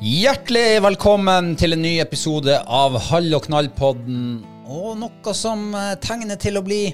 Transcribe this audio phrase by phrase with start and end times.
[0.00, 4.38] Hjertelig velkommen til en ny episode av Hall og knall-podden.
[4.72, 6.86] Og noe som eh, tegner til å bli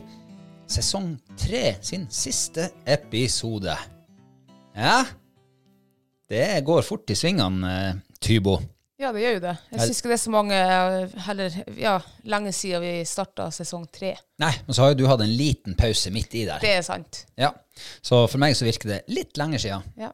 [0.67, 3.77] sesong tre sin siste episode.
[4.75, 4.99] Ja,
[6.27, 8.59] det går fort i svingene, eh, Tybo.
[8.99, 9.57] Ja, det gjør jo det.
[9.71, 11.97] Jeg syns ikke det er så mange eh, heller, ja,
[12.27, 14.17] lenge siden vi starta sesong tre.
[14.43, 16.59] Nei, men så har jo du hatt en liten pause midt i der.
[16.59, 17.23] Det er sant.
[17.39, 17.55] Ja,
[18.03, 19.87] Så for meg så virker det litt lenge siden.
[19.95, 20.11] Ja.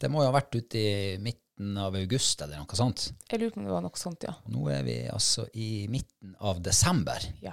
[0.00, 1.18] Det må jo ha vært ute i
[1.56, 3.12] midten av august eller noe sånt.
[3.30, 4.34] Jeg lurer på om det var noe sånt, ja.
[4.44, 7.52] Og nå er vi altså i midten av desember, Ja.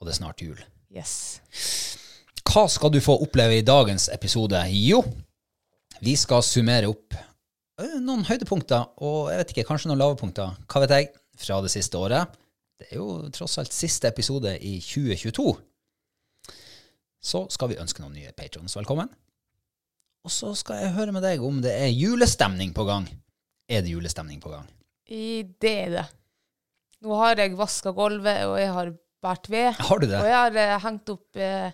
[0.00, 0.58] og det er snart jul.
[0.90, 1.40] Yes.
[2.44, 4.58] Hva skal du få oppleve i dagens episode?
[4.72, 5.02] Jo,
[6.00, 7.14] vi skal summere opp
[8.00, 11.94] noen høydepunkter, og jeg vet ikke, kanskje noen lavepunkter, hva vet jeg, fra det siste
[11.98, 12.26] året.
[12.78, 15.54] Det er jo tross alt siste episode i 2022.
[17.22, 19.08] Så skal vi ønske noen nye patrons velkommen.
[20.24, 23.06] Og så skal jeg høre med deg om det er julestemning på gang.
[23.68, 24.66] Er det julestemning på gang?
[25.10, 26.06] I det er det.
[27.06, 29.68] Nå har jeg vaska gulvet, og jeg har båret ved.
[29.78, 30.18] Har du det?
[30.20, 31.68] Og jeg har eh, hengt opp eh,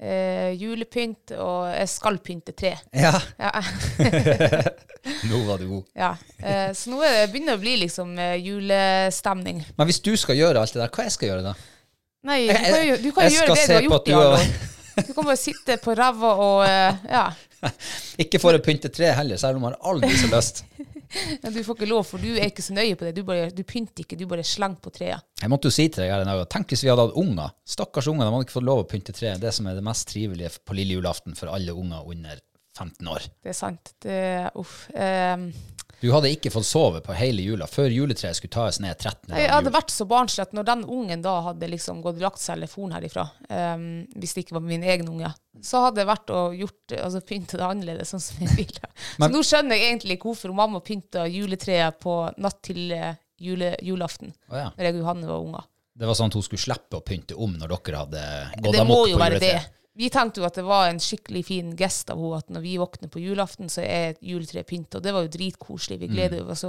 [0.00, 2.74] eh, julepynt, og jeg skal pynte tre.
[2.96, 3.12] Ja.
[3.40, 3.52] Ja.
[5.30, 5.84] Nå var du god.
[5.94, 6.10] ja.
[6.42, 9.60] Eh, så nå er det begynner det å bli liksom eh, julestemning.
[9.78, 11.54] Men hvis du skal gjøre alt det der, hva jeg skal gjøre da?
[12.26, 14.48] Nei, du kan jo, du kan jo gjøre det du har gjort i alle år.
[14.96, 17.26] Du kan bare sitte på ræva og eh, ja.
[18.24, 20.64] Ikke for å pynte tre heller, selv om man har aldri så lyst.
[21.42, 23.14] Men du får ikke lov, for du er ikke så nøye på det.
[23.16, 25.26] Du, bare, du pynter ikke, du bare slenger på treet.
[25.42, 27.54] Jeg måtte jo si til deg her en dag, tenk hvis vi hadde hatt unger.
[27.76, 29.36] Stakkars unger, de hadde ikke fått lov å pynte tre.
[29.40, 32.42] Det som er det mest trivelige på lille julaften for alle unger under
[32.76, 33.30] 15 år.
[33.42, 33.94] Det er sant.
[34.04, 34.20] Det,
[34.60, 34.76] uff.
[34.94, 35.48] Ehm,
[36.00, 39.32] Du hadde ikke fått sove på hele jula før juletreet skulle tas ned 13.
[39.32, 42.42] jeg hadde vært så barnslig at når den ungen da hadde liksom gått og lagt
[42.42, 45.30] seg eller foren herifra, um, hvis det ikke var min egen unge,
[45.64, 48.90] så hadde jeg vært og gjort altså pyntet det annerledes, sånn som jeg ville.
[49.16, 54.34] Så nå skjønner jeg egentlig hvorfor mamma pynta juletreet på natt til eh, jule, julaften,
[54.50, 54.68] oh, ja.
[54.76, 55.70] når jeg og Johanne var unger.
[55.96, 58.26] Det var sånn at hun skulle slippe å pynte om når dere hadde
[58.60, 58.84] gått amok på juletreet?
[58.84, 59.56] Det må jo være det.
[59.96, 62.76] Vi tenkte jo at det var en skikkelig fin gest av henne at når vi
[62.80, 64.98] våkner på julaften, så er juletreet pynt, pynta.
[64.98, 65.98] Og det var jo dritkoselig.
[66.00, 66.50] Vi gleder Mm.
[66.50, 66.64] oss.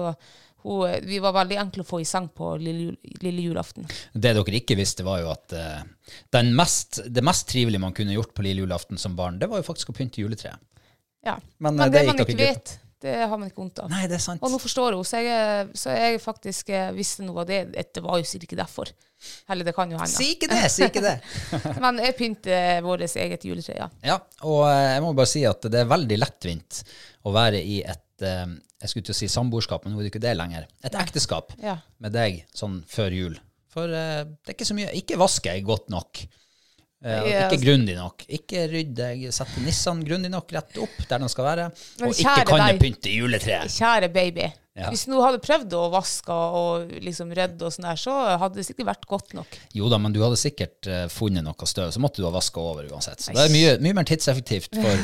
[1.03, 3.85] vi var veldig enkle å få i seng på lille, lille julaften.
[4.13, 5.83] Det dere ikke visste, var jo at uh,
[6.31, 9.57] den mest, det mest trivelige man kunne gjort på lille julaften som barn, det var
[9.61, 10.57] jo faktisk å pynte juletreet.
[11.23, 11.37] Ja.
[11.59, 13.89] Men, Men, eh, det, det man ikke vet, det har man ikke vondt av.
[13.91, 14.43] Nei, det er sant.
[14.43, 17.61] Og nå forstår hun, så jeg, så jeg faktisk eh, visste noe av det.
[17.95, 18.91] Det var jo sikkert ikke derfor.
[19.49, 20.11] Heller det kan jo hende.
[20.13, 21.15] Si ikke det, si ikke det.
[21.83, 23.87] Men jeg pynter vårt eget juletre, ja.
[24.05, 26.83] Ja, og eh, jeg må bare si at det er veldig lettvint
[27.25, 28.45] å være i et eh,
[28.77, 30.67] jeg skulle til å si samboerskap, men nå er det ikke det lenger.
[30.85, 31.79] Et ekteskap Ja.
[32.03, 33.39] med deg sånn før jul.
[33.73, 34.03] For det
[34.45, 36.21] er ikke så mye Ikke vasker jeg godt nok.
[37.05, 38.23] Eh, Ja, ikke altså- grundig nok.
[38.27, 41.65] Ikke rydd deg, sette nissene grundig nok rett opp der de skal være.
[42.01, 43.69] Og ikke kan det pynte juletreet.
[43.69, 44.47] Kjære baby.
[44.77, 44.89] Ja.
[44.91, 48.65] Hvis du hadde prøvd å vaske og liksom rydde og sånn der, så hadde det
[48.67, 49.57] sikkert vært godt nok.
[49.73, 52.61] Jo da, men du hadde sikkert eh, funnet noe støv, så måtte du ha vaska
[52.61, 53.19] over uansett.
[53.25, 55.01] Så det er mye, mye mer tidseffektivt for,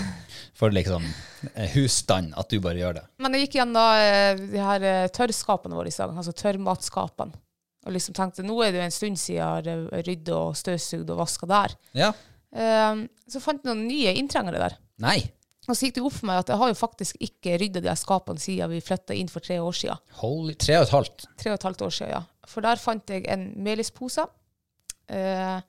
[0.53, 1.03] for liksom
[1.55, 3.05] eh, husstand at du bare gjør det.
[3.17, 7.33] Men jeg gikk gjennom da, de her tørrskapene våre i dag, altså tørrmatskapene.
[7.83, 11.09] Og liksom tenkte, nå er det jo en stund siden jeg har rydda og støvsugd
[11.11, 11.75] og vaska der.
[11.99, 12.11] Ja.
[12.53, 14.77] Um, så fant jeg noen nye inntrengere der.
[15.03, 15.17] Nei.
[15.63, 17.93] Og så gikk det opp for meg at jeg har jo faktisk ikke rydda de
[17.99, 20.01] skapene siden vi flytta inn for tre år siden.
[20.19, 21.27] Holy, tre og et halvt.
[21.39, 22.49] Tre og et halvt år siden, ja.
[22.51, 24.25] For der fant jeg en melispose.
[25.11, 25.59] Uh,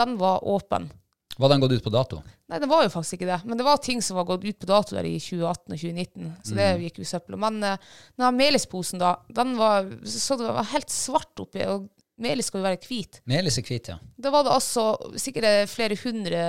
[0.00, 0.88] den var åpen.
[1.38, 2.18] Var den gått ut på dato?
[2.50, 3.38] Nei, det var jo faktisk ikke det.
[3.48, 6.32] Men det var ting som var gått ut på dato der i 2018 og 2019.
[6.44, 6.82] Så det Mm.
[6.84, 7.38] gikk jo i søpla.
[7.40, 7.76] Men uh,
[8.18, 11.62] denne melisposen, da, den var, så det var helt svart oppi.
[11.70, 11.88] Og
[12.20, 13.20] melis skal jo være hvit.
[13.30, 13.96] Melis er hvit, ja.
[14.20, 14.84] Da var det altså
[15.16, 16.42] sikkert eh, flere hundre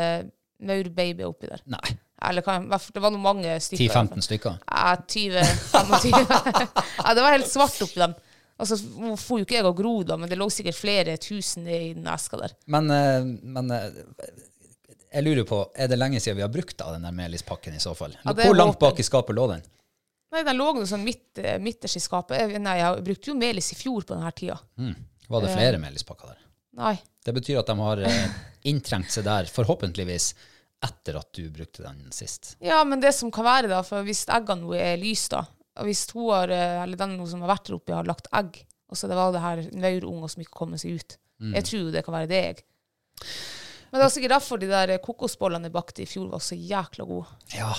[0.59, 1.61] maurbabyer oppi der.
[1.71, 1.95] Nei.
[2.21, 2.59] Eller hva,
[2.93, 3.81] det var noe mange stykker.
[3.81, 4.19] i hvert fall.
[4.19, 4.59] 10-15 stykker.
[4.67, 6.75] Ja, 20-25.
[7.05, 8.13] ja, det var helt svart oppi dem.
[8.61, 11.65] Altså, Nå får jo ikke jeg å gro, da, men det lå sikkert flere tusen
[11.65, 12.53] i den eska der.
[12.69, 13.87] Men, eh, men eh,
[15.11, 17.81] jeg lurer på, er det lenge siden vi har brukt av den der melispakken i
[17.83, 18.13] så fall?
[18.23, 19.63] Ja, Hvor langt bak i skapet lå den?
[20.31, 22.53] Nei, Den lå noe sånn midt, eh, midterst i skapet.
[22.61, 24.55] Nei, jeg brukte jo melis i fjor på denne tida.
[24.79, 24.95] Mm.
[25.27, 26.39] Var det flere melispakker der?
[26.79, 26.95] Nei.
[27.25, 28.39] Det betyr at de har eh,
[28.71, 30.31] inntrengt seg der, forhåpentligvis,
[30.81, 32.55] etter at du brukte den sist.
[32.63, 35.43] Ja, men det som kan være, da, for hvis eggene nå er lys, da,
[35.79, 38.63] og hvis hun har, eh, eller den som har vært der oppe, har lagt egg,
[38.91, 41.13] og så det var det her maurunger som ikke kommer seg ut
[41.55, 42.65] Jeg tror jo det kan være det, jeg.
[43.91, 47.05] Men det var sikkert derfor de der kokosbollene jeg bakte i fjor, var så jækla
[47.09, 47.27] gode.
[47.51, 47.73] Ja.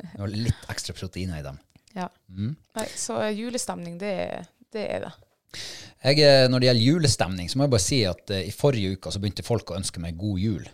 [0.00, 1.58] Det var litt ekstra proteiner i dem.
[1.92, 2.06] Ja.
[2.32, 4.14] Nei, så julestemning, det,
[4.72, 5.12] det er det.
[6.02, 8.96] Jeg, eh, når det gjelder julestemning, så må jeg bare si at uh, i forrige
[8.96, 10.64] uke så begynte folk å ønske meg god jul.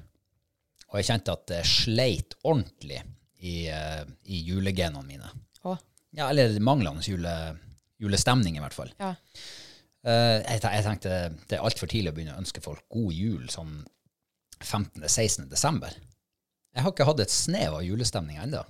[0.89, 3.03] Og jeg kjente at det sleit ordentlig
[3.43, 5.35] i, uh, i julegenene mine.
[5.67, 5.75] Å,
[6.17, 7.35] Ja, eller manglende jule,
[8.01, 8.95] julestemning, i hvert fall.
[9.03, 9.15] ja.
[10.07, 11.15] Uh, jeg, jeg tenkte
[11.51, 13.81] det er altfor tidlig å begynne å ønske folk god jul sånn
[14.65, 15.49] 15.-16.
[15.51, 15.95] desember.
[16.75, 18.61] Jeg har ikke hatt et snev av julestemning ennå.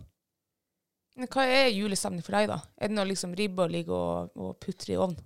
[1.19, 2.61] Men hva er julestemning for deg, da?
[2.79, 5.19] Er det når liksom ribba ligger og, og putrer i ovnen?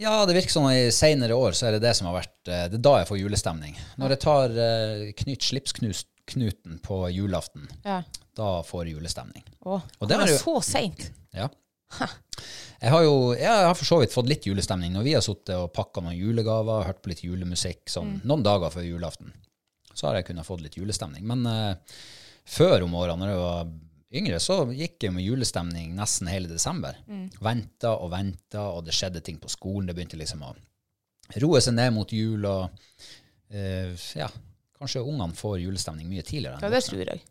[0.00, 2.66] Ja, det virker som i senere år så er det det som har vært eh,
[2.68, 3.76] Det er da jeg får julestemning.
[4.00, 8.02] Når jeg tar uh, knyt slipsknuten på julaften, Ja.
[8.36, 9.44] da får jeg julestemning.
[9.64, 11.06] Å, Og det er jo- så seint?
[11.36, 11.48] Ja.
[12.80, 15.54] Jeg har jo jeg har for så vidt fått litt julestemning når vi har sittet
[15.56, 19.32] og pakka noen julegaver, hørt på litt julemusikk sånn noen dager før julaften.
[19.96, 21.24] Så har jeg kunnet fått litt julestemning.
[21.24, 21.98] Men uh,
[22.44, 23.70] før om årene, når jeg var
[24.20, 26.98] yngre, så gikk jeg med julestemning nesten hele desember.
[27.40, 29.88] Venta og venta, og det skjedde ting på skolen.
[29.88, 30.52] Det begynte liksom å
[31.42, 32.68] roe seg ned mot jul, og
[33.56, 34.28] uh, ja,
[34.76, 36.60] kanskje ungene får julestemning mye tidligere.
[36.60, 37.24] Ja, det tror jeg.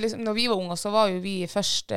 [0.00, 1.92] Liksom, når vi var unger, så var jo vi først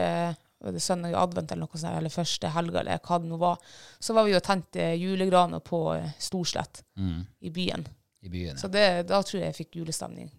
[0.59, 3.59] det søndag i advent eller noe sånt, eller første helga, eller hva det nå var,
[3.99, 7.83] så var vi og tente julegraner på eh, Storslett Mm, i byen.
[8.25, 8.57] I byen.
[8.57, 10.31] Så det, da tror jeg jeg fikk julestemning.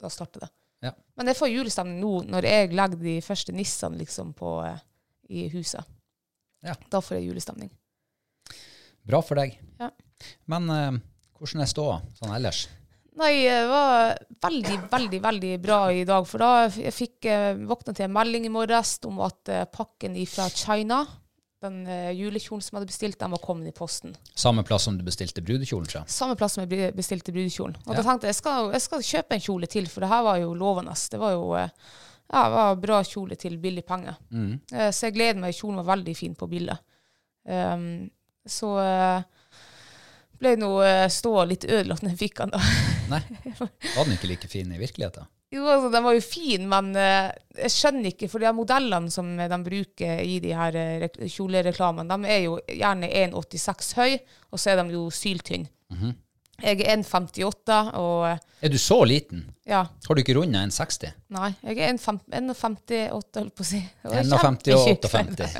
[0.00, 0.48] Da startet det.
[0.86, 0.92] Ja.
[1.16, 4.80] Men jeg får julestemning nå når jeg legger de første nissene liksom på, eh,
[5.28, 5.84] i huset.
[6.64, 6.74] Ja.
[6.90, 7.70] Da får jeg julestemning.
[9.06, 9.54] Bra for deg.
[9.78, 9.90] Ja.
[10.50, 10.96] Men uh,
[11.36, 12.64] hvordan er ståa sånn ellers?
[13.16, 16.26] Nei, det var veldig, veldig, veldig bra i dag.
[16.28, 20.18] For da jeg fikk eh, våkna til en melding i morges om at eh, pakken
[20.28, 20.98] fra China,
[21.64, 24.12] den eh, julekjolen som jeg hadde bestilt, den var kommet i posten.
[24.36, 26.02] Samme plass som du bestilte brudekjolen fra?
[26.12, 27.78] Samme plass som jeg bestilte brudekjolen.
[27.86, 28.02] Og Ja.
[28.02, 30.42] da tenkte jeg jeg skal, jeg skal kjøpe en kjole til, for det her var
[30.42, 30.92] jo lovende.
[30.92, 34.16] Det var jo ja, det var bra kjole til billig penger.
[34.34, 34.60] Mm.
[34.90, 35.54] Så jeg gleder meg.
[35.54, 36.82] Kjolen var veldig fin på bildet.
[37.46, 38.10] Um,
[38.42, 38.72] så
[40.34, 40.72] ble nå
[41.14, 42.56] ståa litt ødelagt når jeg fikk den.
[42.58, 42.64] da.
[43.10, 43.22] Nei,
[43.60, 45.28] var den ikke like fin i virkeligheten?
[45.54, 49.28] Jo, altså, Den var jo fin, men uh, jeg skjønner ikke, for de modellene som
[49.38, 54.16] de bruker i de her eh, kjolereklamene, de er jo gjerne 1,86 høy,
[54.50, 55.70] og så er de jo syltynne.
[56.62, 59.42] Jeg er 1,58, og Er du så liten?
[59.68, 61.10] ja, Har du ikke runda 1,60?
[61.36, 63.80] nei, jeg er 1,58, holdt på å si.
[64.08, 65.10] 1,58 og kjempetjukk.
[65.12, 65.50] 58.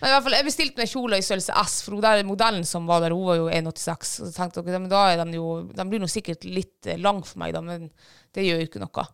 [0.00, 2.66] Men i hvert fall, Jeg bestilte meg kjole i størrelse S, for hun der modellen
[2.68, 4.10] som var der, hun var jo 1,86.
[4.26, 7.22] Så tenkte jeg, men da er den jo, den blir nå sikkert litt eh, lang
[7.24, 7.88] for meg, da, men
[8.36, 9.06] det gjør jo ikke noe.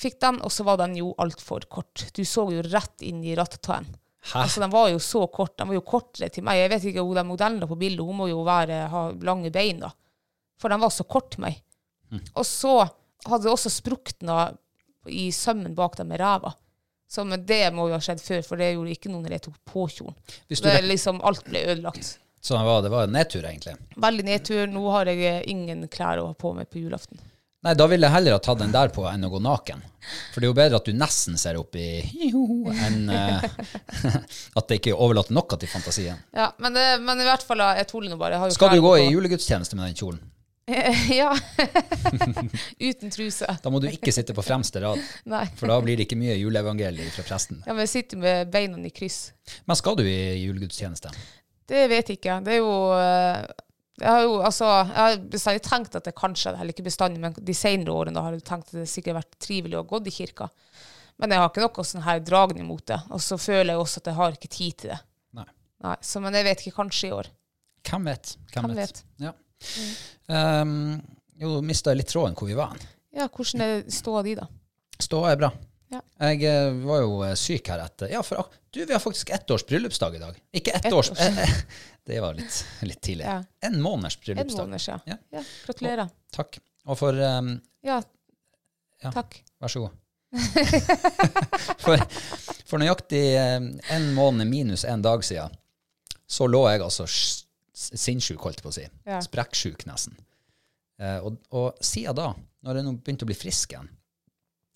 [0.00, 2.04] Fikk den, og så var den jo altfor kort.
[2.14, 3.88] Du så jo rett inn i rattetaen.
[4.34, 4.42] Hæ?
[4.44, 5.56] Altså, den var jo så kort.
[5.56, 6.60] Den var jo kortere til meg.
[6.60, 9.80] Jeg vet ikke, hun den modellen på bildet, hun må jo være, ha lange bein,
[9.80, 9.90] da.
[10.60, 11.60] For den var så kort til meg.
[12.34, 12.74] Og så
[13.26, 14.50] hadde det også sprukket noe
[15.08, 16.52] i sømmen bak dem med ræva.
[17.10, 19.46] Så men det må jo ha skjedd før, for det gjorde ikke noe når jeg
[19.48, 20.18] tok på kjolen.
[20.46, 22.12] Det liksom, alt ble ødelagt.
[22.40, 23.74] Så det var, det var en nedtur, egentlig.
[24.00, 24.62] Veldig nedtur.
[24.70, 27.20] Nå har jeg ingen klær å ha på meg på julaften.
[27.60, 29.82] Nei, da ville jeg heller ha tatt den der på enn å gå naken.
[30.32, 33.42] For det er jo bedre at du nesten ser opp i enn uh,
[34.58, 36.22] at det ikke overlater noe til fantasien.
[36.32, 38.40] Ja, men, det, men i hvert fall, jeg tåler nå bare.
[38.56, 39.02] Skal du gå på.
[39.02, 40.22] i julegudstjeneste med den kjolen?
[41.10, 41.30] Ja.
[42.78, 43.56] Uten truse.
[43.62, 45.00] Da må du ikke sitte på fremste rad,
[45.58, 47.62] for da blir det ikke mye juleevangelier fra presten.
[47.66, 49.32] Ja, men jeg sitter med beina i kryss.
[49.66, 51.12] Men skal du i julegudstjeneste?
[51.70, 52.38] Det vet jeg ikke.
[52.46, 53.44] Det er jo eh,
[54.00, 57.36] Jeg har jo altså Jeg har bestandig tenkt at det kanskje, eller ikke bestandig, men
[57.36, 60.14] de senere årene har jeg tenkt at det sikkert har vært trivelig å gått i
[60.14, 60.48] kirka.
[61.20, 62.96] Men jeg har ikke noe sånn her dragning mot det.
[63.12, 64.98] Og så føler jeg også at jeg har ikke tid til det.
[65.36, 65.46] Nei.
[65.84, 66.76] Nei, så, Men jeg vet ikke.
[66.80, 67.30] Kanskje i år.
[67.90, 68.34] Hvem vet?
[68.54, 68.80] Hvem vet?
[68.80, 69.02] vet?
[69.20, 69.34] Ja.
[70.30, 71.00] Um,
[71.40, 72.76] jo, mista litt tråden hvor vi var.
[73.16, 74.46] Ja, hvordan er ståa di, da?
[75.00, 75.50] Ståa er bra.
[75.90, 76.00] Ja.
[76.30, 79.50] Jeg eh, var jo eh, syk her etter Ja, for du, vi har faktisk ett
[79.50, 80.36] års bryllupsdag i dag.
[80.54, 81.18] Ikke ett Ett års års.
[81.20, 81.50] eh,
[82.06, 83.24] Det var litt, litt tidlig.
[83.26, 83.40] Ja.
[83.66, 84.60] En måneders bryllupsdag.
[84.68, 85.16] En måneders, Ja.
[85.34, 86.12] Ja, gratulerer.
[86.36, 86.60] Takk.
[86.86, 87.98] Og for um, Ja,
[89.02, 89.10] Ja.
[89.10, 89.40] takk.
[89.60, 89.96] Vær så god.
[91.82, 91.98] for,
[92.70, 93.24] for nøyaktig
[93.58, 95.50] um, en måned minus en dag siden,
[96.30, 97.08] så lå jeg altså
[97.80, 98.86] sinnssyk, holdt jeg på å si.
[99.08, 99.18] Ja.
[99.24, 100.14] Sprekksjuk, nesten.
[101.00, 102.28] Eh, og, og siden da,
[102.66, 103.88] når jeg nå begynte å bli frisk igjen,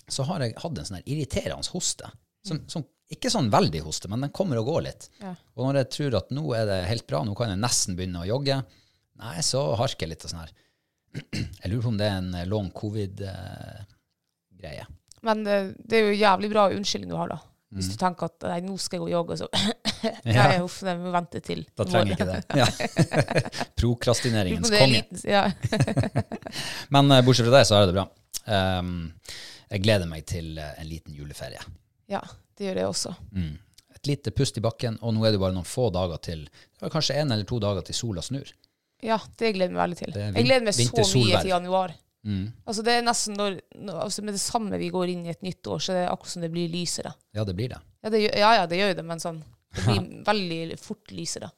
[0.09, 2.07] så har jeg hatt en sånn irriterende hoste.
[2.45, 2.83] Som, som,
[3.13, 5.03] ikke sånn veldig hoste, men den kommer og går litt.
[5.21, 5.33] Ja.
[5.57, 8.23] Og når jeg tror at nå er det helt bra, nå kan jeg nesten begynne
[8.25, 8.57] å jogge,
[9.21, 10.53] nei, så harker jeg litt og sånn her.
[11.63, 14.85] Jeg lurer på om det er en eh, long covid-greie.
[15.25, 17.39] Men eh, det er jo jævlig bra unnskyldning du har, da.
[17.75, 19.47] Hvis du tenker at nei, nå skal jeg gå og jogge, så
[20.35, 20.47] Ja.
[20.49, 22.41] Nei, uff, jeg må vente til Da trenger jeg ikke det.
[22.61, 22.67] Ja.
[23.81, 25.03] Prokrastineringens Det er konge.
[25.29, 25.45] Ja.
[26.95, 28.07] Men eh, bortsett fra deg, så er det bra.
[28.45, 29.13] Um,
[29.71, 31.63] jeg gleder meg til eh, en liten juleferie.
[32.13, 32.21] ja,
[32.55, 33.15] det gjør jeg også.
[33.35, 33.55] Mm.
[33.97, 36.85] Et lite pust i bakken, og nå er det bare noen få dager til Det
[36.85, 38.51] var kanskje en eller to dager til sola snur.
[39.05, 40.13] Ja, det gleder jeg meg veldig til.
[40.15, 41.95] Det Jeg gleder meg så mye til januar.
[42.25, 42.45] Mm.
[42.65, 45.43] Altså det er nesten når, når altså Med det samme vi går inn i et
[45.45, 47.13] nytt år, så er det akkurat som det blir lysere.
[47.37, 47.81] Ja, det blir det.
[48.01, 49.43] Ja, det, ja, ja, det gjør jo det, men sånn
[49.75, 51.51] Det blir veldig fort lysere.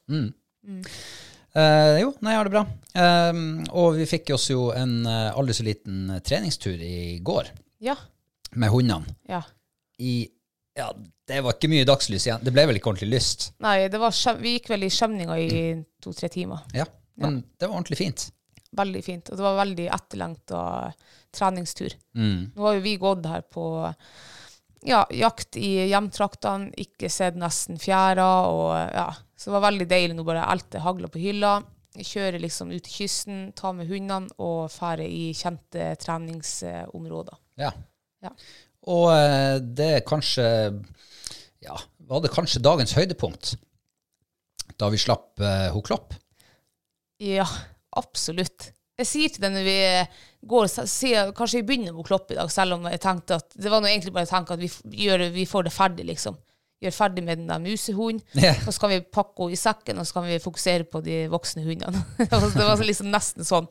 [1.57, 2.63] Eh, jo, nei, jeg har det bra.
[2.97, 7.49] Um, og vi fikk oss jo en eh, aldri så liten treningstur i går
[7.85, 7.95] Ja.
[8.53, 9.15] med hundene.
[9.29, 9.43] ja.
[9.99, 10.27] I
[10.77, 10.91] Ja,
[11.25, 12.43] det var ikke mye dagslys igjen.
[12.45, 13.47] Det ble vel ikke ordentlig lyst.
[13.65, 15.47] Nei, det var, vi gikk vel i skjemninga i
[16.05, 16.59] to-tre timer.
[16.77, 16.85] Ja,
[17.17, 18.27] men det var ordentlig fint.
[18.77, 19.31] Veldig fint.
[19.31, 20.59] Og det var veldig etterlengta
[21.33, 21.95] treningstur.
[22.13, 22.51] Mm.
[22.53, 23.65] Nå har jo vi gått her på
[24.85, 28.27] ja, jakt i hjemtraktene, ikke sett nesten fjæra.
[28.51, 29.09] Og, ja.
[29.37, 31.57] Så det var veldig deilig nå bare elte hagla på hylla.
[31.97, 37.39] Kjøre liksom ut til kysten, ta med hundene og fære i kjente treningsområder.
[37.61, 37.71] Ja.
[38.21, 38.33] Ja.
[38.87, 40.45] Og eh, det er kanskje
[41.61, 41.75] Ja,
[42.09, 43.55] var det kanskje dagens høydepunkt?
[44.77, 46.13] Da vi slapp uh, ho Klopp?
[47.23, 47.47] Ja,
[47.97, 48.71] absolutt.
[48.97, 49.77] Jeg sier til deg når vi
[50.49, 53.69] går, sier kanskje vi begynner med Klopp i dag, selv om jeg tenkte at det
[53.69, 54.69] var noe egentlig bare tanken at vi,
[55.05, 56.39] gjør, vi får det ferdig, liksom.
[56.81, 58.57] Gjør ferdig med den der musehunden, yeah.
[58.65, 61.23] og så kan vi pakke henne i sekken, og så kan vi fokusere på de
[61.33, 62.03] voksne hundene.
[62.21, 63.69] det var liksom nesten sånn.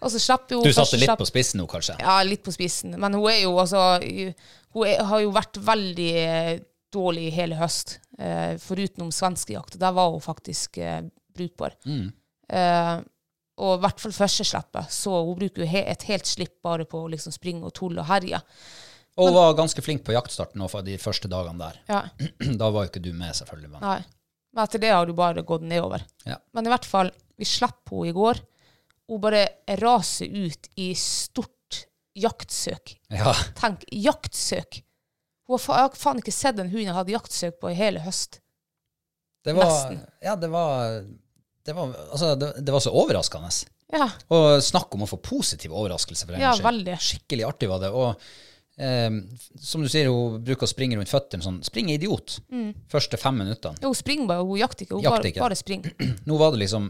[0.00, 1.98] Og så slipper jo Du satte litt slapp, på spissen nå, kanskje?
[2.00, 2.94] Ja, litt på spissen.
[2.96, 6.52] Men hun er jo altså Hun er, har jo vært veldig eh,
[6.94, 9.76] dårlig hele høst, eh, foruten om svenskejakt.
[9.82, 11.02] Der var hun faktisk eh,
[11.36, 11.76] brukbar.
[11.84, 12.94] Eh,
[13.60, 14.92] og i hvert fall første slippet.
[14.94, 18.08] Så hun bruker jo et helt slipp bare på å liksom springe og tulle og
[18.08, 18.40] herje.
[19.20, 21.80] Og hun var ganske flink på jaktstarten også for de første dagene der.
[21.90, 22.00] Ja,
[22.60, 23.72] Da var jo ikke du med, selvfølgelig.
[23.76, 23.84] Men.
[23.84, 24.00] nei.
[24.50, 26.02] Men etter det har du bare gått nedover.
[26.26, 26.40] Ja.
[26.56, 28.40] Men i hvert fall, vi slapp henne i går.
[29.10, 29.44] Hun bare
[29.78, 31.84] raser ut i stort
[32.18, 32.96] jaktsøk.
[33.14, 33.34] Ja.
[33.58, 34.80] Tenk, jaktsøk.
[35.46, 38.40] Hun har fa faen ikke sett en hund jeg hadde jaktsøk på i hele høst.
[39.46, 40.00] Det var, Nesten.
[40.22, 41.00] ja, det var,
[41.66, 43.50] det var, altså, det, det var så overraskende.
[43.92, 46.94] Ja, Og snakk om å få positiv overraskelse for en Ja, veldig.
[47.02, 47.90] Skikkelig artig var det.
[47.90, 48.14] Og
[48.78, 49.10] eh,
[49.60, 51.58] som du sier, hun bruker å springe rundt føttene sånn.
[51.66, 52.38] Spring idiot.
[52.92, 53.80] Første fem minuttene.
[53.82, 55.00] hun springer bare, hun jakter ikke.
[55.00, 55.42] Hun Jakter ikke.
[55.42, 55.96] bare springer.
[56.30, 56.86] Nå var det liksom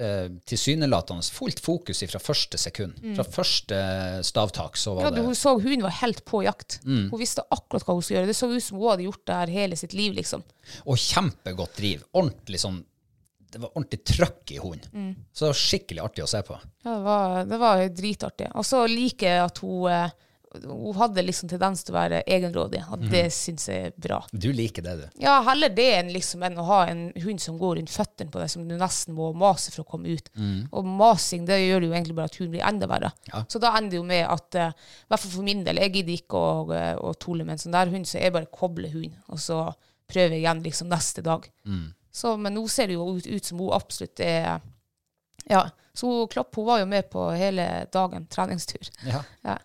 [0.00, 2.96] eh, tilsynelatende fullt fokus fra første sekund.
[3.16, 3.80] Fra første
[4.24, 5.10] stavtak så var Mm.
[5.10, 6.80] Ja, det hun så hunden var helt på jakt.
[6.88, 7.10] Mm.
[7.12, 8.32] Hun visste akkurat hva hun skulle gjøre.
[8.32, 10.42] Det så ut som hun hadde gjort det her hele sitt liv, liksom.
[10.86, 12.08] Og kjempegodt driv.
[12.16, 12.80] Ordentlig sånn
[13.52, 14.88] Det var ordentlig trøkk i hund.
[14.92, 15.14] Mm.
[15.32, 16.58] Så det var skikkelig artig å se på.
[16.82, 18.50] Ja, det var, det var dritartig.
[18.56, 20.20] Og så liker jeg at hun eh,
[20.52, 24.18] hun hadde liksom tendens til å være egenrådig, og det syns jeg er bra.
[24.32, 25.04] Du liker det, du.
[25.24, 28.42] Ja, heller det enn, liksom, enn å ha en hund som går rundt føttene på
[28.42, 30.28] deg, som du nesten må mase for å komme ut.
[30.70, 33.12] Og masing det gjør jo egentlig bare at hunden blir enda verre.
[33.30, 33.44] Ja.
[33.48, 35.94] Så da ender det jo med at, eh, i hvert fall for min del, jeg
[35.96, 39.16] gidder ikke å, å tole med en sånn der hund, så jeg bare kobler hunden,
[39.32, 39.64] og så
[40.12, 41.48] prøver jeg igjen liksom neste dag.
[42.12, 44.60] Så, men nå ser det jo ut, ut som hun absolutt er
[45.48, 45.62] Ja.
[45.94, 48.84] Så Klopp hun var jo med på hele dagen, treningstur.
[49.08, 49.22] Ja.
[49.44, 49.58] Ja.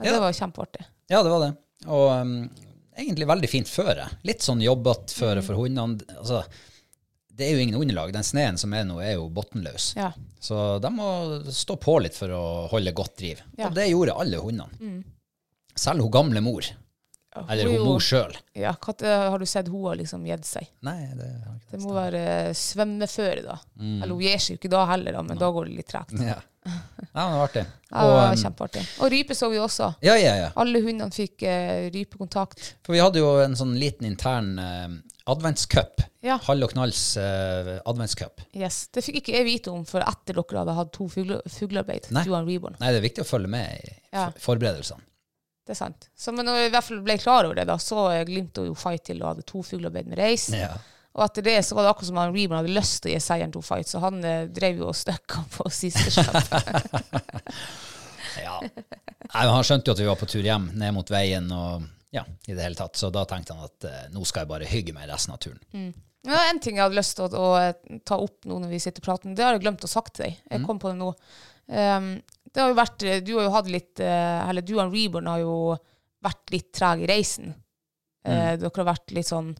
[0.00, 0.84] Det var kjempeartig.
[1.12, 1.50] Ja, det var det.
[1.86, 2.34] Og um,
[2.96, 4.06] egentlig veldig fint føre.
[4.24, 5.46] Litt sånn jobbete føre Mm.
[5.46, 6.06] for hundene.
[6.16, 6.42] Altså,
[7.36, 8.12] det er jo ingen underlag.
[8.14, 9.90] Den sneen som er nå, er jo bunnløs.
[9.98, 10.10] Ja.
[10.40, 11.08] Så de må
[11.52, 13.42] stå på litt for å holde godt driv.
[13.58, 13.66] Ja.
[13.66, 13.70] Mm.
[13.70, 15.02] Og det gjorde alle hundene.
[15.76, 16.64] Selv hun gamle mor.
[17.30, 18.32] Ja, Eller hun bor mor sjøl.
[18.58, 18.94] Ja, hva
[19.30, 20.66] har du sett hun har liksom gitt seg?
[20.82, 22.22] Nei, det har ikke Det må være
[22.58, 23.58] svømmeføre, da.
[23.78, 23.98] Mm.
[24.02, 26.16] Eller hun gir seg jo ikke da heller, da, men da går det litt tregt.
[26.18, 26.40] Ja.
[26.66, 26.72] ja,
[27.14, 27.62] det var artig.
[27.90, 28.82] Ja, Og, det um, kjempeartig.
[28.98, 29.92] Og rype så vi også.
[30.04, 30.48] ja, ja, ja.
[30.60, 32.64] Alle hundene fikk uh, rypekontakt.
[32.84, 34.88] For vi hadde jo en sånn liten intern uh,
[35.30, 36.02] adventscup.
[36.26, 36.36] Ja.
[36.48, 38.42] Hall og knalls uh, adventscup.
[38.58, 38.88] Yes.
[38.92, 42.10] Det fikk ikke jeg vite om før etter dere hadde hatt to fugle- fuglearbeid.
[42.10, 42.26] Nei.
[42.26, 44.26] Nei, det er viktig å følge med i Ja.
[44.42, 45.06] forberedelsene.
[45.70, 46.08] Det er sant.
[46.18, 48.72] Så men når jeg i hvert fall ble klar over det, da, så glimta jo
[48.74, 50.48] Fight til og hadde to fuglearbeid med reis.
[50.50, 50.72] Ja.
[51.14, 53.20] Og etter det så var det akkurat som han Reeman hadde lyst til å gi
[53.22, 56.50] seieren to Fight, så han eh, drev jo og støkka på siste slipp.
[58.42, 58.58] Ja.
[58.62, 61.86] Nei, men han skjønte jo at vi var på tur hjem, ned mot veien, og
[62.14, 62.98] ja, i det hele tatt.
[62.98, 65.62] Så da tenkte han at eh, nå skal jeg bare hygge meg resten av turen.
[65.70, 65.92] Mm.
[66.28, 68.82] Ja, en ting jeg hadde lyst til å, å eh, ta opp nå når vi
[68.82, 69.34] sitter og prater.
[69.38, 70.42] Det har jeg glemt å sagt til deg.
[70.50, 71.14] Jeg kom på det nå.
[71.68, 72.14] Um,
[72.50, 75.28] det har jo vært, eh, du har jo hatt litt eh, Eller du og Reborn
[75.30, 75.56] har jo
[76.20, 77.52] vært litt treg i reisen.
[78.26, 79.52] Eh, dere har vært litt sånn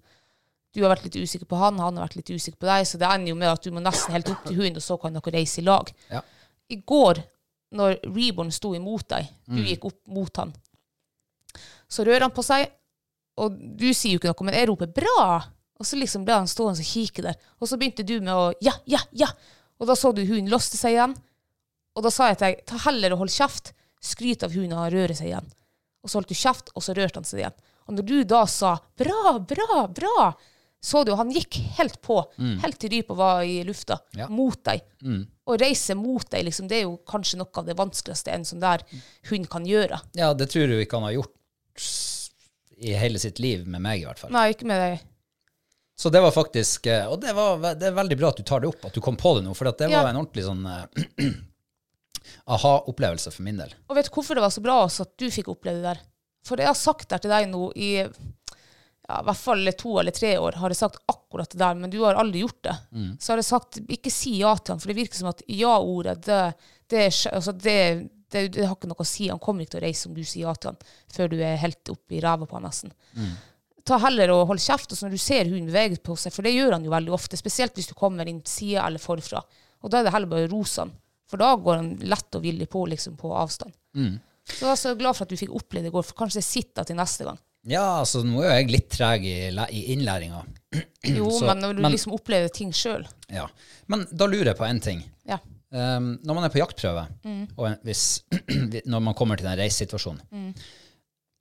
[0.75, 2.99] Du har vært litt usikker på han, han har vært litt usikker på deg, så
[3.01, 5.17] det ender jo med at du må nesten helt opp til hunden, og så kan
[5.17, 5.89] dere reise i lag.
[6.13, 6.21] Ja.
[6.71, 7.19] I går,
[7.75, 10.53] når Reborn sto imot deg, du gikk opp mot han,
[11.91, 12.71] så rører han på seg,
[13.43, 15.41] og du sier jo ikke noe, men jeg roper 'bra'.
[15.81, 17.43] Og så liksom ble han stående og kikke der.
[17.59, 19.35] Og så begynte du med å 'ja, ja, ja'.
[19.81, 21.19] Og da så du hunden låste seg igjen.
[21.97, 23.73] Og da sa jeg til deg 'ta heller og hold kjeft'.
[24.01, 25.49] Skryt av hunden og røre seg igjen.
[26.03, 27.57] Og så holdt du kjeft, og så rørte han seg igjen.
[27.89, 30.35] Og når du da sa 'bra, bra, bra',
[30.83, 34.29] så du han gikk helt på, helt til rypa var i lufta, Ja.
[34.29, 34.81] mot deg.
[35.47, 38.61] Å reise mot deg, liksom, det er jo kanskje noe av det vanskeligste en sånn
[38.61, 38.81] der
[39.29, 40.01] hund kan gjøre.
[40.15, 41.35] Ja, det tror jeg ikke han har gjort
[42.81, 44.31] i hele sitt liv, med meg i hvert fall.
[44.33, 45.01] Nei, ikke med deg.
[46.01, 48.61] Så det var faktisk eh, Og det, var, det er veldig bra at du tar
[48.61, 50.03] det opp, at du kom på det nå, for det Ja.
[50.03, 51.31] var en ordentlig sånn eh,
[52.55, 53.73] aha-opplevelse for min del.
[53.89, 56.05] Og vet du hvorfor det var så bra også at du fikk oppleve det der?
[56.47, 57.91] For jeg har sagt det til deg nå i
[59.11, 61.91] ja, i hvert fall to eller tre år, har jeg sagt akkurat det der, men
[61.91, 62.77] du har aldri gjort det.
[63.21, 66.21] Så har jeg sagt, ikke si ja til han, for det virker som at ja-ordet,
[66.27, 66.41] det,
[66.93, 67.77] det, altså det,
[68.31, 69.29] det, har ikke noe å si.
[69.33, 70.83] Han kommer ikke til å reise om du sier ja til han,
[71.13, 72.95] før du er helt oppi ræva på han nesten.
[73.89, 76.55] Ta heller og hold kjeft, og når du ser hunden bevege på seg, for det
[76.55, 79.43] gjør han jo veldig ofte, spesielt hvis du kommer inn sida eller forfra.
[79.81, 80.93] Og da er det heller bare å rose han,
[81.31, 83.73] for da går han lett og villig på, liksom, på avstand.
[84.51, 86.41] Så jeg er så glad for at du fikk oppleve det i går, for kanskje
[86.43, 87.39] jeg sitter til neste gang.
[87.71, 90.43] Ja, altså nå er jo jeg litt treg i, i innlæringa.
[91.21, 93.05] Jo, Så- men når du men- liksom opplever ting sjøl.
[93.31, 93.47] Ja.
[93.93, 95.03] Men da lurer jeg på en ting.
[95.29, 95.39] Ja.
[95.71, 97.43] Um, når man er på jaktprøve, Mm.
[97.59, 98.23] og hvis,
[98.91, 100.55] når man kommer til den reissituasjonen, Mm.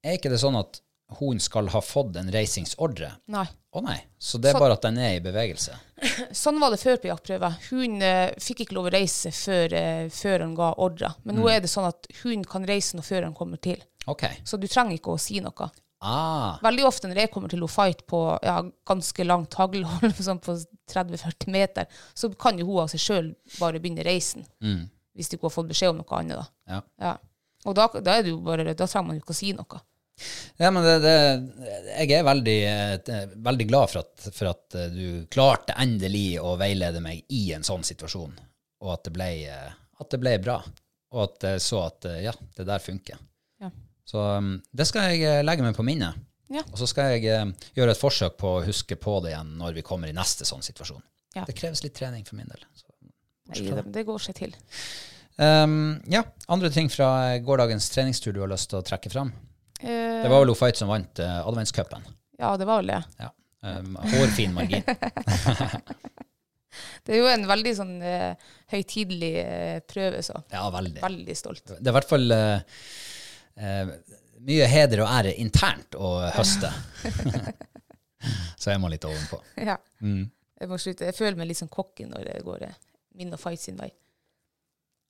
[0.03, 0.81] er ikke det sånn at
[1.19, 3.13] hun skal ha fått en reisingsordre?
[3.33, 3.47] Nei.
[3.75, 5.75] Å nei, så det er Så- bare at den er i bevegelse?
[6.33, 7.51] Sånn var det før på jaktprøve.
[7.69, 11.11] Hun eh, fikk ikke lov å reise før, eh, føreren ga ordre.
[11.23, 11.41] Men Mm.
[11.43, 13.77] nå er det sånn at hun kan reise når føreren kommer til.
[14.07, 14.39] Okay.
[14.43, 15.69] Så du trenger ikke å si noe.
[16.01, 20.39] Ah, Veldig ofte når jeg kommer til å fight på ja, ganske langt haglhold, sånn
[20.41, 20.55] på
[20.89, 24.47] 30-40 meter, så kan jo hun av seg sjøl bare begynne reisen.
[25.13, 26.37] Hvis du ikke har fått beskjed om noe annet.
[26.39, 26.47] Da.
[26.73, 26.81] ja.
[26.99, 27.17] Ja.
[27.67, 29.81] Og da, da, da trenger man jo ikke å si noe.
[30.57, 31.15] Ja, men det, det,
[31.93, 36.55] jeg er veldig, eh, veldig glad for at, for at eh, du klarte endelig å
[36.59, 38.33] veilede meg i en sånn situasjon,
[38.83, 40.59] og at det ble, eh, at det ble bra,
[41.15, 43.21] og at jeg så at ja, det der funker.
[43.63, 43.71] Ja.
[44.05, 46.19] Så um, det skal jeg legge meg på minnet.
[46.49, 46.63] Ja.
[46.73, 49.85] Og så skal jeg gjøre et forsøk på å huske på det igjen når vi
[49.85, 51.01] kommer i neste sånn situasjon.
[51.37, 51.43] Ja.
[51.45, 52.61] Det kreves litt trening for min del.
[52.77, 52.89] Så.
[53.49, 54.55] Nei, det, går seg til.
[55.39, 59.31] Um, ja, andre ting fra gårdagens treningstur du har lyst til å trekke fram?
[59.79, 62.03] Eh, Det var vel Fight som vant uh, adventscupen.
[62.39, 63.03] ja, det var vel det.
[63.19, 63.29] Ja.
[63.61, 64.83] Um, hårfin margin.
[67.03, 71.01] Det er jo en veldig sånn uh, høytidelig uh, prøve, så Ja, veldig.
[71.03, 71.65] veldig stolt.
[71.75, 72.35] Det er i hvert fall
[74.39, 76.69] mye heder og ære internt å høste.
[78.59, 79.39] Så jeg må litt ovenpå.
[79.63, 79.77] Ja.
[80.03, 80.29] Mm.
[80.59, 81.07] Jeg må slutte.
[81.07, 82.65] Jeg føler meg litt som kokken når det går
[83.19, 83.89] min og fight sin vei.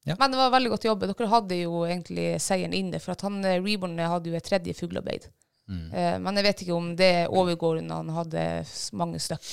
[0.07, 0.15] Ja.
[0.19, 1.11] Men det var veldig godt jobbet.
[1.11, 4.75] Dere hadde jo egentlig seieren inne, for at han eh, Reborn hadde jo et tredje
[4.77, 5.27] fuglearbeid.
[5.69, 5.87] Mm.
[5.93, 8.45] Eh, men jeg vet ikke om det overgår når han hadde
[8.97, 9.49] mange stykk.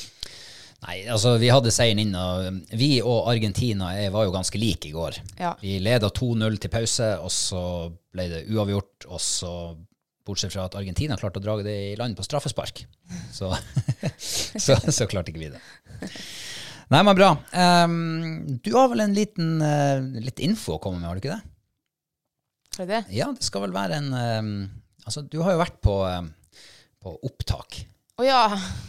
[0.86, 2.20] Nei, altså vi hadde seieren inne.
[2.20, 5.18] og vi og Argentina jeg var jo ganske like i går.
[5.40, 5.54] Ja.
[5.60, 7.62] Vi leda 2-0 til pause, og så
[8.12, 9.52] ble det uavgjort, og så
[10.26, 12.82] Bortsett fra at Argentina klarte å dra det i land på straffespark.
[13.32, 13.52] så,
[14.18, 15.60] så, så klarte ikke vi det.
[16.92, 17.32] Nei, men bra.
[17.50, 21.34] Um, du har vel en liten uh, litt info å komme med, har du ikke
[21.34, 21.52] det?
[22.84, 23.00] Er det?
[23.16, 24.50] Ja, det skal vel være en um,
[25.06, 26.28] Altså, du har jo vært på, um,
[27.02, 27.78] på opptak
[28.18, 28.40] Å ja.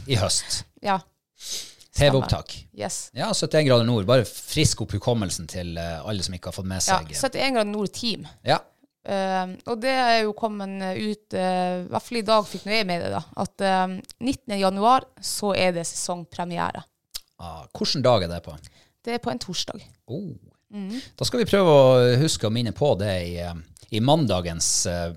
[0.09, 0.63] i høst.
[0.81, 0.97] Ja.
[1.97, 2.53] TV-opptak.
[2.77, 3.09] Yes.
[3.17, 4.05] Ja, 71 grader nord.
[4.09, 7.55] Bare frisk opp hukommelsen til uh, alle som ikke har fått med seg Ja, 71
[7.57, 8.27] grader nord team.
[8.45, 8.59] Ja.
[9.07, 12.87] Uh, og det er jo kommet ut eh, I hvert fall i dag fikk jeg
[12.89, 13.21] med det, da.
[13.39, 14.57] At uh, 19.
[14.59, 16.83] januar så er det sesongpremiere.
[17.37, 18.55] Ah, hvilken dag er det på?
[19.05, 19.83] Det er på en torsdag.
[20.09, 20.33] Oh.
[21.15, 23.55] Da skal vi prøve å huske å minne på det i, eh,
[23.95, 25.13] i mandagens eh,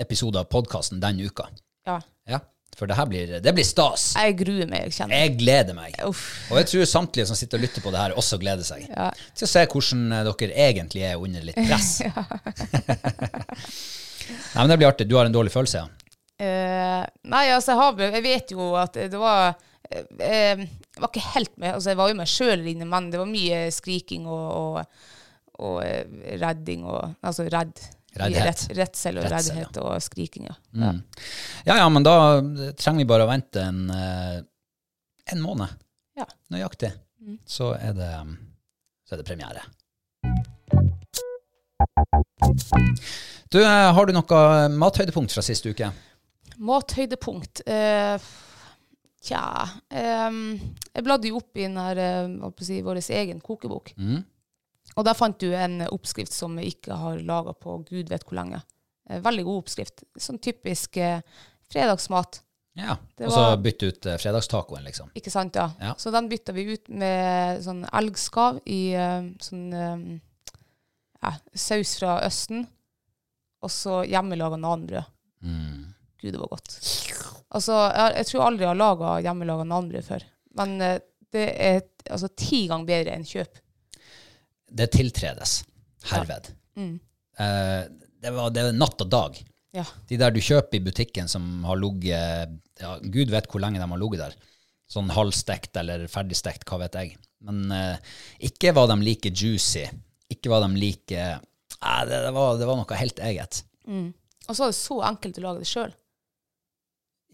[0.00, 1.48] episode av podkasten den uka.
[1.86, 1.98] Ja.
[2.30, 2.38] Ja,
[2.78, 4.12] for det her blir, det blir stas.
[4.16, 5.18] Jeg gruer meg, jeg kjenner.
[5.18, 5.98] Jeg gleder meg.
[6.08, 6.22] Uff.
[6.48, 8.86] Og jeg tror samtlige som sitter og lytter på det her, også gleder seg.
[8.88, 9.10] Ja.
[9.36, 11.98] Til å se hvordan dere egentlig er under litt press.
[14.54, 15.08] Nei, men det blir artig.
[15.10, 15.86] Du har en dårlig følelse, ja?
[16.42, 19.52] Uh, nei, altså, jeg, har, jeg vet jo at det var
[19.92, 20.62] eh, eh,
[20.98, 21.74] var ikke helt med.
[21.76, 25.02] Altså, jeg var jo meg sjøl inne, men det var mye skriking og, og,
[25.62, 27.82] og eh, redding og Altså redd.
[28.12, 30.56] Redsel og Redsel, reddhet og skriking, ja.
[30.76, 30.98] Mm.
[31.64, 32.16] Ja ja, men da
[32.76, 34.42] trenger vi bare å vente en, eh,
[35.32, 35.72] en måned.
[36.20, 36.26] Ja.
[36.52, 36.92] Nøyaktig.
[37.48, 38.10] Så, er det,
[39.08, 39.64] så er det premiere.
[43.52, 45.90] Du, eh, har du noe mathøydepunkt fra siste uke?
[46.62, 48.16] Mathøydepunkt eh,
[49.22, 49.42] Tja
[50.26, 50.58] um,
[50.90, 53.92] Jeg bladde jo opp i eh, si, vår egen kokebok.
[53.96, 54.22] Mm.
[54.96, 58.40] Og der fant du en oppskrift som vi ikke har laga på gud vet hvor
[58.40, 58.62] lenge.
[59.08, 60.04] Eh, Veldig god oppskrift.
[60.18, 61.22] Sånn typisk eh,
[61.72, 62.42] fredagsmat.
[62.78, 65.10] Ja, og så bytte ut eh, fredagstacoen, liksom.
[65.18, 65.68] Ikke sant, ja.
[65.80, 65.94] Ja.
[66.00, 70.06] Så den bytta vi ut med sånn elgskav i eh, sånn eh,
[71.22, 72.66] ja, saus fra Østen.
[73.62, 75.10] Og så hjemmelaga nanbrød.
[75.46, 75.91] Mm.
[76.22, 76.76] Gud, det var godt.
[77.52, 80.26] Altså, jeg, jeg tror aldri jeg har laga hjemmelaga navnbrød før.
[80.58, 81.00] Men eh,
[81.32, 81.80] det er
[82.10, 83.58] altså ti ganger bedre enn kjøp.
[84.72, 85.58] Det tiltredes
[86.10, 86.52] herved.
[86.78, 86.94] Mm.
[87.38, 87.80] Eh,
[88.22, 89.42] det, var, det var natt og dag.
[89.72, 89.84] Ja.
[90.08, 93.88] De der du kjøper i butikken som har ligget ja, Gud vet hvor lenge de
[93.88, 94.34] har ligget der.
[94.92, 97.14] Sånn halvstekt eller ferdigstekt, hva vet jeg.
[97.44, 98.12] Men eh,
[98.48, 99.86] ikke var de like juicy.
[100.32, 101.40] Ikke var de like eh,
[102.06, 103.64] det, det, var, det var noe helt eget.
[104.48, 105.94] Og så er det så enkelt å lage det sjøl.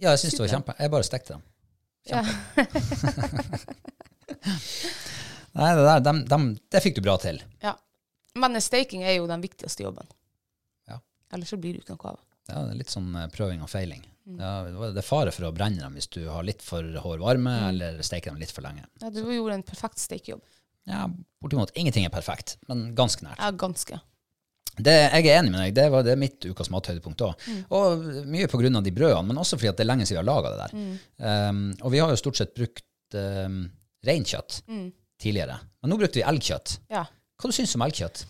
[0.01, 0.75] Ja, jeg syns det var kjempe.
[0.79, 1.43] Jeg bare stekte dem.
[2.09, 2.23] Ja.
[5.59, 7.41] Nei, det der, dem, dem, det fikk du bra til.
[7.65, 7.75] ja.
[8.39, 10.07] Men staking er jo den viktigste jobben.
[10.87, 11.01] Ja.
[11.35, 12.19] Ellers så blir det ikke noe av.
[12.47, 14.05] Ja, det er litt sånn eh, prøving og feiling.
[14.29, 14.37] Mm.
[14.39, 14.51] Ja,
[14.93, 17.69] det er fare for å brenne dem hvis du har litt for hår varme, Mm.
[17.73, 18.85] eller steker dem litt for lenge.
[19.03, 20.45] Ja, du gjorde en perfekt stekejobb.
[20.87, 21.09] Ja,
[21.43, 21.73] bortimot.
[21.75, 23.41] Ingenting er perfekt, men ganske nært.
[23.43, 23.99] Ja, ganske.
[24.85, 25.75] Det, jeg er enig med deg.
[25.77, 27.49] Det, var, det mitt ukas mathøydepunkt òg.
[27.49, 27.61] Mm.
[27.79, 30.31] Og mye av de brødene, men også fordi at det er lenge siden vi har
[30.31, 30.79] laga det der.
[30.79, 30.95] Mm.
[31.27, 33.61] Um, og vi har jo stort sett brukt um,
[34.07, 34.63] reinkjøtt
[35.19, 35.61] tidligere.
[35.83, 36.79] Men nå brukte vi elgkjøtt.
[36.81, 36.91] Mm.
[36.97, 37.07] Ja.
[37.39, 38.25] Hva du syns du om elgkjøtt?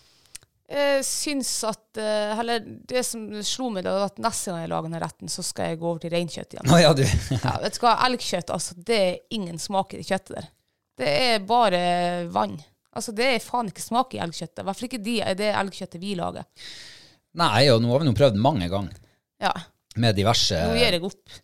[0.68, 4.70] Jeg syns at eh, Eller det som slo meg, da, var at neste gang jeg
[4.72, 6.72] lager denne retten, så skal jeg gå over til reinkjøtt igjen.
[6.74, 7.04] Å ja, du.
[7.38, 10.50] Ja, vet du hva, elgkjøtt, altså, det er ingen smak i det kjøttet der.
[10.98, 11.80] Det er bare
[12.34, 12.58] vann.
[12.98, 14.60] Altså, det er faen ikke smak i elgkjøttet.
[14.62, 16.46] I hvert fall ikke de, det elgkjøttet vi lager.
[17.38, 18.96] Nei, og nå har vi nå prøvd mange ganger
[19.44, 19.52] Ja,
[20.02, 21.34] med diverse nå gir jeg opp.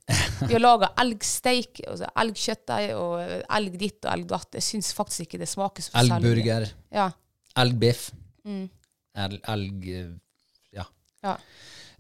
[0.49, 3.21] Vi har laga elgsteik, altså elgkjøttdeig og
[3.59, 4.49] elg ditt og elg datt.
[4.59, 6.17] Jeg syns faktisk ikke det smaker så særlig.
[6.19, 7.11] elgburger, Ja.
[7.63, 8.11] elgbiff,
[8.45, 8.67] Mm.
[9.17, 9.87] el, elg...
[10.77, 10.85] Ja.
[11.25, 11.37] ja.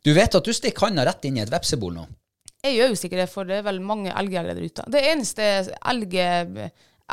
[0.04, 2.02] Du vet at du stikker handa rett inn i et vepsebol nå?
[2.64, 4.84] Jeg gjør jo sikkert det, for det er vel mange elgjegere der ute.
[4.92, 5.46] Det eneste
[5.84, 6.14] elg,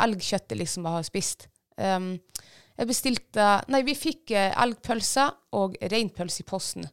[0.03, 1.47] elgkjøttet liksom jeg har spist
[1.81, 2.11] um,
[2.77, 5.25] Jeg bestilte Nei, vi fikk eh, elgpølse
[5.59, 6.85] og reinpølse i posten.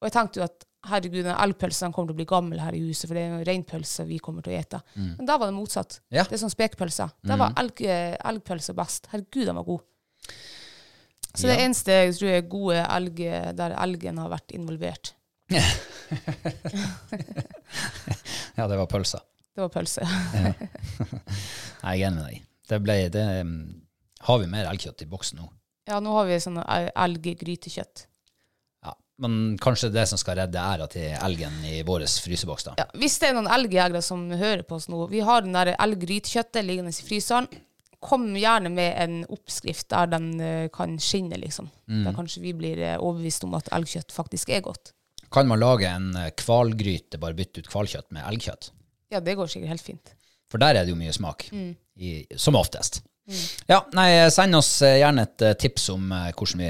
[0.00, 2.82] Og jeg tenkte jo at herregud, den elgpølsen kommer til å bli gammel her i
[2.84, 4.78] huset, for det er jo reinpølse vi kommer til å ete.
[4.94, 5.98] Men da var det motsatt.
[6.04, 6.16] Mm.
[6.18, 6.24] Ja.
[6.28, 7.08] Det er sånn spekepølse.
[7.26, 9.08] Da var elg, elgpølse best.
[9.10, 9.82] Herregud, den var god.
[11.36, 13.18] Så det eneste jeg tror er gode elg
[13.58, 15.14] der elgen har vært involvert,
[18.56, 19.20] Ja, det var pølsa.
[19.54, 20.02] det var pølse.
[21.82, 22.42] Nei, Jeg er enig med deg.
[22.66, 23.24] Det ble, det,
[24.20, 25.48] har vi mer elgkjøtt i boksen nå?
[25.86, 28.06] Ja, nå har vi sånn el- elggrytekjøtt.
[28.86, 28.94] Ja.
[29.22, 32.74] Men kanskje det som skal redde æra til elgen i vår fryseboks, da.
[32.80, 35.74] Ja, hvis det er noen elgjegere som hører på oss nå, vi har den der
[35.76, 37.48] elggrytekjøttet liggende i fryseren.
[38.06, 41.70] Kom gjerne med en oppskrift der den eh, kan skinne, liksom.
[42.04, 44.92] Da kanskje vi blir eh, overbevist om at elgkjøtt faktisk er godt.
[45.32, 48.68] Kan man lage en eh, hvalgryte, bare bytte ut hvalkjøtt med elgkjøtt?
[49.14, 50.12] Ja, det går sikkert helt fint.
[50.52, 51.48] For der er det jo mye smak,
[51.96, 53.00] i, som oftest.
[53.66, 56.68] Ja, nei, send oss eh, gjerne et eh, tips om eh, hvordan vi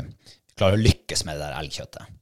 [0.56, 2.12] klarer å lykkes med det der elgkjøttet.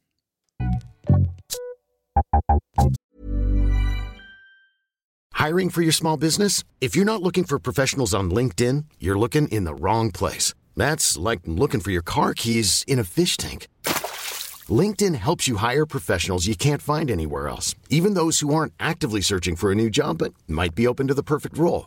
[5.34, 6.64] Hiring for your small business?
[6.80, 10.54] If you're not looking for professionals on LinkedIn, you're looking in the wrong place.
[10.76, 13.68] That's like looking for your car keys in a fish tank.
[14.68, 19.20] LinkedIn helps you hire professionals you can't find anywhere else, even those who aren't actively
[19.20, 21.86] searching for a new job but might be open to the perfect role.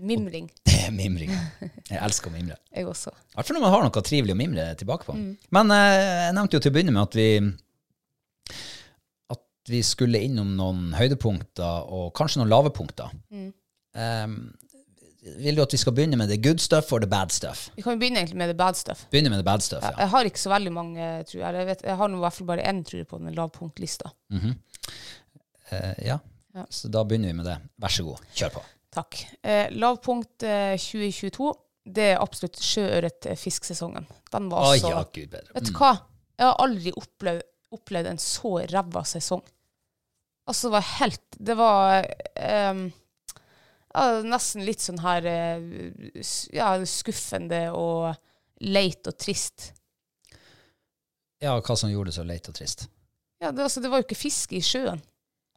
[0.00, 0.46] Mimring.
[0.68, 1.32] Det er mimring.
[1.90, 2.56] Jeg elsker å mimre.
[2.74, 3.12] Jeg også.
[3.12, 5.16] I hvert fall når man har noe trivelig å mimre tilbake på.
[5.56, 7.28] Men eh, jeg nevnte jo til å begynne med at vi
[9.36, 13.12] at vi skulle innom noen høydepunkter og kanskje noen lave punkter.
[13.30, 14.38] Um,
[15.20, 17.68] vil du at vi skal begynne med the good stuff or the bad stuff?
[17.76, 19.04] Vi kan jo begynne egentlig med the bad stuff.
[19.12, 19.92] Begynne med the bad stuff, ja.
[20.00, 21.60] Jeg har ikke så veldig mange, tror jeg.
[21.60, 24.12] Jeg, vet, jeg har nå i hvert fall bare én, tror jeg, på den lavpunktlista.
[25.70, 26.18] Eh, ja.
[26.56, 26.64] Ja.
[26.72, 27.58] Så da begynner vi med det.
[27.78, 28.64] Vær så god, kjør på.
[28.94, 29.20] Takk.
[29.42, 31.52] Eh, lavpunkt eh, 2022,
[31.94, 34.08] det er absolutt sjøørretfisksesongen.
[34.32, 35.54] Den var Å ja, gud bedre.
[35.54, 35.94] Vet du hva?
[36.40, 39.42] Jeg har aldri opplevd, opplevd en så ræva sesong.
[40.50, 42.80] Altså, det var helt Det var eh,
[43.94, 46.24] ja, nesten litt sånn her eh,
[46.56, 48.16] Ja, skuffende og
[48.66, 49.70] leit og trist.
[51.40, 52.88] Ja, hva som gjorde det så leit og trist?
[53.40, 55.00] Ja, det, altså, det var jo ikke fiske i sjøen.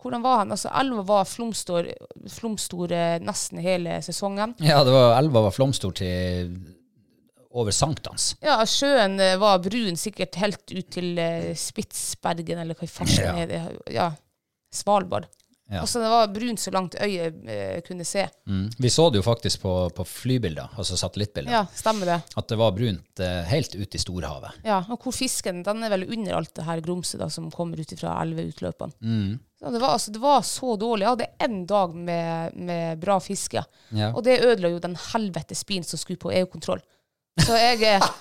[0.03, 0.51] Hvordan var han?
[0.51, 1.87] Altså, elva var flomstor,
[2.29, 4.55] flomstor eh, nesten hele sesongen.
[4.59, 6.57] Ja, det var, elva var flomstor til
[7.53, 8.31] over sankthans.
[8.43, 13.23] Ja, sjøen eh, var brun, sikkert helt ut til eh, Spitsbergen, eller hva i farsen
[13.29, 13.35] Ja.
[13.43, 13.61] er det?
[13.93, 14.09] Ja,
[14.73, 15.27] Svalbard.
[15.71, 15.80] Ja.
[15.82, 18.26] Altså, det var brunt så langt øyet eh, kunne se.
[18.45, 18.65] Mm.
[18.84, 22.17] Vi så det jo faktisk på, på flybilder, altså satellittbilder, Ja, stemmer det.
[22.36, 24.60] at det var brunt eh, helt ut i storhavet.
[24.67, 27.80] Ja, og hvor fisken, den er vel under alt det her grumset da, som kommer
[27.80, 28.91] ut fra elveutløpene.
[29.02, 29.39] Mm.
[29.63, 31.08] Ja, det, var, altså, det var så dårlig.
[31.08, 33.63] Jeg hadde én dag med, med bra fiske,
[33.95, 34.12] Ja.
[34.12, 36.84] og det ødela jo den helvetes bilen som skulle på EU-kontroll.
[37.39, 38.12] Så jeg, eh,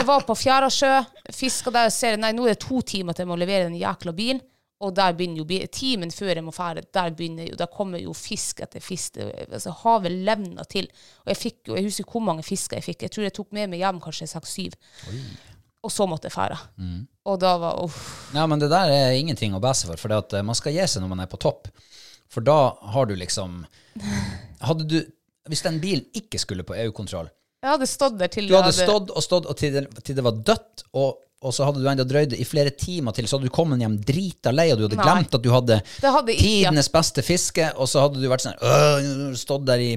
[0.00, 0.94] jeg var på Fjærasjø,
[1.30, 3.76] fiska der og ser nei, nå er det to timer til jeg må levere den
[3.78, 4.40] jækla bilen.
[4.84, 8.12] Og der begynner jo timen før jeg må fære, der begynner jo, der kommer jo
[8.12, 9.16] fisk etter fisk.
[9.46, 10.90] Altså, havet levner til.
[11.24, 13.06] Og jeg fikk jo, jeg husker hvor mange fisker jeg fikk.
[13.06, 14.76] Jeg tror jeg tok med meg hjem kanskje seks-syv.
[15.86, 16.58] Og så måtte jeg fære.
[17.26, 18.02] Og da var uff.
[18.36, 20.76] Ja, men det der er ingenting å bæse for, for det at eh, man skal
[20.76, 21.70] gi seg når man er på topp.
[22.32, 23.64] For da har du liksom
[24.66, 24.96] Hadde du
[25.46, 27.28] Hvis den bilen ikke skulle på EU-kontroll
[27.62, 30.18] Jeg hadde stått der til Du hadde hadde stått og stått og til det, til
[30.18, 33.36] det var dødt, og, og så hadde du enda drøyd i flere timer til, så
[33.36, 35.04] hadde du kommet hjem drita lei, og du hadde Nei.
[35.04, 39.34] glemt at du hadde, hadde tidenes beste fiske, og så hadde du vært sånn øh,
[39.36, 39.90] stått der i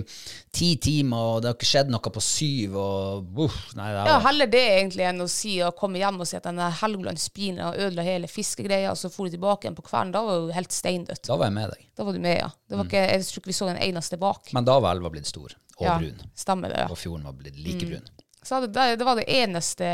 [0.51, 4.17] ti timer, og det har ikke skjedd noe på syv, og uff, nei, det Ja,
[4.27, 7.81] heller det egentlig enn å si å komme hjem og si at denne Helgelandsbilen Og
[7.87, 10.11] ødela hele fiskegreia, og så for du tilbake igjen på kvelden.
[10.15, 11.23] Da var du helt steindødt.
[11.29, 11.89] da var jeg med deg.
[11.95, 12.51] Da var du med, ja.
[12.67, 14.51] Det var ikke, jeg tror ikke vi så en eneste bak.
[14.57, 16.91] Men da var elva blitt stor, og ja, brun, Stemmer det, ja.
[16.91, 18.15] og fjorden var blitt like brun.
[18.43, 19.87] Så det, det var det eneste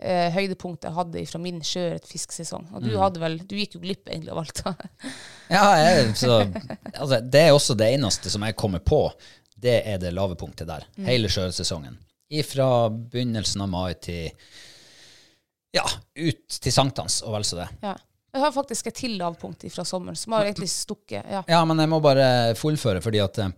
[0.00, 2.68] eh, høydepunktet jeg hadde fra min sjøørretfisksesong.
[2.74, 4.64] Og du hadde vel Du gikk jo glipp egentlig av alt.
[5.50, 6.44] Ja, jeg, så,
[6.94, 9.00] altså, det er også det eneste som jeg kommer på.
[9.60, 10.84] Det er det lave punktet der.
[11.08, 11.96] Hele sjøsesongen.
[12.46, 14.28] Fra begynnelsen av mai til
[15.74, 15.82] ja,
[16.14, 17.68] ut til sankthans og vel så det.
[17.82, 17.96] ja.
[18.30, 21.26] Jeg har faktisk et til lavpunkt fra sommeren, som har egentlig stukket.
[21.26, 21.40] Ja.
[21.50, 23.50] Ja, men jeg må bare fullføre, fordi at eh,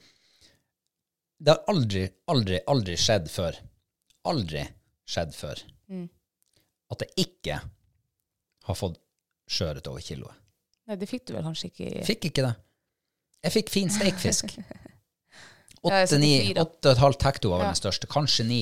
[1.44, 3.59] det har aldri, aldri, aldri skjedd før.
[4.33, 4.62] Aldri
[5.12, 5.61] skjedd før.
[6.92, 7.59] At jeg ikke
[8.68, 9.00] har fått
[9.50, 10.38] skjøret over kiloet.
[10.88, 12.55] Nei, det fikk du vel kanskje ikke i Fikk ikke det.
[13.42, 14.55] Jeg fikk fin steikfisk.
[15.83, 16.18] Åtte,
[16.62, 18.11] og et halvt hekto var vel den største.
[18.11, 18.61] Kanskje ni.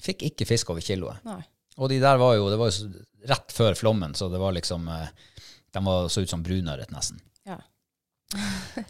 [0.00, 1.20] Fikk ikke fisk over kiloet.
[1.28, 1.42] Nei.
[1.80, 2.88] Og de der var jo, det var jo
[3.28, 5.08] rett før flommen, så det var liksom eh,
[5.70, 7.20] De var, så ut som brunørret, nesten.
[7.46, 7.58] Ja.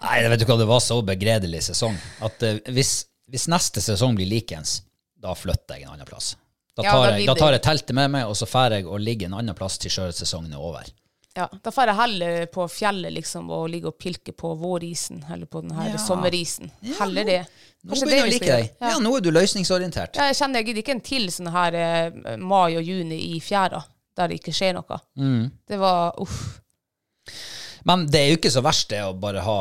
[0.04, 2.94] Nei, jeg vet du hva, det var så begredelig sesong at uh, hvis,
[3.28, 4.80] hvis neste sesong blir likens,
[5.20, 6.32] da flytter jeg en annen plass.
[6.76, 8.86] Da Ja, tar, da jeg, da tar jeg teltet med meg, og så drar jeg
[8.86, 10.86] og ligger en annen plass til sjøsesongen er over.
[11.36, 15.46] Ja, da drar jeg heller på fjellet liksom og ligge og pilke på vårisen, eller
[15.50, 15.98] på den her Ja.
[15.98, 16.70] sommerisen.
[16.98, 17.40] Heller det.
[17.82, 18.70] Nå Kanskje begynner jeg å like deg.
[18.80, 18.88] Ja.
[18.90, 18.98] Ja.
[18.98, 20.16] nå er du løsningsorientert.
[20.16, 23.40] Ja, jeg kjenner jeg gidder ikke en til sånn her eh, mai og juni i
[23.40, 23.82] fjæra,
[24.16, 24.98] der det ikke skjer noe.
[25.16, 25.50] Mm.
[25.70, 26.60] Det var uff.
[27.88, 29.58] Men det er jo ikke så verst det å bare ha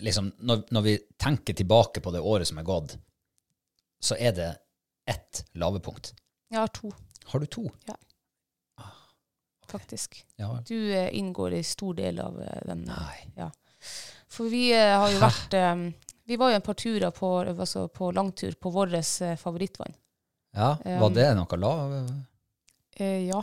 [0.00, 2.96] liksom, når, når vi tenker tilbake på det året som er gått,
[4.02, 4.50] så er det
[5.10, 6.14] ett lavepunkt.
[6.54, 6.94] Jeg har to,
[7.32, 7.68] Har du to?
[7.90, 7.96] Ja
[9.74, 10.26] faktisk.
[10.36, 10.58] Ja.
[10.66, 12.84] Du eh, inngår i stor del av eh, den.
[12.88, 13.32] eh, Nei.
[13.36, 13.50] Ja.
[14.30, 15.74] For vi eh, har jo vært eh,
[16.24, 19.96] Vi var jo en par turer på, altså på langtur på vårt eh, favorittvann.
[20.54, 21.92] Ja, var det noe lav?
[23.02, 23.40] Ja.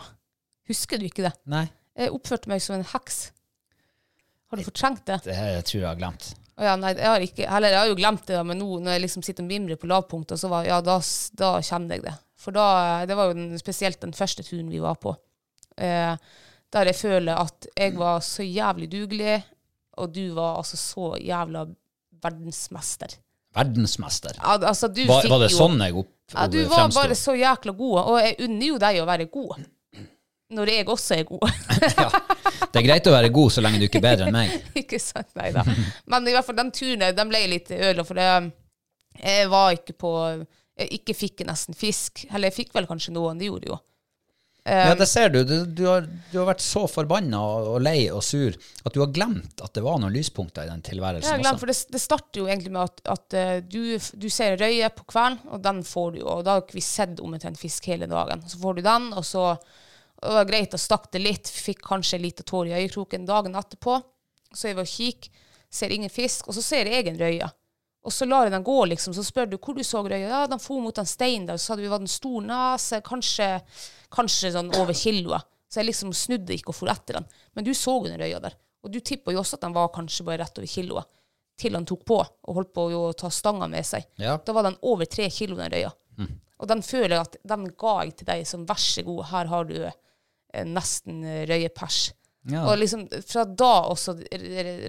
[0.72, 1.34] Husker du ikke det?
[1.52, 1.66] Nei,
[2.00, 3.18] Jeg oppførte meg som en heks.
[4.48, 5.18] Har du fortrengt det?
[5.26, 6.30] det her tror jeg har glemt.
[6.56, 8.96] Oh, ja, nei, jeg har ikke, heller, jeg har jo glemt det, men nå når
[8.96, 10.96] jeg liksom sitter og mimrer på lavpunktet, så var, ja, da,
[11.36, 12.16] da kjenner jeg det.
[12.42, 12.68] For da,
[13.06, 15.14] det var jo den, spesielt den første turen vi var på,
[15.78, 16.16] eh,
[16.72, 19.36] der jeg føler at jeg var så jævlig dugelig,
[20.02, 21.66] og du var altså så jævla
[22.24, 23.18] verdensmester.
[23.54, 24.38] Verdensmester.
[24.40, 27.02] Ja, altså, du Var, var det jo, sånn jeg opp, ja, Du var fremsto?
[27.02, 29.66] bare så jækla god, og jeg unner jo deg å være god.
[30.52, 31.46] Når jeg også er god.
[32.72, 34.52] Det er greit å være god så lenge du ikke er bedre enn meg.
[34.82, 35.30] ikke sant?
[35.40, 35.64] Nei da.
[36.12, 38.28] Men i hvert fall den turen den ble litt ødela, for det,
[39.20, 40.12] jeg var ikke på
[40.98, 42.26] ikke fikk nesten fisk.
[42.32, 43.78] Eller jeg fikk vel kanskje noen, det gjorde jo.
[43.78, 43.84] jo.
[44.78, 45.40] Ja, det ser du.
[45.48, 49.14] Du, du, har, du har vært så forbanna og, lei og sur at du har
[49.14, 51.64] glemt at det var noen lyspunkter i den Jeg tilværelsen har glemt, også.
[51.64, 55.08] for det, det starter jo egentlig med at, at eh, du, du ser røye på
[55.10, 56.28] kvelden, og den får du jo.
[56.36, 58.46] Og da har ikke vi sett omtrent fisk hele dagen.
[58.50, 59.48] Så får du den, og så
[60.22, 61.50] og det var greit, å stakke det litt.
[61.50, 63.98] Fikk kanskje en liten tår i øyekroken dagen etterpå.
[64.54, 67.48] Så er vi og kikker, ser ingen fisk, og så ser jeg en røye.
[68.02, 69.14] Og så lar jeg den gå, liksom.
[69.14, 70.26] Så spør du hvor du så røya.
[70.26, 71.60] Ja, den for mot den steinen der.
[71.62, 73.50] Så du vi var en stor nese, kanskje,
[74.14, 75.48] kanskje sånn over kiloet.
[75.72, 77.28] Så jeg liksom snudde ikke og for etter den.
[77.56, 78.58] Men du så jo den røya der.
[78.82, 81.10] Og du tippa jo også at den var kanskje bare rett over kiloet.
[81.62, 84.08] Til han tok på og holdt på å ta stanga med seg.
[84.20, 84.40] Ja.
[84.42, 85.92] Da var den over tre kilo, den røya.
[86.62, 89.50] Og den føler jeg at den ga jeg til deg som vær så god, her
[89.50, 92.12] har du eh, nesten eh, røyepers.
[92.50, 92.64] Ja.
[92.66, 94.16] Og liksom fra da også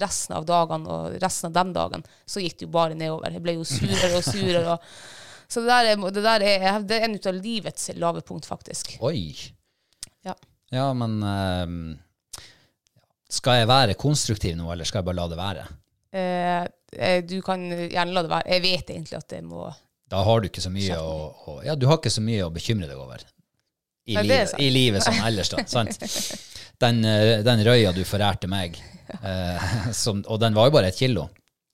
[0.00, 3.28] resten av dagene og resten av den dagen, så gikk det jo bare nedover.
[3.34, 4.76] Jeg ble jo surere og surere.
[4.76, 4.86] Og,
[5.52, 8.48] så det der, er, det der er, det er en ut av livets lave punkt,
[8.48, 8.94] faktisk.
[9.04, 9.26] Oi.
[10.24, 10.36] Ja.
[10.72, 12.40] Ja, men uh,
[13.28, 15.66] Skal jeg være konstruktiv nå, eller skal jeg bare la det være?
[16.12, 18.48] Eh, du kan gjerne la det være.
[18.52, 19.68] Jeg vet egentlig at det må
[20.12, 21.14] Da har du ikke så mye å,
[21.48, 23.24] å Ja, du har ikke så mye å bekymre deg over.
[24.04, 24.56] I, Nei, livet.
[24.60, 25.64] I livet som ellers, da.
[25.70, 25.96] sant?
[26.82, 28.76] Den, eh, den røya du forærte meg,
[29.22, 29.66] eh,
[30.02, 31.28] som, og den var jo bare et kilo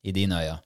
[0.04, 0.58] i dine øyne.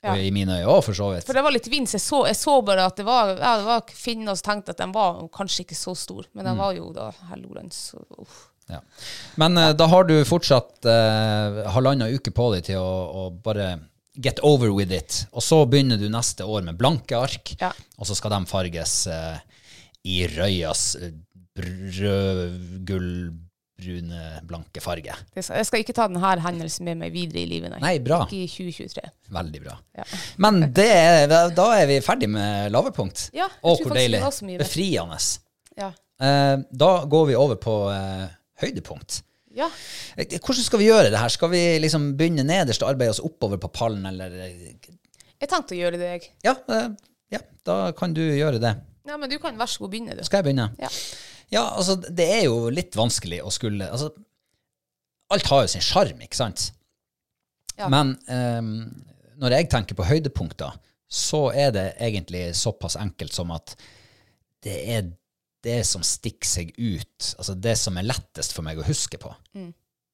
[0.00, 0.14] Ja.
[0.16, 1.26] I mine øyne òg, for så vidt.
[1.28, 3.50] For det var litt vind, så jeg så, jeg så bare at det var, ja,
[3.60, 6.24] det var finner og tenkte at den var kanskje ikke så stor.
[6.32, 6.48] Men Mm.
[6.48, 7.68] den var jo da helloren,
[8.16, 8.38] uff.
[8.70, 8.78] Ja.
[9.36, 13.74] Men eh, da har du fortsatt uh, halvannen uke på deg til å, å bare
[14.16, 15.26] get over with it.
[15.36, 17.72] Og så begynner du neste år med blanke ark, Ja.
[17.98, 19.36] og så skal de farges eh,
[20.08, 21.12] i røyas eh,
[23.80, 25.14] rød-gull-brune, blanke farge.
[25.36, 27.80] Jeg skal ikke ta denne hendelsen med meg videre i livet, nei.
[27.82, 28.22] Nei, bra.
[28.26, 29.04] Ikke i 2023.
[29.36, 29.76] Veldig bra.
[29.96, 30.04] Ja.
[30.44, 30.90] Men det,
[31.56, 33.28] da er vi ferdig med lavepunkt.
[33.36, 34.22] Ja, Å, hvor deilig.
[34.60, 35.18] Befriende.
[35.78, 35.90] Ja.
[36.20, 38.26] Eh, da går vi over på eh,
[38.62, 39.22] høydepunkt.
[39.56, 39.70] ja.
[40.16, 41.32] Eh, Hvordan skal vi gjøre det her?
[41.32, 45.80] Skal vi liksom begynne nederst og arbeide oss oppover på pallen, eller Jeg tenkte å
[45.80, 46.30] gjøre det, jeg.
[46.44, 46.90] Ja, eh,
[47.32, 48.76] ja da kan du gjøre det.
[49.08, 50.22] Ja, men du kan vær så god begynne, du.
[50.26, 50.68] Skal jeg begynne?
[50.78, 50.90] Ja.
[51.50, 54.12] Ja, altså, det er jo litt vanskelig å skulle Altså,
[55.34, 56.68] alt har jo sin sjarm, ikke sant?
[57.76, 57.88] Ja.
[57.90, 58.74] Men um,
[59.40, 60.76] når jeg tenker på høydepunkter,
[61.10, 63.74] så er det egentlig såpass enkelt som at
[64.62, 65.08] det er
[65.64, 69.32] det som stikker seg ut, altså det som er lettest for meg å huske på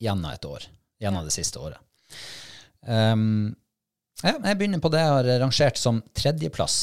[0.02, 0.64] gjennom et år,
[1.02, 1.78] gjennom det siste året.
[2.86, 3.54] Um,
[4.22, 6.76] ja, jeg begynner på det jeg har rangert som tredjeplass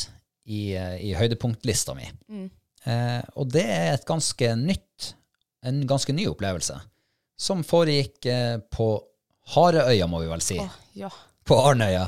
[0.45, 2.05] i, eh, i høydepunktlista mi.
[2.05, 2.51] Eh,
[2.87, 5.13] og det er et ganske nytt,
[5.63, 6.75] en ganske ny opplevelse,
[7.39, 8.87] som foregikk eh, på
[9.55, 11.09] Hareøya, må vi vel si, Oh, ja.
[11.47, 12.05] på Arnøya,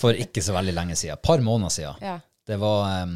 [0.00, 2.02] for ikke så veldig lenge siden, et par måneder siden.
[2.04, 2.18] ja.
[2.42, 3.06] Det var,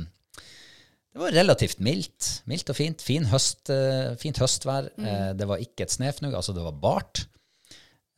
[1.11, 4.87] det var relativt mildt, mildt og fint, fin høst, eh, fint høstvær.
[5.03, 7.25] Eh, det var ikke et snøfnugg, altså det var bart.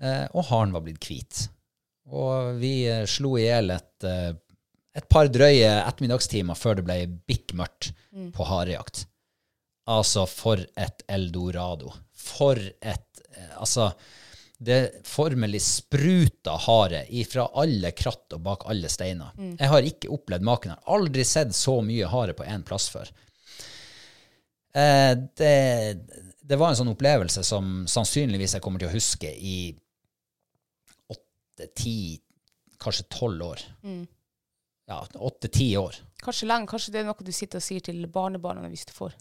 [0.02, 1.46] Eh, og haren var blitt hvit.
[2.12, 4.34] Og vi eh, slo i hjel et, eh,
[4.98, 6.96] et par drøye ettermiddagstimer før det ble
[7.30, 7.92] bikkmørkt
[8.34, 9.04] på harejakt.
[9.88, 11.92] Altså, for et eldorado.
[12.12, 13.92] For et eh, Altså,
[14.58, 19.30] det formelig spruta hare ifra alle kratt og bak alle steiner.
[19.54, 20.74] Jeg har ikke opplevd maken.
[20.74, 23.08] Har aldri sett så mye hare på én plass før.
[24.74, 25.54] Eh, det,
[26.42, 29.70] det var en sånn opplevelse som sannsynligvis jeg kommer til å huske i
[31.14, 32.18] åtte, ti,
[32.82, 33.64] kanskje tolv år.
[34.88, 35.96] Ja, åtte-ti år.
[36.24, 39.16] Kanskje lenge, kanskje det er noe du sitter og sier til barnebarna hvis du får.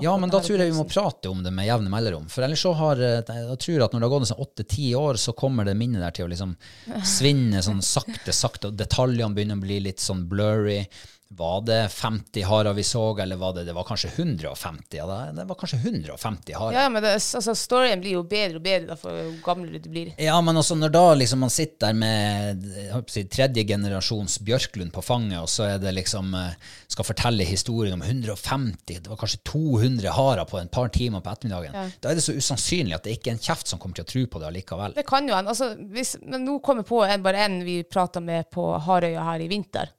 [0.00, 2.28] Ja, men da tror jeg vi må prate om det med jevne mellomrom.
[2.30, 5.18] For ellers så har eh, jeg tror at når det har gått sånn åtte-ti år,
[5.18, 6.52] så kommer det minnet der til å liksom
[7.16, 10.84] svinne sånn sakte, sakte, og detaljene begynner å bli litt sånn blurry.
[11.30, 14.96] Var det 50 harer vi så, eller var det, det var kanskje 150?
[14.96, 15.06] Ja,
[15.36, 16.72] det, var kanskje 150 harer.
[16.78, 19.90] Ja, men det, altså, storyen blir jo bedre og bedre da, for jo gamlere du
[19.92, 20.14] blir.
[20.16, 22.64] Ja, men også når da liksom man sitter der med
[23.12, 26.56] si, tredje generasjons Bjørklund på fanget, og så er det liksom eh,
[26.88, 31.34] skal fortelle historien om 150, det var kanskje 200 harer på en par timer på
[31.36, 31.92] ettermiddagen.
[32.00, 34.12] Da er det så usannsynlig at det ikke er en kjeft som kommer til å
[34.14, 34.96] tro på det allikevel.
[34.96, 35.52] Det kan jo hende.
[35.52, 39.44] Altså, hvis- men nå kommer på en, bare en vi prata med på Harøya her
[39.44, 39.92] i vinter.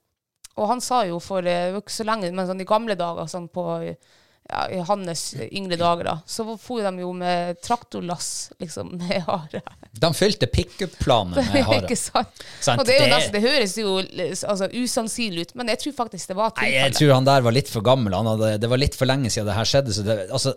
[0.60, 3.48] Og han sa jo for eh, ikke så lenge, men sånn i gamle dager, sånn
[3.52, 3.66] på
[4.50, 9.62] ja, i hans yngre dager, da, så for de jo med traktorlass liksom, med hare.
[10.02, 11.82] De fylte pickup-planen med hare.
[11.86, 12.42] ikke sant?
[12.60, 13.94] Sant, Og det, er jo det- nesten, det høres jo
[14.50, 17.56] altså, usannsynlig ut, men jeg tror faktisk det var Nei, jeg tror han der var
[17.56, 18.18] litt for gammel.
[18.18, 19.94] Han hadde, det var litt for lenge siden det her skjedde.
[19.96, 20.56] Så det, altså,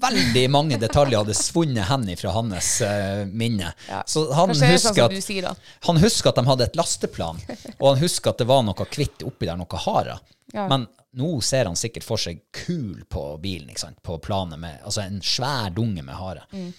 [0.00, 3.72] veldig mange detaljer hadde svunnet hen fra hans uh, minne.
[3.88, 4.02] Ja.
[4.06, 7.40] Så han husker, sånn husker, sier, at, han husker at de hadde et lasteplan,
[7.78, 10.22] og han husker at det var noe kvitt oppi der, noe harer.
[10.54, 10.68] Ja.
[10.70, 10.86] Men
[11.18, 13.72] nå ser han sikkert for seg kul på bilen,
[14.02, 16.44] på planet, med, altså en svær dunge med hare.
[16.52, 16.70] Mm.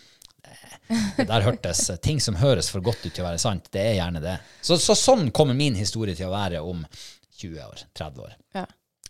[1.17, 3.97] Det der hørtes Ting som høres for godt ut til å være sant, det er
[3.99, 4.39] gjerne det.
[4.61, 6.81] Så, så sånn kommer min historie til å være om
[7.39, 8.35] 20 år, 30 år.
[8.57, 8.65] Ja.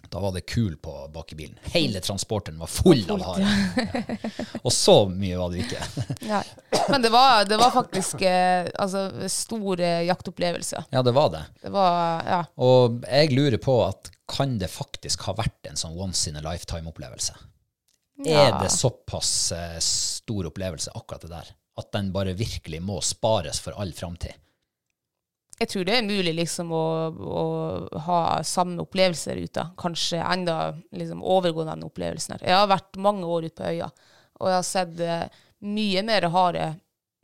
[0.10, 1.58] Da var det kul på bak i bilen.
[1.74, 3.50] Hele transporten var full av hare.
[3.78, 4.16] Ja.
[4.64, 5.84] Og så mye var det ikke.
[6.26, 6.42] Ja.
[6.90, 10.84] Men det var, det var faktisk eh, altså, stor eh, jaktopplevelse.
[10.90, 11.44] Ja, det var det.
[11.62, 12.42] Det var Ja.
[12.58, 16.44] Og jeg lurer på at kan det faktisk ha vært en sånn once in a
[16.46, 17.38] lifetime-opplevelse?
[18.28, 23.62] Er det såpass eh, stor opplevelse, akkurat det der, at den bare virkelig må spares
[23.64, 24.36] for all framtid?
[25.60, 27.46] Jeg tror det er mulig liksom å, å
[28.06, 29.66] ha samme opplevelser ute.
[29.80, 32.46] Kanskje enda liksom overgå den opplevelsen her.
[32.48, 33.90] Jeg har vært mange år ute på øya,
[34.40, 36.70] og jeg har sett eh, mye mer hare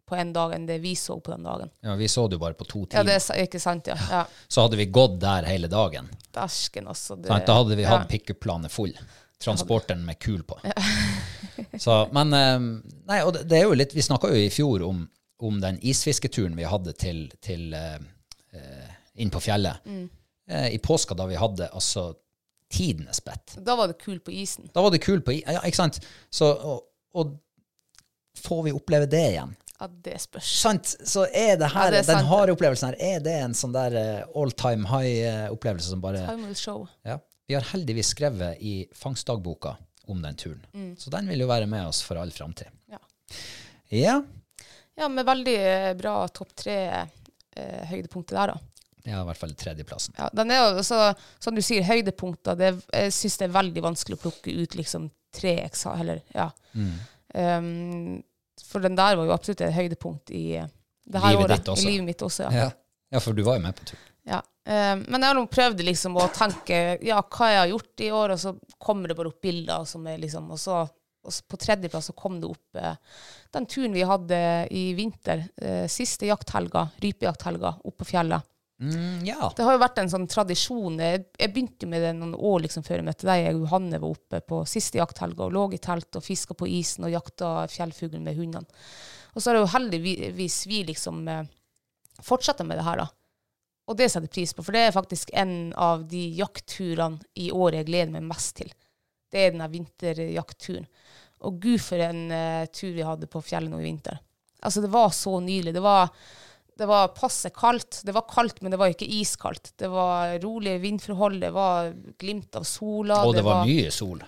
[0.05, 1.71] på en dag enn det vi så på den dagen.
[1.81, 2.99] Ja, Vi så det jo bare på to timer.
[2.99, 3.95] Ja, det er ikke sant, ja.
[4.11, 4.25] ja.
[4.47, 6.11] Så hadde vi gått der hele dagen.
[6.36, 7.15] Dæsken, altså.
[7.15, 7.31] Det?
[7.47, 8.09] Da hadde vi hatt ja.
[8.11, 8.93] pickup-planet full.
[9.41, 10.59] Transporteren med kul på.
[11.79, 12.59] Så, men eh,
[13.07, 15.01] Nei, og det, det er jo litt Vi snakka jo i fjor om,
[15.43, 17.71] om den isfisketuren vi hadde til, til
[18.56, 18.93] eh,
[19.24, 19.86] inn på fjellet.
[19.86, 20.06] Mm.
[20.49, 22.14] Eh, I påska, da vi hadde altså
[22.72, 23.58] tidenes spett.
[23.66, 24.70] Da var det kult på isen.
[24.74, 25.99] Da var det kul på isen, Ja, ikke sant?
[26.34, 26.82] Så, og,
[27.16, 27.36] og
[28.41, 29.53] får vi oppleve det igjen?
[29.80, 30.49] Ja, det spørs.
[30.62, 30.91] Sant?
[31.03, 33.74] Så er det her, Ja, det er den harde opplevelsen her, er det en sånn
[33.76, 36.88] der eh, all time high-opplevelse som bare Time will show.
[37.06, 37.20] ja.
[37.45, 39.76] Vi har heldigvis skrevet i fangstdagboka
[40.10, 40.95] om den turen.
[40.97, 42.72] Så den vil jo være med oss for all framtid.
[42.74, 42.95] Mm.
[42.95, 42.99] Ja.
[43.93, 44.16] Ja.
[44.97, 46.78] Ja, med veldig eh, bra topp tre
[47.56, 48.76] eh, høydepunktet der, da.
[49.06, 50.16] Er i hvert fall tredjeplassen.
[50.18, 52.58] Ja, den er jo, så, som du sier, høydepunkter.
[52.58, 55.93] Det, jeg syns det er veldig vanskelig å plukke ut liksom tre eksa...
[56.01, 56.47] Eller, ja.
[56.74, 58.24] Um,
[58.66, 60.74] for den der var jo absolutt et høydepunkt i eh,
[61.06, 61.70] det her Livet året.
[61.84, 62.66] I livet mitt også, ja.
[62.66, 62.68] Ja.
[63.14, 64.03] ja, for du var jo med på tur.
[64.32, 64.41] ja.
[64.66, 68.08] Um, men jeg har nå prøvd liksom å tenke ja, hva jeg har gjort i
[68.10, 69.86] år, og så kommer det bare opp bilder.
[69.86, 70.80] Som er liksom, og, så,
[71.26, 72.97] og på tredjeplass så kom det opp eh,
[73.55, 74.39] den turen vi hadde
[74.71, 75.47] i vinter.
[75.57, 78.45] Eh, siste jakthelga, rypejakthelga, opp på fjellet.
[78.80, 79.53] Mm, ja.
[79.55, 80.99] Det har jo vært en sånn tradisjon.
[80.99, 83.43] Jeg, jeg begynte med det noen år liksom, før jeg møtte deg.
[83.45, 86.69] Jeg og Johanne var oppe på siste jakthelga og lå i telt og fiska på
[86.69, 88.84] isen og jakta fjellfugl med hundene.
[89.36, 91.45] Og så har jo heldigvis vi liksom eh,
[92.23, 93.09] fortsatt med det her, da.
[93.86, 97.51] Og det setter jeg pris på, for det er faktisk en av de jaktturene i
[97.53, 98.71] år jeg gleder meg mest til.
[99.32, 100.88] Det er den der vinterjaktturen.
[101.45, 104.19] Og gud, for en uh, tur vi hadde på fjellet nå i vinter.
[104.65, 105.75] Altså, det var så nydelig.
[105.75, 106.09] Det var
[106.77, 108.01] det var passe kaldt.
[108.03, 109.73] Det var kaldt, men det var ikke iskaldt.
[109.79, 113.21] Det var rolige vindforhold, det var glimt av sola.
[113.23, 114.23] Og det var mye sol.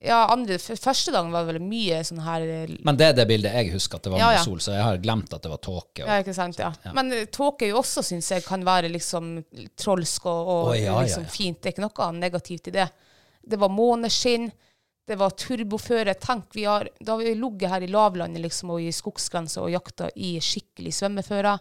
[0.00, 3.26] Ja, andre, første dagen var det veldig mye sånn her eh, Men det er det
[3.28, 5.50] bildet jeg husker, at det var Ja, mye sol, så jeg har glemt at det
[5.52, 6.06] var tåke.
[6.06, 6.70] Ja, ikke sant, ja.
[6.96, 9.34] Men eh, tåke jo også, syns jeg, kan være liksom
[9.76, 11.32] trolsk og, og oh, ja, ja, liksom ja.
[11.34, 11.60] fint.
[11.60, 12.88] Det er ikke noe negativt i det.
[13.52, 14.48] Det var måneskinn,
[15.10, 16.14] det var turboføre.
[16.22, 20.10] Tenk, vi har, da vi ligget her i lavlandet liksom, og i skogsgrensa og jakta
[20.14, 21.56] i skikkelig svømmeføre.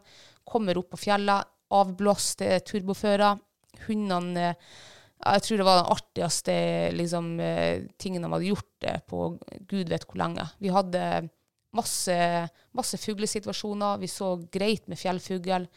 [0.50, 3.40] Kommer opp på fjellet, avblåste turbofører.
[3.88, 4.70] Hundene eh,
[5.20, 6.54] Jeg tror det var den artigste
[6.96, 9.26] liksom, eh, tingen de hadde gjort det på
[9.70, 10.46] gud vet hvor lenge.
[10.64, 11.04] Vi hadde
[11.76, 12.16] masse,
[12.78, 13.98] masse fuglesituasjoner.
[14.02, 15.68] Vi så greit med fjellfugl.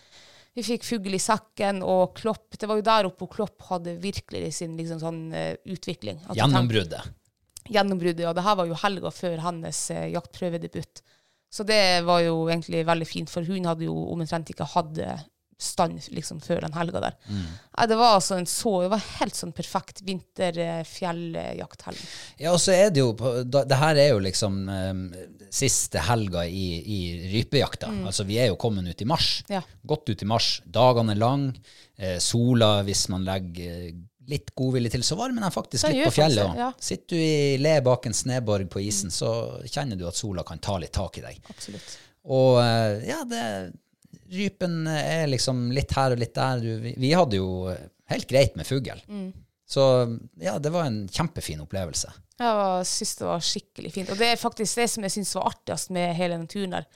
[0.55, 2.55] Vi fikk fugl i sekken og Klopp.
[2.61, 6.21] Det var jo der oppe hvor Klopp hadde virkelig sin liksom, sånn, eh, utvikling.
[6.21, 7.13] Tenkte- Gjennombruddet.
[7.71, 8.27] Gjennombruddet.
[8.29, 11.03] Og det her var jo helga før hennes eh, jaktprøvedebut.
[11.53, 15.21] Så det var jo egentlig veldig fint, for hun hadde jo omtrent ikke hatt eh,
[15.63, 17.17] stand liksom, før den helga der.
[17.29, 17.45] Mm.
[17.77, 22.01] Nei, det var altså en så, det var helt sånn perfekt vinterfjelljakthelg.
[22.43, 23.13] Ja, og så er det jo
[23.45, 25.05] Det her er jo liksom um,
[25.53, 27.01] siste helga i, i
[27.35, 27.93] rypejakta.
[28.09, 29.29] Altså, vi er jo kommet ut i mars.
[29.47, 29.55] Mm.
[29.59, 29.63] Ja.
[29.95, 30.49] Godt ut i mars.
[30.65, 31.45] Dagene er lang.
[31.99, 33.93] Eh, sola, hvis man legger eh,
[34.33, 36.43] litt godvillig til, så varmer den faktisk litt på fjellet.
[36.43, 36.71] faktisk Ja.
[36.81, 39.31] Sitter du i le bak en sneborg på isen, så
[39.69, 41.39] kjenner du at sola kan ta litt tak i deg.
[41.53, 41.95] Absolutt.
[42.33, 43.45] Og eh, ja, det,
[44.33, 46.63] rypen er liksom litt her og litt der.
[46.63, 47.71] Du, vi, vi hadde jo
[48.13, 49.01] helt greit med fugl.
[49.73, 49.85] Så
[50.41, 52.11] ja, det var en kjempefin opplevelse.
[52.43, 54.11] Jeg syns det var skikkelig fint.
[54.13, 56.89] Og det er faktisk det som jeg syns var artigst med hele den turen der.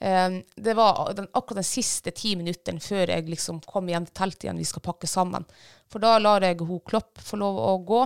[0.00, 4.14] Eh, det var den, akkurat den siste ti minuttene før jeg liksom kom igjen til
[4.22, 5.46] teltet igjen, vi skal pakke sammen.
[5.88, 8.02] For da lar jeg hun Klopp få lov å gå.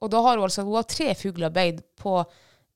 [0.00, 2.22] Og da har hun altså hun har tre fugler beid på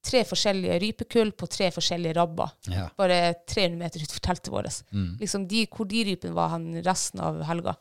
[0.04, 2.50] tre forskjellige rypekull på tre forskjellige rabber.
[2.68, 2.90] Ja.
[2.98, 4.82] Bare 300 meter utenfor teltet vårt.
[5.22, 7.72] Liksom de, hvor de rypene var hen resten av helga.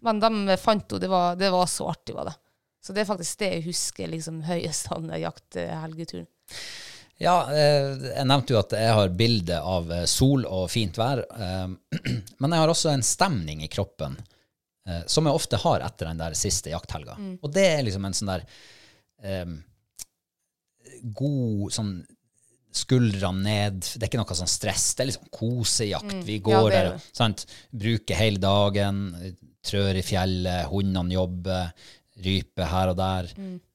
[0.00, 1.00] Men de fant henne.
[1.04, 2.34] Det, var- det var så artig, var det.
[2.80, 6.26] Så det er faktisk det jeg husker liksom høyest av den jakthelgeturen.
[7.18, 11.24] Ja, eh, jeg nevnte jo at jeg har bilde av eh, sol og fint vær.
[11.26, 11.64] eh,
[12.40, 14.18] Men jeg har også en stemning i kroppen
[15.04, 17.18] som jeg ofte har etter den der siste jakthelga.
[17.44, 18.44] Og det er liksom en sånn der
[19.44, 19.58] um,
[21.18, 21.90] god sånn
[22.78, 23.82] skuldrene ned.
[23.84, 24.86] Det er ikke noe sånn stress.
[24.96, 26.14] Det er liksom kosejakt.
[26.24, 27.44] Vi går Ja, er der, sant?
[27.68, 29.02] bruker hele dagen,
[29.68, 31.68] trør i fjellet, hundene jobber,
[32.24, 33.30] ryper her og der.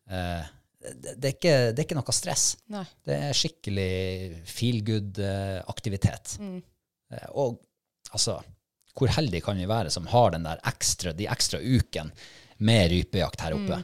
[0.10, 0.52] Eh,
[0.84, 2.46] det, det, er ikke, det er ikke noe stress.
[2.74, 2.84] Nei.
[3.08, 3.92] Det er skikkelig
[4.50, 6.38] feel good-aktivitet.
[6.44, 6.60] Mm.
[7.40, 7.60] og
[8.12, 8.40] altså,
[8.94, 12.14] hvor heldige kan vi være som har den der ekstra, de ekstra ukene
[12.64, 13.82] med rypejakt her oppe?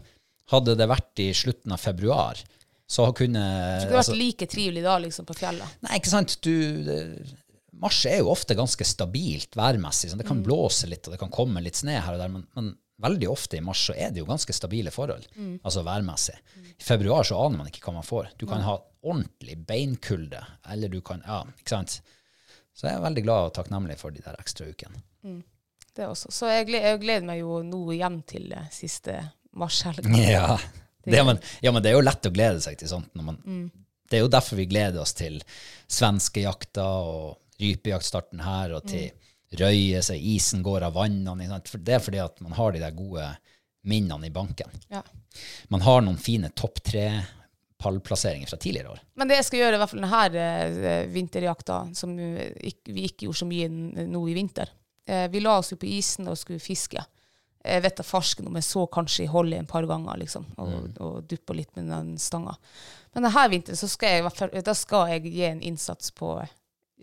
[0.49, 2.39] Hadde det vært i slutten av februar,
[2.89, 5.77] så kunne Det hadde altså, vært like trivelig da, liksom, på fjellet.
[5.85, 6.35] Nei, ikke sant?
[6.45, 6.53] Du,
[6.85, 6.99] det,
[7.79, 10.09] mars er jo ofte ganske stabilt værmessig.
[10.11, 10.21] Sånn.
[10.21, 12.71] Det kan blåse litt, og det kan komme litt snø her og der, men, men
[13.01, 15.27] veldig ofte i mars så er det jo ganske stabile forhold,
[15.63, 16.35] altså værmessig.
[16.79, 18.31] I februar så aner man ikke hva man får.
[18.39, 20.41] Du kan ha ordentlig beinkulde,
[20.71, 22.01] eller du kan Ja, ikke sant?
[22.75, 25.01] Så jeg er veldig glad og takknemlig for de der ekstra ukene.
[25.95, 26.31] Det også.
[26.31, 29.17] Så jeg jeg gleder meg jo nå hjem til eh, siste
[29.59, 30.05] marshelg.
[30.29, 30.57] Ja.
[31.09, 33.15] Ja, men det er jo lett å glede seg til sånt.
[33.15, 33.39] Man,
[34.09, 35.39] Det er jo derfor vi gleder oss til
[35.89, 39.09] svenskejakta og rypejaktstarten her, og til
[39.57, 41.61] røye seg, isen går av vannene.
[41.79, 43.25] det er fordi at man har de der gode
[43.89, 44.69] minnene i banken.
[44.89, 45.03] Ja.
[45.67, 48.99] Man har noen fine topp tre-pallplasseringer fra tidligere år.
[49.15, 52.51] Men det jeg skal gjøre, i hvert fall denne eh, vinterjakta, som eh,
[52.85, 54.69] vi ikke gjorde så mye nå i vinter
[55.07, 57.03] eh, Vi la oss jo på isen og skulle fiske.
[57.59, 60.93] Jeg vet da farsken om jeg så kanskje i holdet en par ganger, liksom, og,
[61.03, 62.55] og duppa litt med den stanga.
[63.13, 66.37] Men denne vinteren så skal jeg, da skal jeg gi en innsats på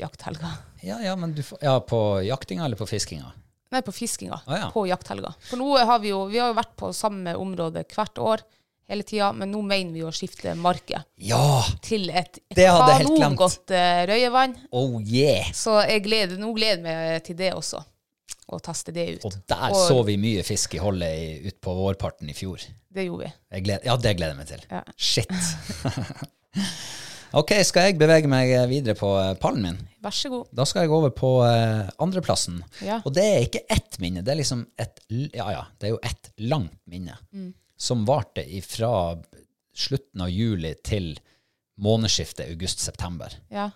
[0.01, 0.53] jakthelga.
[0.85, 3.33] Ja, ja, men du ja, På jaktinga eller på fiskinga?
[3.73, 4.41] Nei, på fiskinga.
[4.47, 4.69] Ah, ja.
[4.71, 5.33] På jakthelga.
[5.49, 8.45] For nå har vi jo vi har jo vært på samme område hvert år
[8.87, 11.65] hele tida, men nå mener vi å skifte marke Ja!
[11.83, 14.55] til et kanongodt uh, røyevann.
[14.71, 15.51] Oh yeah!
[15.51, 17.83] Så jeg gleder, nå gleder jeg meg til det også.
[18.47, 19.25] Å teste det ut.
[19.27, 22.63] Og der Og så vi mye fisk i holdet ut på vårparten i fjor.
[22.87, 23.63] Det gjorde vi.
[23.67, 24.63] Gleder, ja, det gleder jeg meg til.
[24.71, 24.85] Ja.
[24.95, 25.35] Shit.
[27.33, 29.79] ok, skal jeg bevege meg videre på eh, pallen min?
[30.05, 30.51] Vær så god.
[30.55, 32.61] Da skal jeg over på eh, andreplassen.
[32.85, 33.01] Ja.
[33.05, 36.03] Og det er ikke ett minne, det er liksom et Ja, ja, det er jo
[36.03, 37.19] ett langt minne.
[37.33, 37.51] Mm.
[37.77, 39.17] Som varte fra
[39.77, 41.13] slutten av juli til
[41.83, 43.35] månedsskiftet august-september.
[43.53, 43.71] Ja.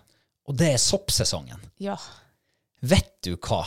[0.49, 1.61] Og det er soppsesongen.
[1.81, 1.99] Ja.
[2.81, 3.65] Vet du hva?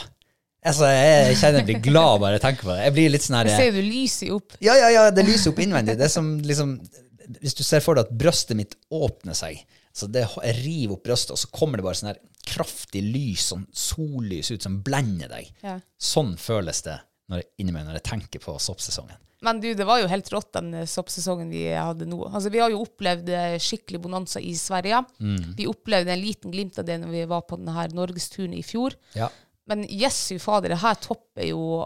[0.64, 2.84] Altså, jeg kjenner jeg blir glad bare jeg tenker på det.
[2.86, 4.54] Jeg blir litt sånn her Jeg ser det lyser opp.
[4.64, 5.98] ja, ja, ja, det lyser opp innvendig.
[6.00, 6.78] Det er som liksom
[7.40, 9.62] Hvis du ser for deg at brøstet mitt åpner seg,
[9.94, 10.26] så det,
[10.58, 14.64] river opp brøstet, og så kommer det bare sånn her kraftig lys, sånn sollys ut
[14.64, 15.52] som blender deg.
[15.64, 15.78] Ja.
[15.96, 16.98] Sånn føles det
[17.32, 19.20] når, inni meg når jeg tenker på soppsesongen.
[19.44, 22.18] Men du, det var jo helt rått den eh, soppsesongen vi hadde nå.
[22.30, 25.02] Altså, vi har jo opplevd eh, skikkelig bonanza i Sverige.
[25.58, 28.96] Vi opplevde en liten glimt av det når vi var på denne norgesturen i fjor.
[29.16, 29.28] Ja.
[29.68, 31.84] Men jesu fader, det her topper jo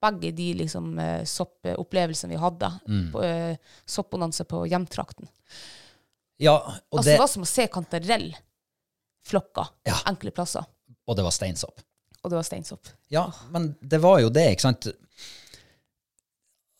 [0.00, 2.70] begge de liksom, eh, soppopplevelsene vi hadde.
[3.12, 5.28] På, eh, soppbonanza på hjemtrakten.
[6.40, 6.54] ja
[6.92, 9.98] Altså, det, det var som å se kantarellflokker Ja.
[10.06, 10.64] enkle plasser.
[11.06, 11.80] og det var steinsopp.
[12.22, 12.88] Og det var steinsopp.
[13.08, 14.86] Ja, men det var jo det, ikke sant?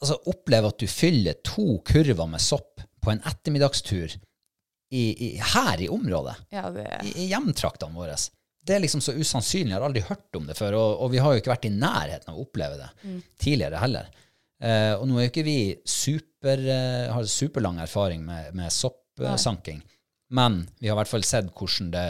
[0.01, 4.15] Altså, oppleve at du fyller to kurver med sopp på en ettermiddagstur
[4.93, 6.35] i, i, her i området.
[6.53, 8.17] Ja, det, i, i hjemtraktene våre.
[8.67, 9.73] Det er liksom så usannsynlig.
[9.73, 11.73] Jeg har aldri hørt om det før, og, og vi har jo ikke vært i
[11.73, 12.91] nærheten av å oppleve det
[13.41, 14.11] tidligere heller.
[14.61, 15.59] Eh, og nå er jo ikke vi
[15.89, 19.81] super, eh, har superlang erfaring med, med soppsanking,
[20.37, 22.07] men vi har i hvert fall sett hvordan det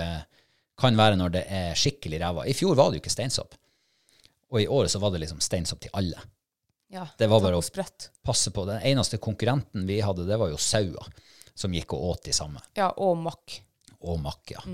[0.80, 2.46] kan være når det er skikkelig ræva.
[2.48, 3.54] I fjor var det jo ikke steinsopp.
[4.50, 6.18] Og i året så var det liksom steinsopp til alle.
[6.90, 7.62] Ja, Det var bare å-.
[8.26, 8.64] Passe på.
[8.66, 11.06] Den eneste konkurrenten vi hadde, det var jo sauer,
[11.54, 12.62] som gikk og åt de samme.
[12.74, 13.60] Ja, og makk.
[14.00, 14.64] Og makk, ja.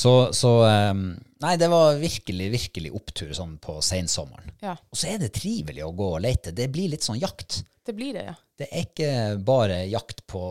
[0.00, 1.02] Så, så um,
[1.44, 4.52] Nei, det var virkelig, virkelig opptur sånn på sensommeren.
[4.64, 6.52] Ja, Og så er det trivelig å gå og lete.
[6.56, 7.62] Det blir litt sånn jakt.
[7.84, 8.34] det blir det, ja.
[8.60, 9.10] Det er ikke
[9.44, 10.42] bare jakt på,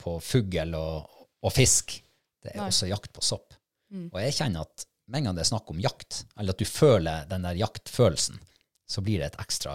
[0.00, 1.98] på fugl og, og fisk.
[2.40, 2.68] Det er Nei.
[2.72, 3.56] også jakt på sopp.
[3.92, 6.68] Og jeg kjenner at med en gang det er snakk om jakt, eller at du
[6.68, 8.40] føler den der jaktfølelsen,
[8.88, 9.74] så blir det et ekstra,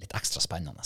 [0.00, 0.84] litt ekstra spennende.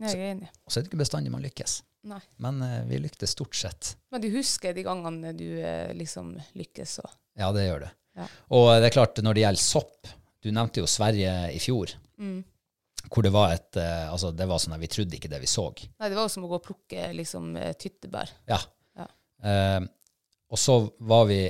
[0.00, 0.50] Jeg er enig.
[0.64, 1.80] Og så er det ikke bestandig man lykkes.
[2.08, 2.20] Nei.
[2.40, 3.94] Men eh, vi lyktes stort sett.
[4.10, 7.90] Men du husker de gangene du eh, liksom lykkes og Ja, det gjør det.
[8.20, 8.26] Ja.
[8.56, 10.08] Og det er klart, når det gjelder sopp
[10.42, 12.42] Du nevnte jo Sverige i fjor, Mm.
[13.08, 15.48] hvor det var et eh, Altså, det var sånn at vi trodde ikke det vi
[15.48, 15.66] så.
[16.00, 18.28] Nei, det var jo som å gå og plukke liksom eh, tyttebær.
[18.50, 18.58] Ja.
[18.98, 19.06] Ja.
[19.44, 19.80] Eh,
[20.50, 21.42] og så var vi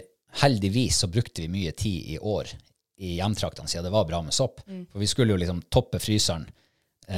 [0.42, 2.53] Heldigvis så brukte vi mye tid i år
[3.03, 4.61] i hjemtraktene siden det var bra med sopp.
[4.92, 6.44] For vi skulle jo liksom toppe fryseren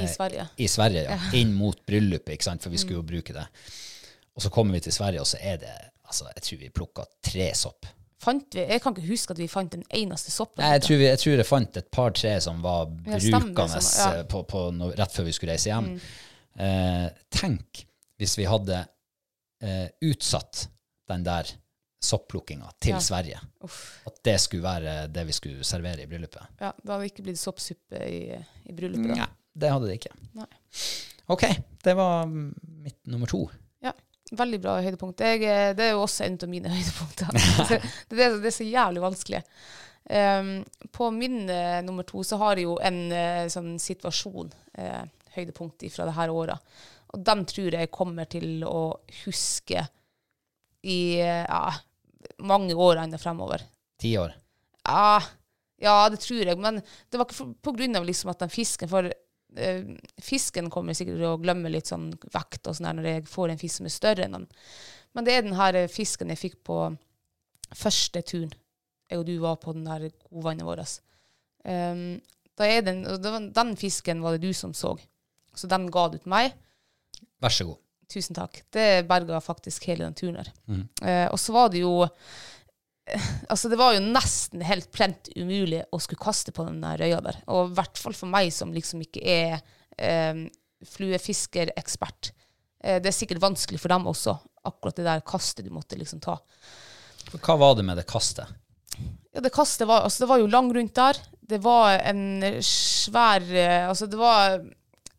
[0.01, 0.49] I Sverige.
[0.57, 1.19] i Sverige, ja.
[1.37, 2.63] inn mot bryllupet, ikke sant?
[2.65, 3.47] for vi skulle jo bruke det.
[4.35, 5.73] Og så kommer vi til Sverige, og så er det
[6.09, 7.87] altså, Jeg tror vi plukka tre sopp.
[8.23, 10.63] Fant vi, jeg kan ikke huske at vi fant den eneste soppen.
[10.63, 13.89] Nei, jeg tror, vi, jeg tror jeg fant et par-tre som var Ja, brukende sånn,
[13.99, 14.21] ja.
[14.21, 15.89] eh, på, på no, rett før vi skulle reise hjem.
[16.63, 17.83] Eh, tenk
[18.23, 18.79] hvis vi hadde
[19.63, 20.69] eh, utsatt
[21.11, 21.51] den der
[22.03, 23.01] sopplukkinga til Ja.
[23.03, 23.41] Sverige.
[23.63, 23.81] Uff.
[24.07, 26.47] At det skulle være det vi skulle servere i bryllupet.
[26.63, 28.23] Ja, Da hadde ikke blitt soppsuppe i,
[28.67, 29.13] i bryllupet.
[29.17, 29.27] da.
[29.27, 30.13] Nei, det hadde de ikke.
[30.39, 30.49] Nei.
[31.33, 31.45] OK,
[31.85, 32.49] det var mm,
[32.85, 33.45] mitt nummer to.
[33.85, 33.93] Ja,
[34.39, 35.23] veldig bra høydepunkt.
[35.25, 37.33] Jeg, eh, det er jo også en av mine høydepunkter.
[37.71, 37.81] det,
[38.11, 39.43] det, er- det er så jævlig vanskelig.
[40.13, 40.55] Um,
[40.91, 44.49] på min uh, nummer to så har jeg jo en uh, sånn situasjon,
[44.81, 45.05] uh,
[45.37, 46.75] høydepunkt fra det her året.
[47.15, 48.83] Og den tror jeg kommer til å
[49.23, 49.85] huske
[50.83, 51.67] i ja,
[52.43, 53.63] mange år ennå fremover.
[54.01, 54.33] Ti år.
[54.89, 55.21] Ja,
[55.83, 56.59] ja, det tror jeg.
[56.59, 59.13] Men det var ikke på av liksom at den fisken For
[60.23, 63.61] fisken kommer sikkert til å glemme litt sånn vekt og sånn når jeg får en
[63.61, 64.47] fisk som er større enn den.
[65.13, 66.79] Men det er den her eh, fisken jeg fikk på
[67.77, 68.53] første turen.
[69.13, 70.95] Jeg og du var på den der godvannet vårt.
[71.69, 72.17] Um,
[72.59, 74.95] da den, den fisken var det du som så.
[75.55, 76.55] Så den ga du til meg.
[77.43, 77.81] Vær så god.
[78.13, 78.63] Tusen takk.
[78.73, 80.51] Det berga faktisk hele den turen her.
[81.05, 82.11] Eh, og så var det jo eh,
[83.53, 87.41] Altså, det var jo nesten helt plent umulig å skulle kaste på den røya der.
[87.51, 89.59] Og i hvert fall for meg som liksom ikke er
[89.99, 90.45] eh,
[90.95, 92.33] fluefiskerekspert.
[92.85, 94.37] Eh, det er sikkert vanskelig for dem også,
[94.69, 96.39] akkurat det der kastet du måtte liksom ta.
[97.33, 98.51] Hva var det med det kastet?
[99.33, 101.19] Ja, det kastet var Altså, det var jo lang rundt der.
[101.41, 104.61] Det var en svær eh, Altså, det var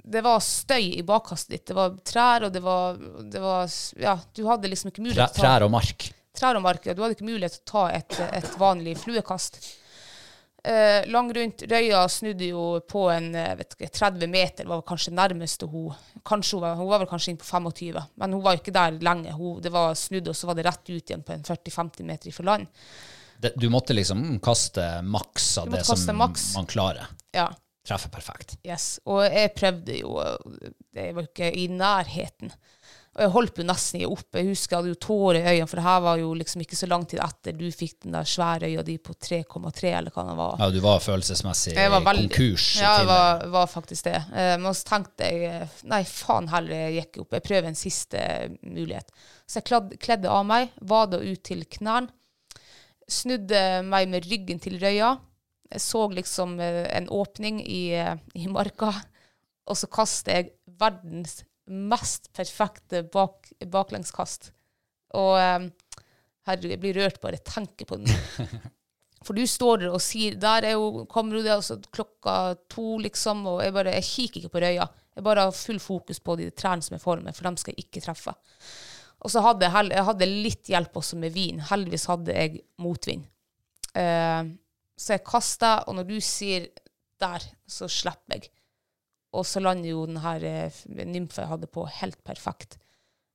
[0.03, 1.67] det var støy i bakkastet ditt.
[1.69, 5.39] Det var trær, og det var, det var Ja, du hadde liksom ikke mulighet til
[5.39, 6.09] å ta trær og mark.
[6.37, 6.65] Trær og.
[6.95, 9.61] Du hadde ikke mulighet til å ta et, et vanlig fluekast.
[10.63, 11.65] Eh, lang rundt.
[11.67, 15.91] Røya snudde jo på en eh, vet ikke, 30 meter, var kanskje nærmeste hun.
[16.23, 18.95] Kanskje hun, var, hun var vel kanskje inn på 25, men hun var ikke der
[19.03, 19.33] lenge.
[19.35, 22.31] Hun, det var snudd, og så var det rett ut igjen på en 40-50 meter
[22.37, 22.71] fra land.
[23.43, 26.53] Det, du måtte liksom kaste maks av det som maks.
[26.55, 27.11] man klarer.
[27.35, 27.49] Ja,
[27.83, 28.55] Treffer perfekt.
[28.63, 29.01] yes.
[29.11, 30.15] Og jeg prøvde jo,
[30.95, 32.53] det var ikke i nærheten.
[33.13, 34.25] Og jeg holdt jo nesten i opp.
[34.33, 36.77] Jeg husker jeg hadde jo tårer i øynene, for det her var jo liksom ikke
[36.79, 40.23] så lang tid etter du fikk den der svære øya di på 3,3, eller hva
[40.25, 40.55] den var.
[40.63, 42.65] Ja, du var følelsesmessig var veldig, konkurs.
[42.81, 44.17] Ja, jeg var, var faktisk det.
[44.33, 47.37] Eh, men så tenkte jeg eh, nei, faen heller, jeg gikk opp.
[47.37, 48.25] Jeg prøver en siste
[48.65, 49.13] mulighet.
[49.45, 52.09] Så jeg kladd, kledde av meg, vada ut til knærne,
[53.13, 55.13] snudde meg med ryggen til røya.
[55.69, 58.89] Jeg så liksom eh, en åpning i, eh, i marka,
[59.69, 64.51] og så kastet jeg verdens mest perfekte bak, baklengskast.
[65.15, 65.67] Og um,
[66.47, 68.09] herregud, jeg blir rørt bare jeg tenker på den.
[69.23, 72.97] For du står der og sier Der er jo, kommer jo det, altså klokka to,
[73.05, 74.87] liksom, og jeg bare Jeg kikker ikke på røya.
[75.13, 77.75] Jeg bare har full fokus på de trærne som er foran meg, for dem skal
[77.75, 78.33] jeg ikke treffe.
[79.23, 81.61] Og så hadde jeg, jeg hadde litt hjelp også med vin.
[81.69, 83.23] Heldigvis hadde jeg motvind.
[83.93, 84.51] Uh,
[84.99, 86.67] så jeg kasta, og når du sier
[87.21, 88.49] 'der', så slipper jeg.
[89.33, 92.77] Og så lander jo den her eh, nymfa jeg hadde på, helt perfekt.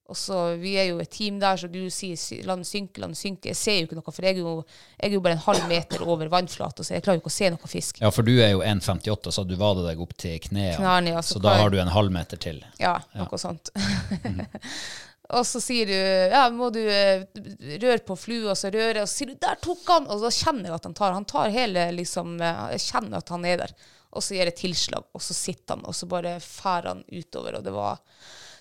[0.09, 3.17] Og så, Vi er jo et team der, så du sier land synke', la den
[3.19, 3.51] synke.
[3.51, 4.55] Jeg ser jo ikke noe, for jeg er jo,
[4.97, 7.37] jeg er jo bare en halv meter over vannflata, så jeg klarer jo ikke å
[7.37, 8.01] se noe fisk.
[8.01, 11.13] Ja, for du er jo 1,58, så du vader deg opp til knærne.
[11.13, 12.63] Ja, så så da har du en halv meter til.
[12.81, 13.69] Ja, noe sånt.
[15.37, 15.99] og så sier du
[16.33, 17.29] ja, må du eh,
[17.77, 20.33] røre på flua, og så røre, og så sier du 'der tok han', og så
[20.33, 21.17] kjenner jeg at han tar.
[21.21, 23.77] Han tar hele liksom eh, Jeg kjenner at han er der.
[24.17, 27.59] Og så gjør jeg tilslag, og så sitter han, og så bare fær han utover.
[27.59, 27.99] Og det var,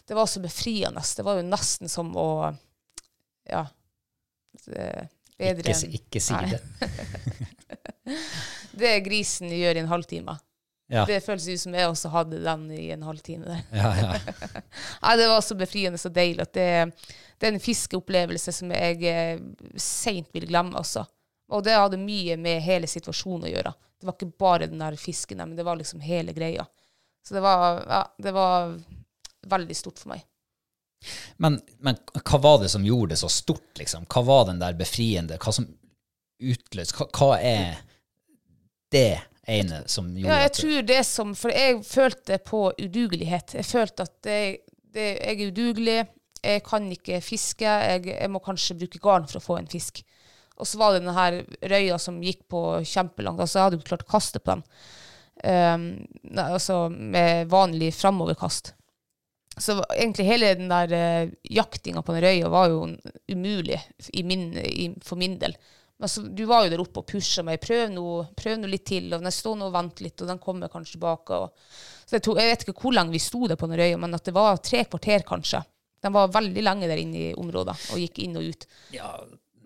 [0.08, 1.04] det var så befriende.
[1.16, 2.28] Det var jo nesten som å
[3.48, 3.66] Ja.
[5.38, 6.50] Bedre enn- ikke si Nei.
[6.50, 6.90] det.
[8.82, 10.36] det grisen gjør i en halvtime.
[10.90, 11.04] Ja.
[11.06, 13.64] Det føles ut som jeg også hadde den i en halvtime der.
[13.76, 14.12] Ja, ja.
[15.04, 16.68] Nei, det var så befriende så deilig at det,
[17.38, 19.42] det er en fiskeopplevelse som jeg eh,
[19.84, 21.04] seint vil glemme også.
[21.52, 23.74] Og det hadde mye med hele situasjonen å gjøre.
[23.98, 26.66] Det var ikke bare den der fisken, men det var liksom hele greia.
[27.28, 28.76] Så det var, ja, det var
[29.48, 30.26] veldig stort for meg.
[31.38, 34.06] Men, men hva var det som gjorde det så stort, liksom?
[34.10, 35.38] Hva var den der befriende?
[35.42, 35.68] Hva som
[36.38, 37.80] utløste Hva, hva er
[38.94, 43.58] det ene som gjorde Ja, jeg at tror det som For jeg følte på udugelighet.
[43.60, 44.40] Jeg følte at det,
[44.94, 45.98] det, jeg er udugelig.
[46.44, 47.66] Jeg kan ikke fiske.
[47.66, 50.04] Jeg, jeg må kanskje bruke garn for å få en fisk.
[50.58, 51.42] Og så var det denne her
[51.74, 53.42] røya som gikk på kjempelangt.
[53.42, 54.66] Altså, jeg hadde jo klart å kaste på den.
[55.44, 55.88] Um,
[56.42, 58.74] altså med vanlig framoverkast.
[59.58, 62.88] Så egentlig hele den der uh, jaktinga på den røya var jo
[63.30, 63.78] umulig
[64.26, 65.54] min, i, for min del.
[65.98, 67.62] Men så, du var jo der oppe og pusha meg.
[67.62, 69.10] Prøv nå, prøv nå litt til.
[69.14, 71.40] Og den står nå og venter litt, og den kommer kanskje tilbake.
[71.42, 71.74] Og,
[72.06, 74.26] så tror, jeg vet ikke hvor lenge vi sto der på den røya, men at
[74.26, 75.64] det var tre kvarter, kanskje.
[76.06, 78.68] Den var veldig lenge der inne i området og gikk inn og ut.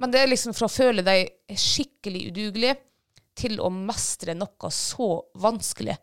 [0.01, 2.73] Men det er liksom fra å føle deg skikkelig udugelig
[3.37, 5.95] til å mestre noe så vanskelig,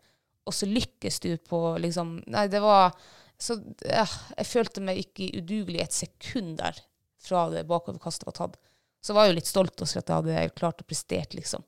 [0.47, 2.95] og så lykkes du på liksom Nei, det var
[3.39, 6.79] så ja, Jeg følte meg ikke udugelig et sekund der
[7.19, 8.55] fra det bakoverkastet var tatt.
[9.03, 11.63] Så var jeg jo litt stolt også at jeg hadde klart å prestere, liksom.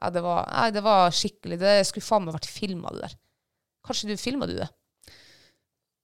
[0.00, 3.16] Ja, det var, nei, det var skikkelig Det skulle faen meg vært filma, det der.
[3.86, 4.68] Kanskje du filma du det?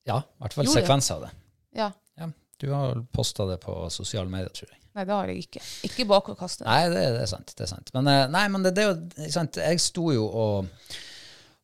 [0.07, 1.31] Ja, i hvert fall sekvenser av det.
[1.83, 1.91] Ja.
[2.17, 2.31] Ja,
[2.63, 4.86] du har posta det på sosiale medier, tror jeg.
[4.97, 5.61] Nei, det har jeg ikke.
[5.91, 6.65] Ikke bakoverkastet.
[6.65, 7.53] Nei, det, det er sant.
[7.53, 7.93] det er sant.
[7.93, 8.95] Men, eh, nei, men det, det er
[9.27, 9.59] jo sant?
[9.61, 10.71] Jeg sto jo og,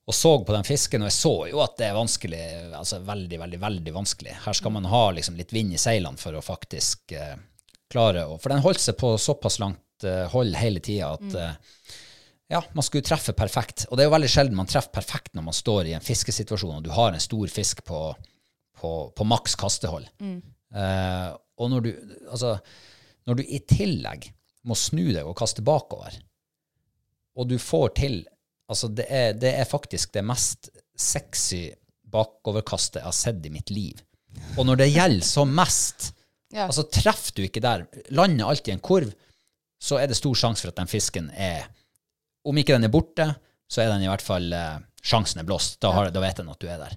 [0.04, 2.42] og så på den fisken, og jeg så jo at det er vanskelig.
[2.76, 4.36] Altså veldig, veldig, veldig vanskelig.
[4.44, 7.38] Her skal man ha liksom litt vind i seilene for å faktisk eh,
[7.92, 11.56] klare å For den holdt seg på såpass langt eh, hold hele tida at eh,
[12.52, 13.86] ja, man skulle treffe perfekt.
[13.88, 16.82] Og det er jo veldig sjelden man treffer perfekt når man står i en fiskesituasjon
[16.82, 18.04] og du har en stor fisk på,
[18.76, 20.10] på, på maks kastehold.
[20.20, 21.28] Eh,
[21.62, 21.92] og når du,
[22.28, 22.56] altså,
[23.28, 24.30] når du i tillegg
[24.68, 26.14] må snu deg og kaste bakover,
[27.38, 28.22] og du får til
[28.72, 31.66] Altså, det er, det er faktisk det mest sexy
[32.08, 33.98] bakoverkastet jeg har sett i mitt liv.
[34.56, 36.12] Og når det gjelder så mest,
[36.52, 36.66] Ja.
[36.68, 39.10] altså treffer du ikke der, lander alt i en kurv,
[39.80, 41.66] så er det stor sjanse for at den fisken er
[42.44, 43.26] Om ikke den er borte,
[43.68, 45.78] så er den i hvert fall eh, Sjansen er blåst.
[45.82, 46.96] Da, har, da vet den at du er der.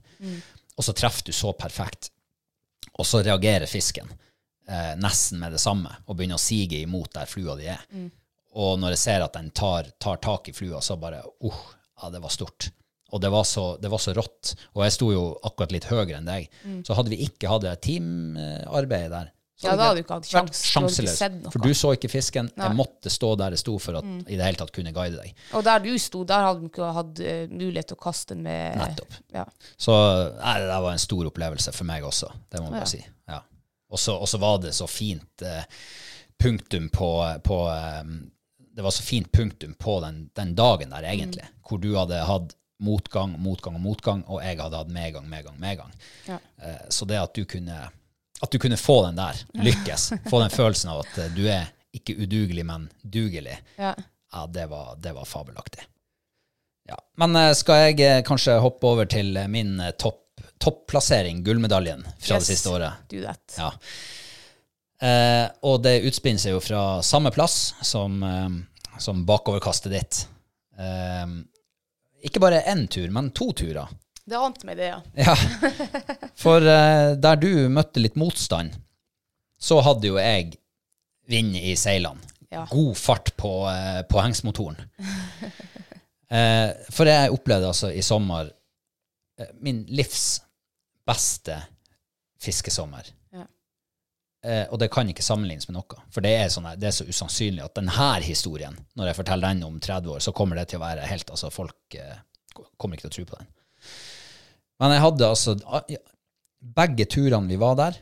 [0.77, 2.11] Og så treffer du så perfekt.
[2.99, 4.11] Og så reagerer fisken
[4.67, 7.83] eh, nesten med det samme og begynner å sige imot der flua di er.
[8.55, 11.61] Og når jeg ser at den tar, tar tak i flua, så bare uh,
[12.01, 12.69] ja, det var stort.
[13.15, 14.55] Og det var, så, det var så rått.
[14.73, 16.47] Og jeg sto jo akkurat litt høyere enn deg.
[16.87, 20.27] Så hadde vi ikke hatt et teamarbeid der så Ja, da hadde du ikke hatt
[20.27, 20.57] sjans.
[20.59, 21.19] Du sjanseløs.
[21.37, 21.51] noe.
[21.53, 22.49] For du så ikke fisken.
[22.59, 22.67] Nei.
[22.67, 25.31] Jeg måtte stå der jeg sto for at i det hele tatt kunne guide deg.
[25.55, 28.43] Og der du sto, der hadde du ikke hatt eh, mulighet til å kaste den
[28.43, 29.15] med Nettopp.
[29.31, 29.45] Ja.
[29.79, 32.91] Så nei, det der var en stor opplevelse for meg også, det må man bare
[32.91, 32.99] si.
[33.31, 33.39] Ja.
[34.19, 35.63] Og så var det så fint eh,
[36.41, 37.09] punktum på,
[37.43, 38.03] på eh,
[38.75, 42.55] Det var så fint punktum på den, den dagen der, egentlig, hvor du hadde hatt
[42.83, 45.93] motgang, motgang og motgang, og jeg hadde hatt medgang, medgang, medgang.
[46.27, 46.39] Ja.
[46.61, 47.85] Eh, så det at du kunne
[48.43, 51.69] at du kunne få den der, lykkes, få den følelsen av at eh, du er
[51.95, 53.93] ikke udugelig, men dugelig, Ja.
[54.33, 55.85] ja, det var, det var fabelaktig.
[56.89, 56.97] Ja.
[57.17, 60.24] Men skal jeg kanskje hoppe over til min topp,
[60.59, 62.47] topplassering, gullmedaljen, fra Yes.
[62.47, 62.93] det siste året?
[63.11, 63.55] Do that.
[63.57, 63.71] Ja.
[65.05, 68.49] Eh, og det utspinner seg jo fra samme plass som, eh,
[68.99, 70.21] som bakoverkastet ditt.
[70.79, 71.25] Eh,
[72.25, 73.87] ikke bare én tur, men to turer.
[74.25, 75.01] Det ante meg det, ja.
[75.27, 75.35] Ja,
[76.35, 78.73] for eh, der du møtte litt motstand,
[79.61, 80.55] så hadde jo jeg
[81.29, 82.21] vind i seilene.
[82.51, 82.63] Ja.
[82.71, 84.77] God fart på, eh, på hengsmotoren.
[86.31, 88.49] Eh, for jeg opplevde altså i sommer
[89.61, 90.39] min livs
[91.07, 91.57] beste
[92.41, 93.07] fiskesommer.
[93.33, 93.45] Ja.
[94.45, 95.99] Eh, og det kan ikke sammenlignes med noe.
[96.13, 99.67] For det er, sånne, det er så usannsynlig at denne historien, når jeg forteller den
[99.67, 102.17] om 30 år, så kommer det til å være helt Altså, folk eh,
[102.77, 103.53] kommer ikke til å tro på den.
[104.81, 105.53] Men jeg hadde altså
[106.75, 107.97] Begge turene vi var der,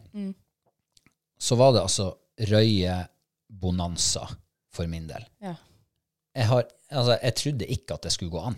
[1.44, 2.06] så var det altså
[2.48, 4.24] røye-bonanza
[4.74, 5.26] for min del.
[5.44, 5.58] Ja.
[6.34, 8.56] Jeg, har, altså, jeg trodde ikke at det skulle gå an.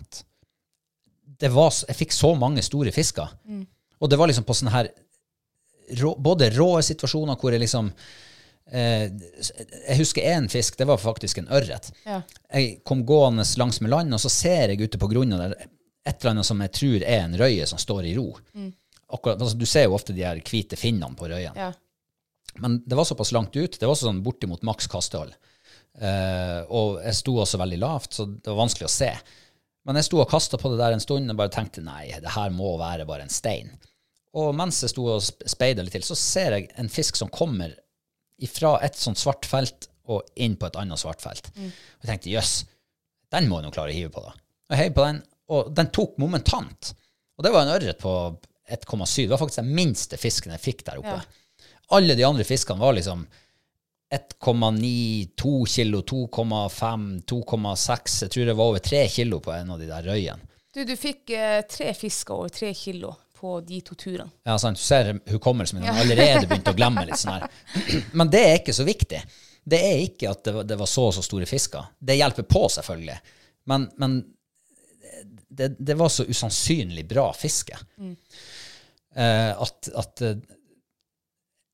[1.42, 3.34] Det var, jeg fikk så mange store fisker.
[4.00, 4.90] Og det var liksom på sånne her
[6.02, 7.90] rå, både rå situasjoner hvor jeg liksom
[8.72, 11.92] eh, Jeg husker én fisk, det var faktisk en ørret.
[12.04, 12.20] Ja.
[12.52, 15.56] Jeg kom gående langs med land, og så ser jeg ute på grunna der
[16.06, 18.28] et eller annet som jeg tror er en røye som står i ro.
[19.06, 21.56] Akkurat, altså, du ser jo ofte de her hvite finnene på røyen.
[21.58, 21.72] Ja.
[22.62, 23.78] Men det var såpass langt ut.
[23.80, 25.34] Det var sånn bortimot maks kastehold.
[25.96, 29.10] Eh, og jeg sto også veldig lavt, så det var vanskelig å se.
[29.86, 32.32] Men jeg sto og kasta på det der en stund og bare tenkte nei, det
[32.34, 33.68] her må være bare en stein.
[34.36, 37.30] Og mens jeg sto og sp- speida litt til, så ser jeg en fisk som
[37.32, 37.72] kommer
[38.42, 41.48] ifra et sånt svart felt og inn på et annet svart felt.
[41.56, 42.56] Og jeg tenkte jøss,
[43.32, 44.34] den må jeg nå klare å hive på, da.
[44.66, 45.22] Og jeg heiv på den,
[45.54, 46.92] og den tok momentant.
[47.38, 48.12] Og det var en ørret på
[48.74, 49.22] 1,7.
[49.24, 51.16] Det var faktisk den minste fisken jeg fikk der oppe.
[51.96, 53.22] Alle de andre fiskene var liksom
[54.16, 58.18] 1,9, 2 kilo, 2,5, 2,6.
[58.22, 60.52] Jeg tror det var over 3 kilo på en av de der røyene.
[60.76, 64.28] Du, du fikk eh, tre fisker over 3 kilo på de to turene.
[64.44, 64.76] Ja, sant?
[64.76, 67.46] Du ser hukommelsen min har allerede begynt å glemme litt sånn her.
[68.18, 69.22] Men det er ikke så viktig.
[69.66, 71.88] Det er ikke at det var, det var så og så store fisker.
[71.98, 73.16] Det hjelper på, selvfølgelig.
[73.66, 74.20] Men, men
[75.48, 78.12] det, det var så usannsynlig bra fiske mm.
[79.16, 80.36] at, at eh,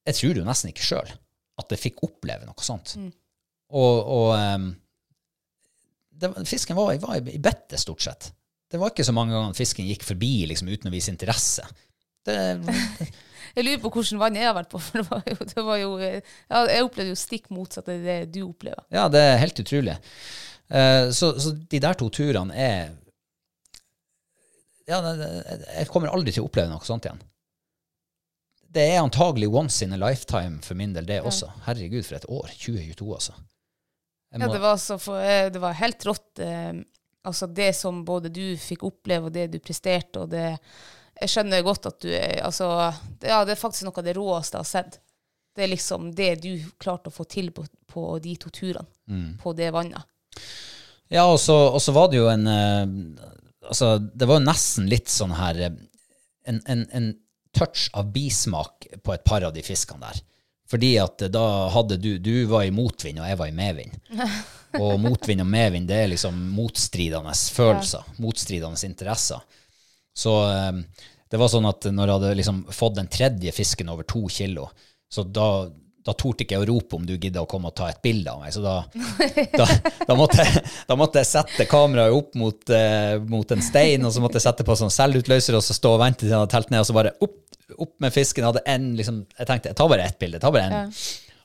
[0.06, 1.12] Jeg tror det jo nesten ikke sjøl
[1.60, 2.94] at jeg fikk oppleve noe sånt.
[3.72, 4.70] Og, og um,
[6.22, 8.30] det, fisken var, var i, i bettet, stort sett.
[8.72, 11.66] Det var ikke så mange ganger fisken gikk forbi liksom, uten å vise interesse.
[12.24, 12.36] Det,
[13.56, 15.80] Jeg lurer på hvordan vann jeg har vært på, for det var jo, det var
[15.80, 18.84] jo eh, Jeg opplevde jo stikk motsatt av det du opplever.
[18.94, 19.98] Ja, det er helt utrolig.
[20.72, 22.94] Uh, så, så de der to turene er
[24.88, 27.20] Ja, jeg kommer aldri til å oppleve noe sånt igjen.
[28.72, 31.50] Det er antagelig once in a lifetime for min del, det også.
[31.66, 32.48] Herregud, for et år.
[32.56, 33.34] 2022, altså.
[34.32, 34.40] Må...
[34.46, 36.40] Ja, det var, så for, eh, det var helt rått.
[36.40, 36.72] Eh,
[37.28, 40.56] altså det som både du fikk oppleve, og det du presterte, og det
[41.20, 42.66] Jeg skjønner godt at du er altså,
[43.20, 44.96] det, Ja, det er faktisk noe av det råeste jeg har sett.
[45.52, 48.88] Det er liksom det du klarte å få til på, på de to turene.
[49.42, 50.08] På det vannet.
[51.12, 53.28] Ja, og så, og så var det jo en eh,
[53.62, 57.04] Altså, det var jo nesten litt sånn her en, en, en
[57.56, 60.22] touch av bismak på et par av de fiskene der.
[60.72, 63.96] Fordi at eh, da hadde du Du var i motvind, og jeg var i medvind.
[64.80, 68.06] Og motvind og medvind, det er liksom motstridende følelser.
[68.24, 69.42] Motstridende interesser.
[70.16, 70.78] Så eh,
[71.28, 74.70] det var sånn at når jeg hadde liksom fått den tredje fisken over to kilo,
[75.12, 75.68] så da,
[76.04, 78.32] da torde ikke jeg å rope om du gidder å komme og ta et bilde
[78.32, 78.52] av meg.
[78.54, 78.74] Så da,
[79.54, 79.66] da,
[80.08, 84.14] da, måtte, jeg, da måtte jeg sette kameraet opp mot, uh, mot en stein, og
[84.14, 86.54] så måtte jeg sette på sånn selvutløser og så stå og vente til han hadde
[86.56, 87.38] telt ned, og så bare opp,
[87.78, 88.48] opp med fisken.
[88.48, 91.00] Jeg en, liksom, jeg tenkte jeg tar bare ett bilde, jeg tar bare en,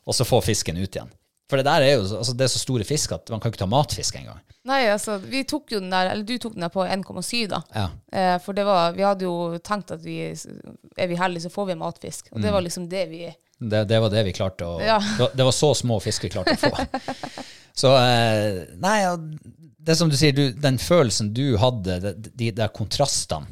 [0.07, 1.13] og så få fisken ut igjen.
[1.47, 3.51] For det der er jo så- altså, det er så store fisk at man kan
[3.53, 4.41] ikke ta matfisk engang.
[4.67, 7.61] Nei, altså, vi tok jo den der, eller du tok den der på 1,7 da.
[7.71, 7.85] Ja.
[8.11, 10.17] Eh, for det var, vi hadde jo tenkt at vi,
[10.97, 12.27] er vi heldige så får vi matfisk.
[12.33, 13.21] Og det var liksom det vi,
[13.57, 14.97] Det, det var det vi klarte å Ja.
[15.33, 16.73] det, var, så små fisk vi klarte å få.
[17.77, 18.97] Så eh, Nei,
[19.87, 23.45] det som du sier, du, den følelsen du hadde, de, de der kontrastene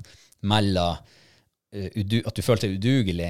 [0.45, 1.89] mellom uh,
[2.26, 3.30] at du følte deg udugelig,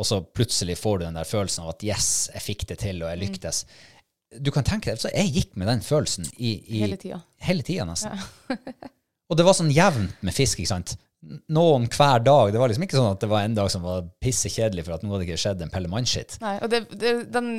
[0.00, 3.02] og så plutselig får du den der følelsen av at yes, jeg fikk det til,
[3.02, 3.64] og jeg lyktes.
[4.40, 7.20] Du kan tenke deg, så Jeg gikk med den følelsen i, i Hele tida.
[7.42, 8.20] Hele tida, nesten.
[9.28, 10.94] og det var sånn jevnt med fisk, ikke sant.
[11.52, 12.48] Noen hver dag.
[12.52, 15.02] Det var liksom ikke sånn at det var en dag som var pissekjedelig for at
[15.04, 16.38] nå hadde ikke skjedd en Pelle Mann-shit.
[16.40, 17.50] Nei, og det, det, den,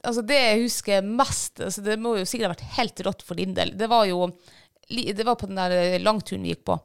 [0.00, 3.40] altså det jeg husker mest, altså det må jo sikkert ha vært helt rått for
[3.40, 4.30] din del, det var jo
[4.92, 6.78] det var på den der langturen vi gikk på.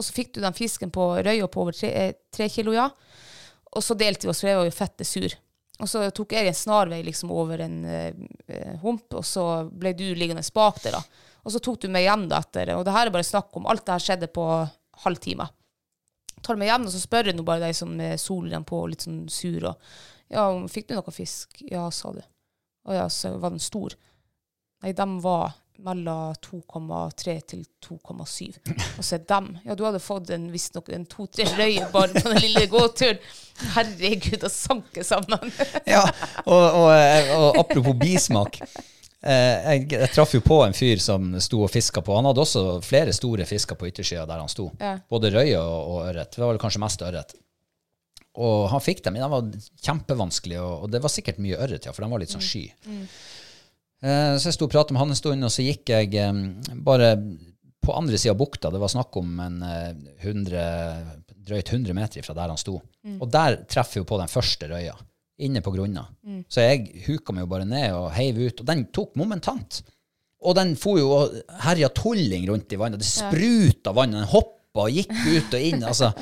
[0.00, 2.88] Og så fikk du den fisken på røya på over tre, eh, tre kilo, ja.
[3.76, 5.36] Og så delte vi oss, for jeg var jo fette sur.
[5.80, 8.12] Og så tok jeg en snarvei liksom over en eh,
[8.48, 11.28] eh, hump, og så ble du liggende bak der, da.
[11.44, 13.68] Og så tok du meg igjen da etter, og det her er bare snakk om
[13.70, 14.46] alt det her skjedde på
[15.04, 15.48] halv time
[16.42, 18.92] tar meg hjem, og så spør jeg nå bare de som er solen på og
[18.92, 19.70] litt sånn sur.
[19.72, 19.96] Og,
[20.32, 21.62] ja, fikk du noe fisk?
[21.70, 22.22] Ja, sa du.
[22.88, 23.96] Å ja, så var den stor.
[24.80, 28.58] Nei, de var mellom 2,3 til 2,7.
[28.98, 32.32] Og så er dem Ja, du hadde fått en visstnok en to-tre røyer bare på
[32.32, 33.20] den lille gåturen.
[33.76, 35.52] Herregud, da sank jeg sammen.
[35.88, 36.04] Ja,
[36.46, 36.88] og, og,
[37.36, 38.60] og apropos bismak.
[39.20, 42.14] Eh, jeg, jeg traff jo på en fyr som sto og fiska på.
[42.16, 44.70] Han hadde også flere store fisker på yttersida der han sto.
[44.80, 44.94] Ja.
[45.12, 46.32] Både røye og, og ørret.
[46.34, 47.36] Det var vel kanskje mest ørret.
[48.40, 51.86] Og han fikk dem, men de var kjempevanskelige, og, og det var sikkert mye ørret,
[51.86, 52.62] ja, for de var litt sånn sky.
[54.00, 56.38] Eh, så jeg sto og pratet med han en stund, og så gikk jeg eh,
[56.86, 57.10] bare
[57.80, 58.70] på andre sida av bukta.
[58.72, 59.90] Det var snakk om en eh,
[60.22, 60.64] 100,
[61.50, 62.78] drøyt 100 meter fra der han sto.
[63.18, 64.94] Og der treffer jo på den første røya,
[65.46, 66.06] inne på grunna.
[66.48, 69.80] Så jeg huka meg jo bare ned og heiv ut, og den tok momentant.
[70.40, 71.34] Og den for jo og
[71.66, 73.02] herja tulling rundt i vannet.
[73.02, 75.84] Det spruta vann, og den hoppa og gikk ut og inn.
[75.84, 76.12] altså.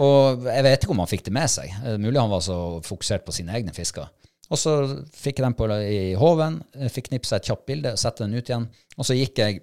[0.00, 1.72] Og jeg vet ikke om han fikk det med seg.
[1.84, 4.08] Er Mulig han var så fokusert på sine egne fisker.
[4.52, 4.72] Og så
[5.16, 8.48] fikk jeg den på i håven, jeg fikk knipsa et kjapt bilde, sette den ut
[8.48, 8.66] igjen.
[8.98, 9.60] Og så gikk jeg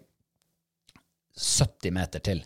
[1.39, 2.41] 70 meter til.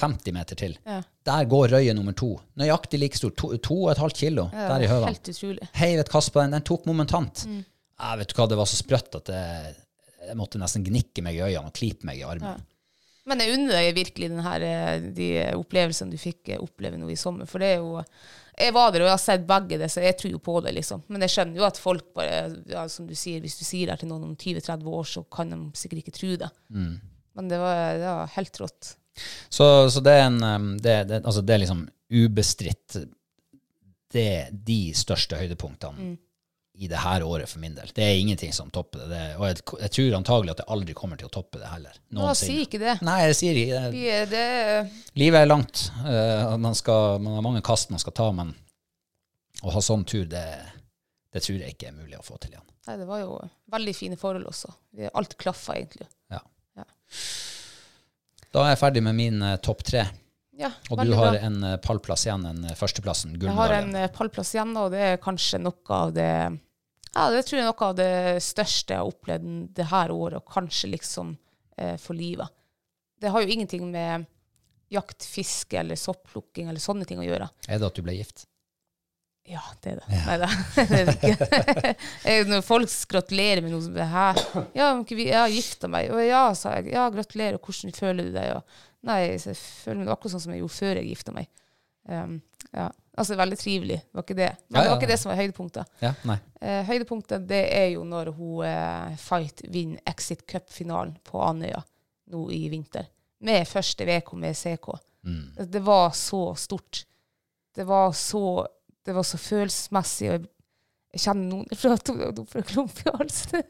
[0.00, 0.74] 50 meter til.
[0.86, 1.00] Ja.
[1.24, 2.34] Der går røye nummer to.
[2.60, 3.32] Nøyaktig like stor.
[3.40, 5.08] To, to og et halvt kilo Ja, der i høva.
[5.08, 5.70] Helt utrolig.
[5.78, 6.52] Heiv et kast på den.
[6.52, 7.46] Den tok momentant.
[7.48, 7.62] Mm.
[8.04, 9.74] Jeg vet du hva, det var så sprøtt at jeg,
[10.28, 12.64] jeg måtte nesten gnikke meg i øynene og klype meg i armen.
[13.24, 17.08] Men jeg unner deg virkelig denne her, eh, de opplevelsene du fikk eh, oppleve nå
[17.08, 17.48] i sommer.
[17.48, 18.02] For det er jo
[18.54, 20.74] Jeg var der, og jeg har sett begge det, så jeg tror jo på det,
[20.76, 21.00] liksom.
[21.08, 22.36] Men jeg skjønner jo at folk bare
[22.70, 25.50] ja, Som du sier, hvis du sier det til noen om 20-30 år, så kan
[25.50, 26.50] de sikkert ikke tro det.
[27.34, 28.92] Men det var, det var helt rått.
[29.48, 31.84] Så, så det er en um, det, det, Altså, det er liksom
[32.14, 32.96] ubestridt
[34.14, 36.16] det de største høydepunktene
[36.74, 37.90] i det her året for min del.
[37.94, 39.08] Det er ingenting som topper det.
[39.12, 41.94] det og jeg, jeg tror antagelig at det aldri kommer til å toppe det heller.
[42.10, 42.96] Nå si ikke det.
[43.06, 44.02] Nei, jeg sier ikke det.
[44.16, 45.04] Er- det.
[45.22, 45.84] Livet er langt.
[46.02, 48.50] eh, man, skal, man har mange kast man skal ta, men
[49.62, 50.42] å ha sånn tur, det,
[51.30, 52.66] det tror jeg ikke er mulig å få til igjen.
[52.88, 53.38] Nei, det var jo
[53.72, 54.74] veldig fine forhold også.
[55.14, 56.10] Alt klaffa egentlig.
[56.34, 56.42] Ja.
[56.76, 56.84] Ja.
[58.54, 60.04] Da er jeg ferdig med min eh, topp tre.
[60.54, 61.40] Ja, Og du veldig har bra.
[61.48, 65.00] en eh, pallplass igjen, en eh, førsteplassen, Jeg har en eh, pallplass igjen, og det
[65.02, 66.28] er kanskje noe av det
[67.14, 70.38] Ja, det tror jeg er noe av det største jeg har opplevd det her året,
[70.38, 71.34] og kanskje liksom
[71.78, 72.50] eh, for livet.
[73.18, 74.26] Det har jo ingenting med
[74.94, 77.48] jakt, fiske eller soppplukking eller sånne ting å gjøre.
[77.66, 78.46] Er det at du ble gift?
[79.44, 80.18] Ja, det er det.
[80.24, 80.48] Nei da,
[82.50, 84.40] Når folk gratulerer med noe som det her
[84.72, 86.08] Ja, jeg har gifta meg.
[86.14, 86.94] Og ja, sa jeg.
[86.94, 87.60] Ja, gratulerer.
[87.60, 88.54] Hvordan føler du deg?
[88.56, 91.50] Og, nei, jeg føler meg akkurat sånn som jeg gjorde før jeg gifta meg.
[92.08, 92.38] Um,
[92.72, 92.88] ja.
[93.14, 94.00] Altså, veldig trivelig.
[94.16, 94.50] Var ikke det.
[94.68, 95.96] Men Ja, det ja, var ikke det som var høydepunktet.
[96.02, 96.38] Ja, nei.
[96.58, 101.84] Uh, høydepunktet det er jo når hun uh, Fight vinner Exit Cup-finalen på Andøya
[102.32, 103.06] nå i vinter.
[103.44, 104.94] Med første VK med CK.
[105.24, 105.68] Mm.
[105.72, 107.04] det var så stort.
[107.74, 108.66] Det var så,
[109.06, 110.28] det var så følelsesmessig.
[110.30, 110.50] Og jeg,
[111.14, 113.64] jeg kjenner noen fra at hun får klump i halsen.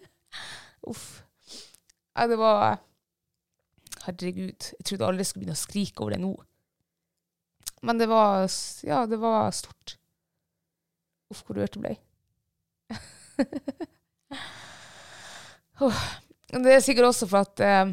[0.90, 1.06] Uff.
[2.14, 2.78] Nei, det var
[4.04, 4.70] Herregud.
[4.78, 6.32] Jeg trodde jeg skulle begynne å skrike over det nå.
[7.84, 8.46] Men det var
[8.84, 9.96] Ja, det var stort.
[11.32, 11.94] Uff, hvor rørt jeg ble.
[16.54, 17.88] Det er sikkert også for at eh,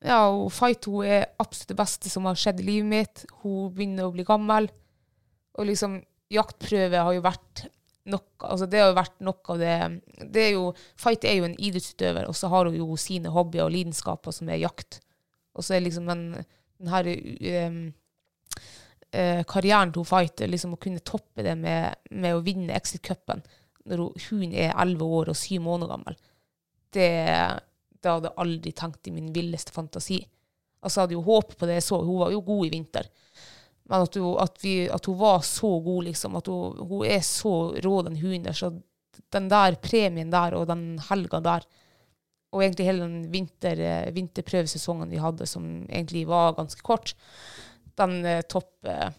[0.00, 3.24] ja, og Fight hun er absolutt det beste som har skjedd i livet mitt.
[3.42, 4.70] Hun begynner å bli gammel.
[5.60, 5.98] Og liksom,
[6.30, 7.66] jaktprøve har jo vært
[8.10, 9.74] noe altså Det har jo vært noe av det,
[10.32, 13.66] det er jo, Fight er jo en idrettsutøver, og så har hun jo sine hobbyer
[13.66, 15.02] og lidenskaper, som er jakt.
[15.52, 16.22] Og så er liksom den,
[16.80, 17.10] den her
[17.68, 17.76] um,
[19.12, 23.44] uh, karrieren til Fight, liksom å kunne toppe det med, med å vinne Exit-cupen
[23.90, 26.18] når hun, er 11 år og 7 måneder gammel
[26.94, 27.10] det,
[28.00, 30.20] det hadde jeg aldri tenkt i min villeste fantasi.
[30.80, 32.00] Altså, jeg hadde jo håpet på det jeg så.
[32.04, 33.10] Hun var jo god i vinter.
[33.90, 36.38] Men at, hun, at, vi, at hun var så god, liksom.
[36.38, 38.56] At hun, hun er så rå, den hunden der.
[38.56, 38.72] Så
[39.34, 41.66] den der premien der, og den helga der,
[42.50, 47.14] og egentlig hele den vinter, eh, vinterprøvesesongen vi hadde, som egentlig var ganske kort,
[47.98, 49.12] den eh, topper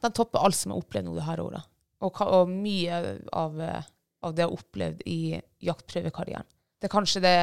[0.00, 1.68] den topper alt som jeg har opplevd nå det her året.
[2.06, 3.00] Og, og mye
[3.34, 3.90] av, eh,
[4.22, 5.20] av det jeg har opplevd i
[5.66, 6.46] jaktprøvekarrieren.
[6.78, 7.36] Det er kanskje det,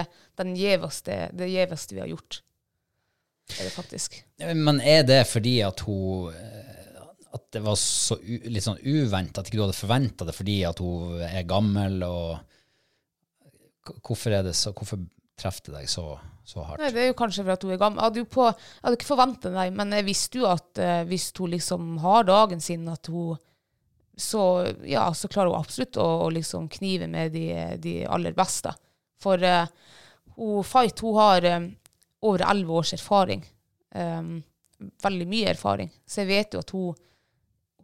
[0.55, 2.39] gjeveste, gjeveste vi har gjort.
[3.53, 4.17] Er det faktisk.
[4.41, 7.01] Men er det fordi at hun eh,
[7.35, 10.61] At det var så u, litt sånn uventa, at ikke du hadde forventa det fordi
[10.65, 12.39] at hun er gammel, og
[14.01, 15.03] Hvorfor er det så Hvorfor
[15.37, 16.05] treffer det deg så,
[16.47, 16.81] så hardt?
[16.81, 17.99] Nei, det er jo kanskje for at hun er gammel.
[17.99, 21.01] Jeg hadde, jo på, jeg hadde ikke forventa det, men jeg visste jo at uh,
[21.09, 23.35] hvis hun liksom har dagen sin, at hun
[24.15, 24.43] så,
[24.87, 27.49] ja, så klarer hun absolutt å, å liksom knive med de,
[27.83, 28.71] de aller beste.
[29.21, 29.67] For uh,
[30.37, 31.67] hun, Fight hun har eh,
[32.25, 33.45] over elleve års erfaring.
[33.95, 34.37] Um,
[35.03, 35.91] veldig mye erfaring.
[36.05, 36.97] Så jeg vet jo at hun,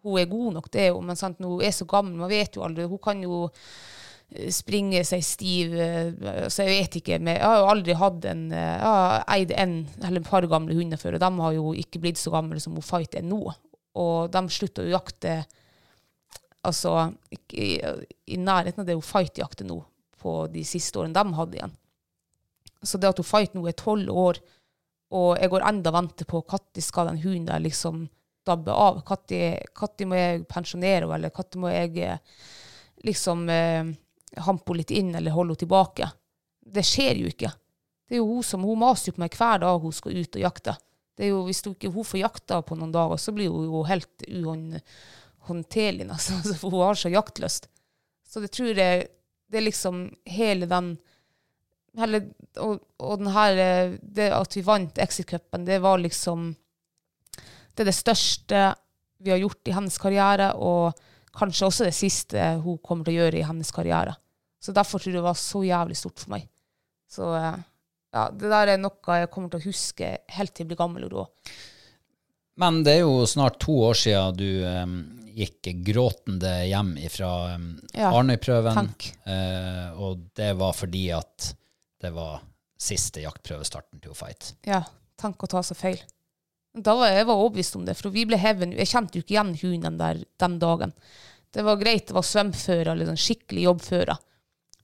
[0.04, 2.58] hun er god nok, det er jo, men sant, hun er så gammel, man vet
[2.58, 2.88] jo aldri.
[2.89, 5.76] Hun kan jo eh, springe seg stiv.
[5.78, 7.20] eh, Så jeg vet ikke.
[7.22, 10.48] Men jeg har jo aldri hatt en eh, Jeg har eid en eller et par
[10.52, 13.28] gamle hunder før, og de har jo ikke blitt så gamle som hun Fight er
[13.28, 13.44] nå.
[14.02, 15.42] Og de slutta å jakte
[16.68, 17.12] altså,
[17.54, 17.76] i,
[18.32, 19.80] i nærheten av det hun Fight jakter nå,
[20.22, 21.78] på de siste årene de hadde igjen.
[22.84, 24.41] Så det at hun Fight nå er tolv år,
[25.11, 28.05] og jeg går enda og venter på når skal den hunden der liksom
[28.47, 29.01] dabbe av?
[29.05, 32.21] Når må jeg pensjonere henne, eller når må jeg eh,
[33.05, 33.91] liksom eh,
[34.45, 36.09] hampe henne litt inn eller holde henne tilbake?
[36.61, 37.51] Det skjer jo ikke.
[38.07, 40.39] Det er jo hun som, hun maser jo på meg hver dag hun skal ut
[40.39, 40.75] og jakte.
[41.17, 43.67] Det er jo, hvis hun ikke hun får jakta på noen dager, så blir hun
[43.67, 46.39] jo helt uhåndterlig, nesten.
[46.63, 47.67] Hun har så jaktlyst.
[48.27, 49.09] Så det tror jeg
[49.51, 50.93] Det er liksom hele den
[52.00, 52.22] hele,
[52.64, 56.52] og, og den her eh, Det at vi vant Exit-cupen, det var liksom
[57.76, 58.62] Det er det største
[59.22, 60.98] vi har gjort i hennes karriere, og
[61.38, 64.16] kanskje også det siste hun kommer til å gjøre i hennes karriere.
[64.58, 66.48] Så derfor tror jeg det var så jævlig stort for meg.
[67.06, 67.60] Så eh,
[68.16, 71.06] ja, det der er noe jeg kommer til å huske helt til jeg blir gammel.
[71.08, 71.54] Og da.
[72.66, 74.98] Men det er jo snart to år siden du um,
[75.38, 78.89] gikk gråtende hjem fra um, Ja, Arnøy-prøven.
[79.24, 81.54] eh, og det var fordi at
[82.02, 82.41] det var
[82.82, 84.56] siste jaktprøvestarten til Fight.
[84.66, 84.82] Ja,
[85.22, 86.02] Tenk å ta så feil.
[86.72, 89.36] Da var jeg, jeg overbevist om det, for vi ble hevet Jeg kjente jo ikke
[89.36, 90.93] igjen hunden den, der, den dagen.
[91.52, 94.22] Det var greit, det var svømfører, sånn skikkelig jobbfører.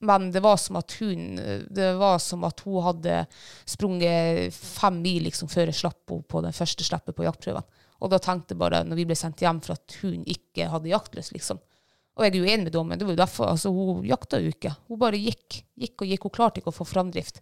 [0.08, 1.40] Men det var som at hun
[1.74, 3.14] Det var som at hun hadde
[3.66, 7.66] sprunget fem mil liksom, før jeg slapp henne på den første slippet på jaktprøven.
[7.98, 10.92] Og da tenkte jeg bare, når vi ble sendt hjem for at hun ikke hadde
[10.92, 11.58] jaktlyst, liksom.
[12.18, 12.98] Og jeg er jo enig med dommen.
[12.98, 14.72] Det var jo derfor, altså Hun jakta jo ikke.
[14.90, 15.60] Hun bare gikk.
[15.78, 16.24] Gikk og gikk.
[16.26, 17.38] Hun klarte ikke å få framdrift.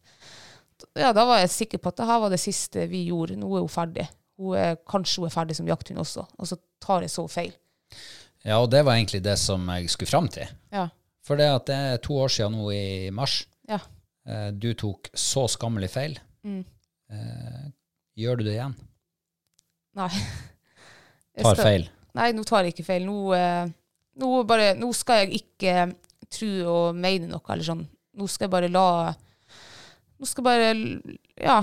[1.00, 3.38] Ja, Da var jeg sikker på at det her var det siste vi gjorde.
[3.40, 4.04] Nå er hun ferdig.
[4.36, 6.26] Hun er, kanskje hun er ferdig som jakthund også.
[6.36, 7.54] Og så tar jeg så feil.
[8.44, 10.46] Ja, og det var egentlig det som jeg skulle fram til.
[10.70, 10.88] Ja.
[11.26, 13.40] For det at det er to år siden nå i mars.
[13.68, 13.80] Ja.
[14.28, 16.18] Eh, Du tok så skammelig feil.
[16.44, 16.60] Mm.
[17.10, 17.64] Eh,
[18.20, 18.76] Gjør du det igjen?
[19.96, 20.10] Nei.
[21.42, 21.88] Tar feil?
[22.16, 23.04] Nei, nå tar jeg ikke feil.
[23.08, 23.66] Nå, eh,
[24.20, 25.76] nå, bare, nå skal jeg ikke
[26.32, 27.86] tro og mene noe, eller sånn.
[28.16, 28.88] Nå skal jeg bare la
[30.16, 31.58] Nå skal jeg bare ja,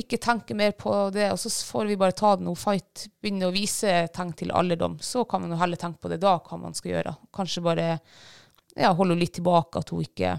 [0.00, 3.50] ikke tenke mer på det, og så får vi bare ta det noe fight Begynne
[3.50, 4.96] å vise tegn til alderdom.
[5.04, 7.12] Så kan man jo heller tenke på det da, hva man skal gjøre.
[7.36, 10.38] Kanskje bare ja, holde henne litt tilbake, at hun ikke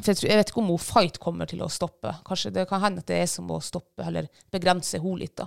[0.00, 2.16] For jeg, tror, jeg vet ikke om hun fight kommer til å stoppe.
[2.26, 5.46] Kanskje det kan hende at det er som å stoppe, eller begrense henne litt, da.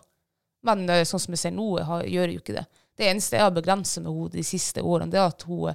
[0.64, 2.66] Men eh, sånn som jeg ser nå, jeg har, gjør jeg jo ikke det.
[2.98, 5.74] Det eneste jeg har begrenset med henne de siste årene, det er at hun,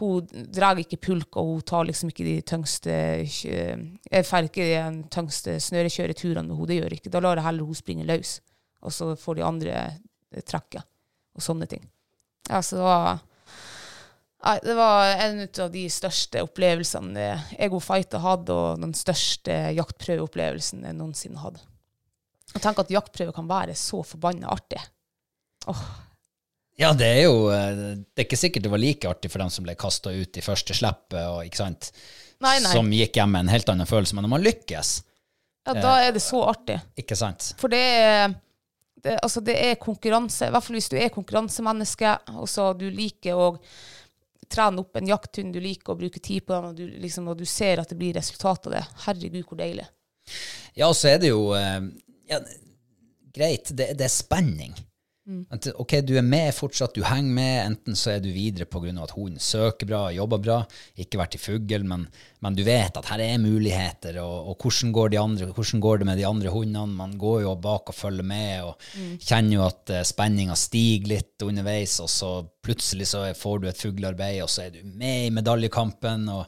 [0.00, 5.08] hun drar ikke pulk, og hun tar liksom ikke de tyngste Jeg får ikke de
[5.14, 7.12] tyngste snørekjøreturene med henne, det gjør ikke.
[7.14, 8.40] Da lar jeg heller hun springe løs,
[8.82, 10.82] og så får de andre eh, trekke,
[11.36, 11.86] og sånne ting.
[12.50, 12.82] Ja, så
[14.62, 17.26] det var en av de største opplevelsene
[17.62, 21.62] Ego Fighter hadde, og den største jaktprøveopplevelsen jeg noensinne hadde.
[22.52, 24.82] Og tenk at jaktprøve kan være så forbanna artig.
[26.80, 29.50] Ja, det er jo eh, Det er ikke sikkert det var like artig for dem
[29.52, 31.90] som ble kasta ut i første slippet, og ikke sant,
[32.42, 32.72] Nei, nei.
[32.72, 34.16] som gikk hjem med en helt annen følelse.
[34.16, 34.92] Men når man lykkes,
[35.68, 36.80] Ja, da er det så artig.
[36.98, 38.32] ikke sant For det er,
[39.04, 42.88] det, altså det er konkurranse, i hvert fall hvis du er konkurransemenneske, og så du
[42.90, 43.50] liker å
[44.52, 47.38] trene opp en jakthund, du liker å bruke tid på den, og du, liksom, og
[47.38, 48.82] du ser at det blir resultat av det.
[49.06, 49.86] Herregud, hvor deilig.
[50.76, 51.78] Ja, så er det jo eh,
[52.28, 52.40] ja,
[53.32, 54.74] greit, det, det er spenning.
[55.52, 59.04] At, ok, du er med fortsatt, du henger med, enten så er du videre av
[59.04, 60.58] at hunden søker bra, jobber bra,
[60.98, 62.06] ikke vært i fugl, men,
[62.44, 66.02] men du vet at her er muligheter, og, og hvordan, går de andre, hvordan går
[66.02, 66.98] det med de andre hundene?
[66.98, 71.46] Man går jo bak og følger med, og kjenner jo at uh, spenninga stiger litt
[71.46, 75.34] underveis, og så plutselig så får du et fuglearbeid, og så er du med i
[75.34, 76.46] medaljekampen, og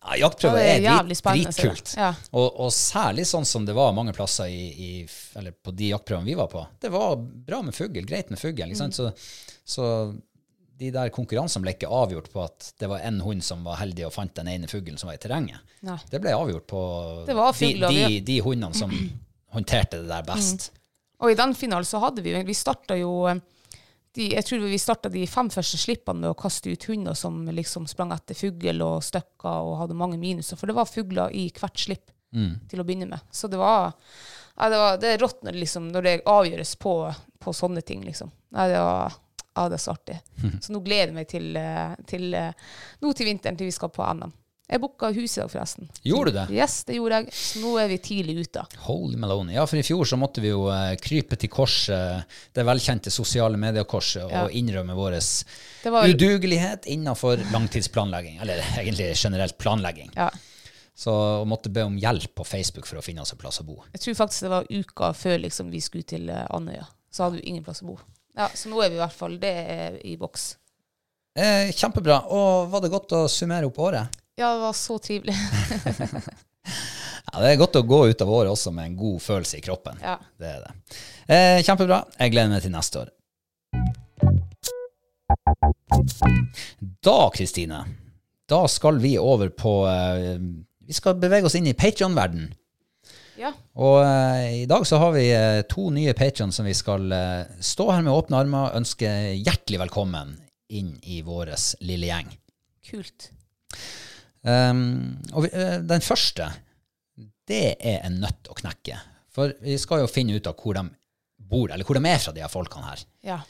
[0.00, 1.42] ja, jaktprøver er drit, det.
[1.44, 1.92] dritkult.
[1.98, 2.14] Ja.
[2.32, 4.90] Og, og særlig sånn som det var mange plasser i, i,
[5.36, 6.64] eller på de jaktprøvene vi var på.
[6.80, 8.64] Det var bra med fugl, greit med fugl.
[8.72, 8.94] Mm.
[8.96, 9.10] Så,
[9.64, 9.86] så
[10.80, 14.06] de der konkurransene ble ikke avgjort på at det var en hund som var heldig
[14.08, 15.60] og fant den ene fuglen som var i terrenget.
[15.84, 15.98] Ja.
[16.08, 16.82] Det ble avgjort på
[17.28, 18.94] var de, de, de hundene som
[19.54, 20.70] håndterte det der best.
[21.20, 23.42] Og i den finalen så hadde vi Vi starta jo eh,
[24.16, 27.44] de, Jeg tror vi starta de fem første slippene med å kaste ut hunder som
[27.46, 30.58] liksom sprang etter fugl og støkker og hadde mange minuser.
[30.58, 32.10] For det var fugler i hvert slipp
[32.70, 33.26] til å begynne med.
[33.30, 33.92] Så det var
[34.56, 36.94] ja, det, var, det er rått når liksom, når det avgjøres på,
[37.40, 38.30] på sånne ting, liksom.
[38.54, 39.18] Ja, det var
[39.54, 40.18] ja, det er så artig.
[40.62, 42.68] Så nå gleder jeg meg til, eh, til, eh,
[43.02, 44.32] nå til vinteren, til vi skal på NM.
[44.70, 45.88] Jeg booka hus i dag, forresten.
[46.06, 46.44] Gjorde du det?
[46.54, 47.32] Yes, det gjorde jeg.
[47.34, 48.62] Så nå er vi tidlig ute.
[48.86, 49.56] Holy Maloney.
[49.56, 52.22] Ja, for i fjor så måtte vi jo eh, krype til korset,
[52.54, 54.44] det velkjente sosiale mediekorset, Ja.
[54.44, 55.16] og innrømme vår
[55.90, 60.12] vel- udugelighet innenfor langtidsplanlegging, eller egentlig generelt planlegging.
[60.14, 60.30] Ja.
[60.94, 61.12] Så
[61.48, 63.80] måtte be om hjelp på Facebook for å finne oss en plass å bo.
[63.94, 66.86] Jeg tror faktisk det var uka før liksom, vi skulle til eh, Andøya.
[67.10, 67.98] Så hadde vi ingen plass å bo.
[68.38, 69.54] Ja, Så nå er vi i hvert fall det
[70.06, 70.52] i boks.
[71.34, 72.20] Eh, kjempebra.
[72.30, 74.19] Og var det godt å summere opp året?
[74.38, 75.34] Ja, det var så trivelig.
[77.30, 79.62] Ja, Det er godt å gå ut av året også med en god følelse i
[79.62, 79.98] kroppen.
[80.02, 80.16] Ja.
[80.40, 80.72] Det er det.
[81.30, 82.00] Eh, kjempebra.
[82.18, 83.12] Jeg gleder meg til neste år.
[87.04, 87.84] Da, Kristine,
[88.50, 90.40] da skal vi over på eh,
[90.88, 92.48] Vi skal bevege oss inn i Patreon-verden.
[93.38, 93.52] ja.
[93.78, 97.44] Og eh, i dag så har vi eh, to nye Patreon som vi skal eh,
[97.62, 99.06] stå her med åpne armer og ønske
[99.38, 100.34] hjertelig velkommen
[100.70, 101.54] inn i vår
[101.86, 102.34] lille gjeng.
[102.90, 103.30] Kult.
[104.40, 106.46] Um, og vi, eh, den første,
[107.50, 108.96] det er en nøtt å knekke.
[109.30, 110.86] For vi skal jo finne ut av hvor de
[111.50, 113.04] bor, eller hvor de er fra, de her folkene her.
[113.26, 113.40] Ja.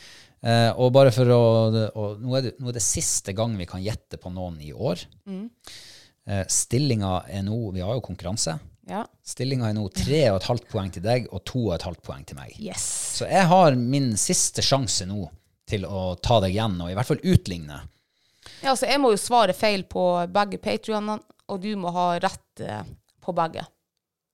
[0.40, 1.40] Uh, og bare for å,
[1.92, 4.72] og nå, er det, nå er det siste gang vi kan gjette på noen i
[4.72, 5.02] år.
[6.30, 8.58] Eh, stillinga er nå Vi har jo konkurranse.
[8.90, 9.04] ja.
[9.24, 12.54] Stillinga er nå 3,5 poeng til deg og 2,5 poeng til meg.
[12.60, 12.84] Yes.
[13.18, 15.24] Så jeg har min siste sjanse nå
[15.70, 17.80] til å ta deg igjen, og i hvert fall utligne.
[18.64, 21.20] Ja, så jeg må jo svare feil på begge Patreonene,
[21.50, 22.82] og du må ha rett eh,
[23.24, 23.64] på begge.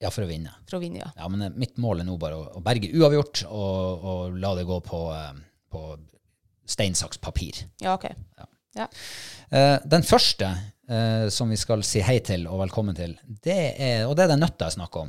[0.03, 0.53] Ja, for å vinne.
[0.69, 1.11] for å vinne, ja.
[1.17, 4.53] Ja, men eh, mitt mål er nå bare å, å berge uavgjort og, og la
[4.59, 5.39] det gå på, eh,
[5.73, 5.85] på
[6.69, 7.63] stein, saks, papir.
[7.81, 8.11] Ja, OK.
[8.77, 8.89] Ja.
[9.49, 10.55] Eh, den første
[11.35, 14.45] som vi skal si hei til og velkommen til, det er, og det er den
[14.45, 15.09] nøtta jeg snakker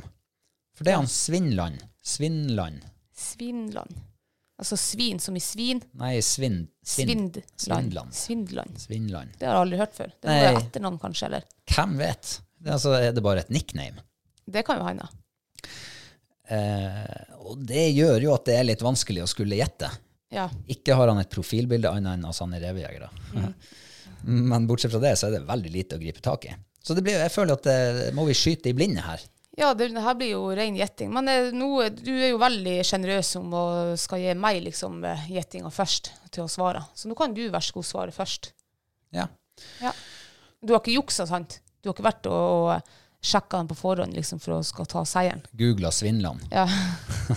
[0.74, 1.84] For det er han Svinland.
[2.02, 2.80] Svinland.
[3.14, 3.92] Svinland.
[4.58, 5.78] Altså svin som i svin.
[6.00, 6.64] Nei, Svinn.
[6.82, 8.14] svind, Svindland.
[8.14, 8.80] Svindland.
[8.82, 9.36] Svindland.
[9.38, 10.10] Det har jeg aldri hørt før.
[10.18, 11.46] Det må være etternavn, kanskje, eller?
[11.70, 12.32] Hvem vet?
[12.58, 14.02] Det er, altså, er det bare et nickname?
[14.48, 15.06] Det kan jo hende.
[16.48, 19.92] Eh, og det gjør jo at det er litt vanskelig å skulle gjette.
[20.34, 20.48] Ja.
[20.66, 23.12] Ikke har han et profilbilde annet enn at han er revejegere.
[23.36, 23.52] Mm.
[24.50, 26.56] Men bortsett fra det, så er det veldig lite å gripe tak i.
[26.82, 29.22] Så det blir, jeg føler at det må vi skyte i blinde her.
[29.58, 31.10] Ja, det, her blir jo ren gjetting.
[31.14, 33.64] Men eh, noe, du er jo veldig sjenerøs om å
[33.98, 36.84] skal gi meg liksom gjettinga først til å svare.
[36.94, 38.52] Så nå kan du vær så god svare først.
[39.14, 39.26] Ja.
[39.82, 39.92] Ja.
[40.62, 41.60] Du har ikke juksa, sant?
[41.82, 45.04] Du har ikke vært og, og sjekka den på forhånd liksom, for å skal ta
[45.08, 45.42] seieren?
[45.58, 46.44] Googla Svinland.
[46.54, 46.66] Ja.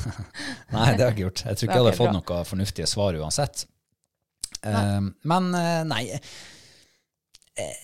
[0.74, 1.46] Nei, det har jeg ikke gjort.
[1.46, 2.18] Jeg tror ikke jeg hadde fått bra.
[2.20, 3.66] noe fornuftige svar uansett.
[4.62, 7.80] Uh, men uh, nei eh,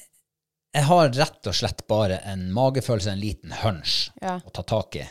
[0.75, 4.37] Jeg har rett og slett bare en magefølelse, en liten hunch, Ja.
[4.45, 5.05] å ta tak i.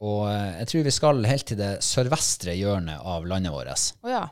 [0.00, 3.90] Og eh, jeg tror vi skal helt til det sørvestre hjørnet av landet vårt.
[4.02, 4.22] Oh, ja.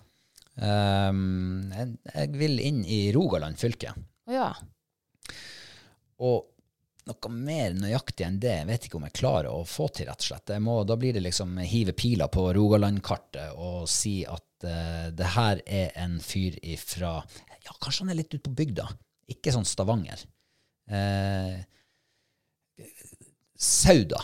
[0.56, 3.92] um, jeg, jeg vil inn i Rogaland fylke.
[4.28, 4.52] Oh, ja.
[6.24, 6.48] Og
[7.08, 10.24] noe mer nøyaktig enn det vet jeg ikke om jeg klarer å få til, rett
[10.24, 10.52] og slett.
[10.60, 15.62] Må, da blir det liksom hive piler på Rogaland-kartet og si at uh, det her
[15.64, 17.18] er en fyr ifra
[17.64, 18.88] Ja, kanskje han er litt ute på bygda.
[19.32, 20.20] Ikke sånn Stavanger.
[20.90, 21.58] Eh,
[23.58, 24.20] Sauda.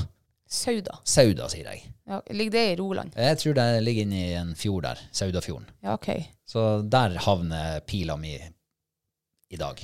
[0.49, 0.99] Sauda.
[1.05, 1.83] Sauda, sier jeg.
[2.07, 3.15] Ja, ligger det i Roland?
[3.19, 5.01] Jeg tror det ligger inni en fjord der.
[5.11, 5.67] Saudafjorden.
[5.83, 6.11] Ja, OK.
[6.47, 8.35] Så der havner pila mi
[9.51, 9.81] i dag.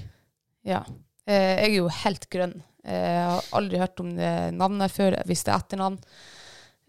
[0.67, 0.83] Ja.
[1.27, 2.55] Eh, jeg er jo helt grønn.
[2.85, 5.99] Eh, jeg har aldri hørt om det navnet før, hvis det er etternavn.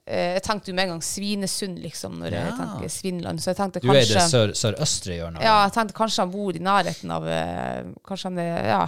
[0.06, 2.58] Eh, jeg tenkte jo med en gang Svinesund, liksom, når jeg Ja.
[2.60, 3.40] tenker Svinland.
[3.42, 5.42] Så jeg tenkte Du er i det sør, sørøstre hjørnet.
[5.42, 8.84] Ja, jeg tenkte kanskje han bor i nærheten av eh, Kanskje han er Ja,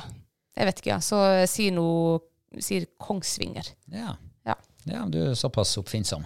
[0.56, 0.94] jeg vet ikke.
[0.94, 1.00] ja.
[1.04, 2.22] Så jeg sier noe
[2.62, 3.66] Sier Kongsvinger.
[3.90, 4.12] Ja.
[4.46, 4.54] Ja.
[4.86, 6.26] Ja, du er såpass oppfinnsom.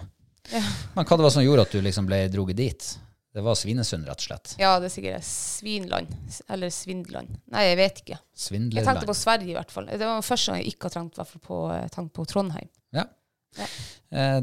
[0.52, 2.88] Men hva det var som gjorde at du liksom ble droget dit?
[3.32, 4.54] Det var Svinesund, rett og slett.
[4.60, 6.12] Ja, det er sikkert Svinland.
[6.52, 7.36] Eller Svindland.
[7.52, 8.18] Nei, jeg vet ikke.
[8.18, 9.88] Jeg tenkte på Sverige, i hvert fall.
[9.88, 12.68] Det var første gang jeg ikke har tenkt, på, eh, tenkt på Trondheim.
[12.96, 13.04] Ja.
[13.60, 13.68] ja.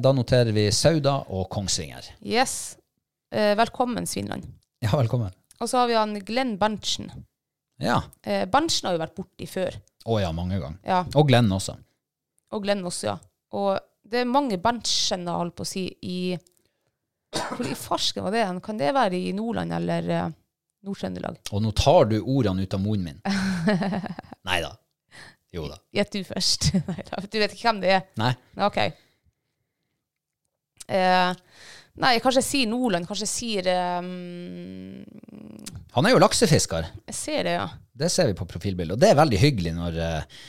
[0.02, 2.07] Da noterer vi Sauda og Kongsvinger.
[2.22, 2.78] Yes.
[3.34, 4.45] Eh, velkommen, Svinland.
[4.86, 5.34] Ja, velkommen.
[5.60, 7.10] Og så har vi han Glenn Berntsen.
[7.81, 7.97] Ja.
[8.23, 9.76] Eh, Berntsen har jo vært borti før.
[10.06, 10.77] Å ja, mange ganger.
[10.85, 11.76] Ja, Og Glenn også.
[12.56, 13.15] og Glenn også, ja.
[13.57, 16.38] Og det er mange Berntsener, holdt på å si, i
[17.35, 18.45] Hvor i farsken var det?
[18.64, 20.30] Kan det være i Nordland eller eh,
[20.88, 21.39] Nord-Trøndelag?
[21.52, 23.19] Og nå tar du ordene ut av munnen min.
[24.47, 24.72] Nei da.
[25.56, 25.76] Jo da.
[25.95, 26.69] Gjett du først.
[26.88, 28.06] Nei da, du vet ikke hvem det er?
[28.22, 28.31] Nei.
[28.64, 28.80] OK.
[30.88, 31.32] Eh,
[32.03, 33.07] nei, kanskje jeg sier Nordland.
[33.10, 34.10] Kanskje jeg sier eh,
[35.95, 36.91] Han er jo laksefisker.
[37.10, 37.68] Jeg ser det, ja.
[37.95, 38.98] Det ser vi på profilbildet.
[38.98, 40.40] Og det er veldig hyggelig når, eh,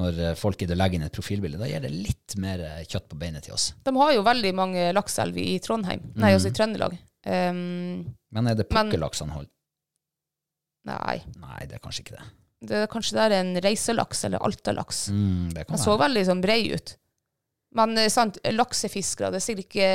[0.00, 1.60] når eh, folk gidder å legge inn et profilbilde.
[1.60, 3.70] Da gir det litt mer eh, kjøtt på beinet til oss.
[3.86, 6.04] De har jo veldig mange lakseelver i Trondheim.
[6.20, 6.98] Nei, altså i Trøndelag.
[7.20, 9.50] Um, Men er det pukkellaks han holder?
[10.88, 11.18] nei.
[11.38, 12.22] Nei, det er kanskje ikke det.
[12.70, 15.02] Det er kanskje det er en reiselaks eller altalaks.
[15.12, 16.94] Mm, Den så veldig sånn brei ut.
[17.72, 19.90] Men eh, sant, laksefiskere, det er sikkert ikke,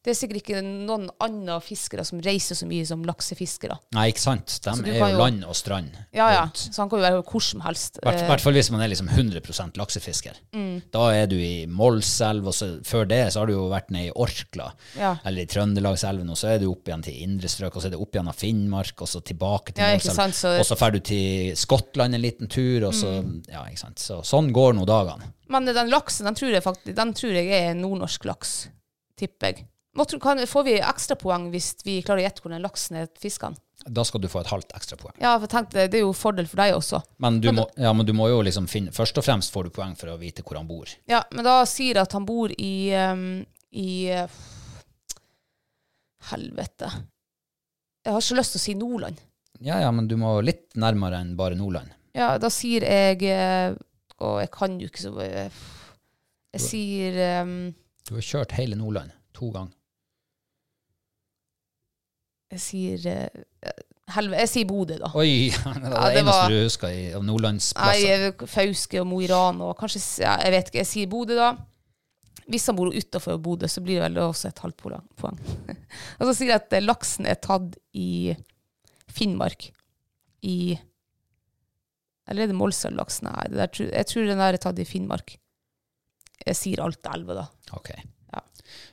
[0.00, 3.76] det er sikkert ikke noen andre fiskere som reiser så mye som laksefiskere.
[3.92, 4.54] Nei, ikke sant.
[4.64, 5.90] De er jo jo- land og strand.
[6.16, 6.42] Ja, ja.
[6.46, 6.56] rundt.
[6.72, 7.98] Så han kan jo være hvor som helst.
[8.00, 10.38] I hvert, Eh, hvert fall hvis man er liksom 100 laksefisker.
[10.56, 10.82] Mm.
[10.90, 14.08] Da er du i Målselv, og så, før det så har du jo vært nede
[14.08, 15.16] i Orkla, Ja.
[15.24, 17.90] eller i Trøndelagselven, og så er du opp igjen til indre strøk, og så er
[17.90, 21.00] det opp igjen av Finnmark, og så tilbake til Ja, Målselv, og så drar du
[21.00, 23.42] til Skottland en liten tur, og så, Mm.
[23.52, 23.98] ja, ikke sant.
[23.98, 25.34] Så, sånn går nå dagene.
[25.50, 28.54] Men den laksen, den tror jeg faktisk Den tror jeg er nordnorsk laks,
[29.18, 29.66] tipper jeg.
[30.22, 33.50] Kan, får vi ekstrapoeng hvis vi klarer å gjette hvor den laksen er fiska?
[33.90, 35.16] Da skal du få et halvt ekstra poeng.
[35.18, 37.00] Ja, for tenkte, det er jo fordel for deg også.
[37.24, 39.74] Men du, må, ja, men du må jo liksom finne Først og fremst får du
[39.74, 40.90] poeng for å vite hvor han bor.
[41.10, 43.24] Ja, men da sier jeg at han bor i um,
[43.72, 43.90] I
[46.30, 46.92] Helvete.
[48.04, 49.22] Jeg har ikke lyst til å si Nordland.
[49.60, 51.90] Ja, ja, men du må litt nærmere enn bare Nordland.
[52.16, 53.24] Ja, da sier jeg
[54.20, 55.50] eh, Å, jeg kan jo ikke så Jeg,
[56.54, 57.54] Jeg sier um,
[58.08, 59.72] Du har kjørt hele Nordland to ganger.
[62.50, 63.70] Jeg sier uh,
[64.10, 64.40] Helvete.
[64.42, 65.10] Jeg sier Bodø, da.
[65.14, 65.50] Oi!
[65.54, 68.24] Det var Ja, det eneste du husker i, av nordlandsplasser.
[68.32, 70.80] eh, Fauske og Mo i Rana og kanskje ja, Jeg vet ikke.
[70.82, 71.52] Jeg sier Bodø, da.
[72.50, 75.04] Hvis han bor utafor Bodø, så blir det vel også et halvt poeng.
[75.20, 75.38] poeng.
[76.18, 78.34] og så sier jeg at eh, laksen er tatt i
[79.14, 79.68] Finnmark.
[80.42, 80.74] I
[82.30, 83.20] Eller er det Målselvlaks?
[83.26, 85.34] Nei, det der, jeg tror den der er tatt i Finnmark.
[86.46, 87.46] jeg sier Alta-elva, da.
[87.76, 87.90] Ok.
[88.32, 88.44] Ja.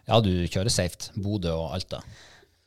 [0.10, 1.14] Ja, du kjører safe.
[1.16, 2.02] Bodø og Alta.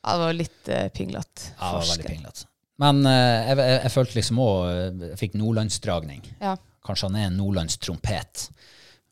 [0.01, 1.51] Ja, det var litt uh, pinglete.
[1.51, 2.47] Ja, det var veldig pinglete.
[2.81, 4.61] Men uh, jeg, jeg, jeg følte liksom òg
[5.05, 6.23] Jeg fikk nordlandsdragning.
[6.41, 6.55] Ja.
[6.87, 8.47] Kanskje han er en nordlandstrompet.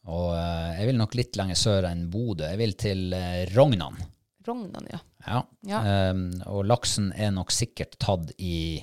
[0.10, 2.48] Og uh, jeg vil nok litt lenger sør enn Bodø.
[2.50, 4.00] Jeg vil til uh, Rognan.
[4.48, 5.04] Rognan, ja.
[5.28, 5.44] Ja.
[5.68, 5.84] Ja.
[6.16, 8.80] Um, og laksen er nok sikkert tatt i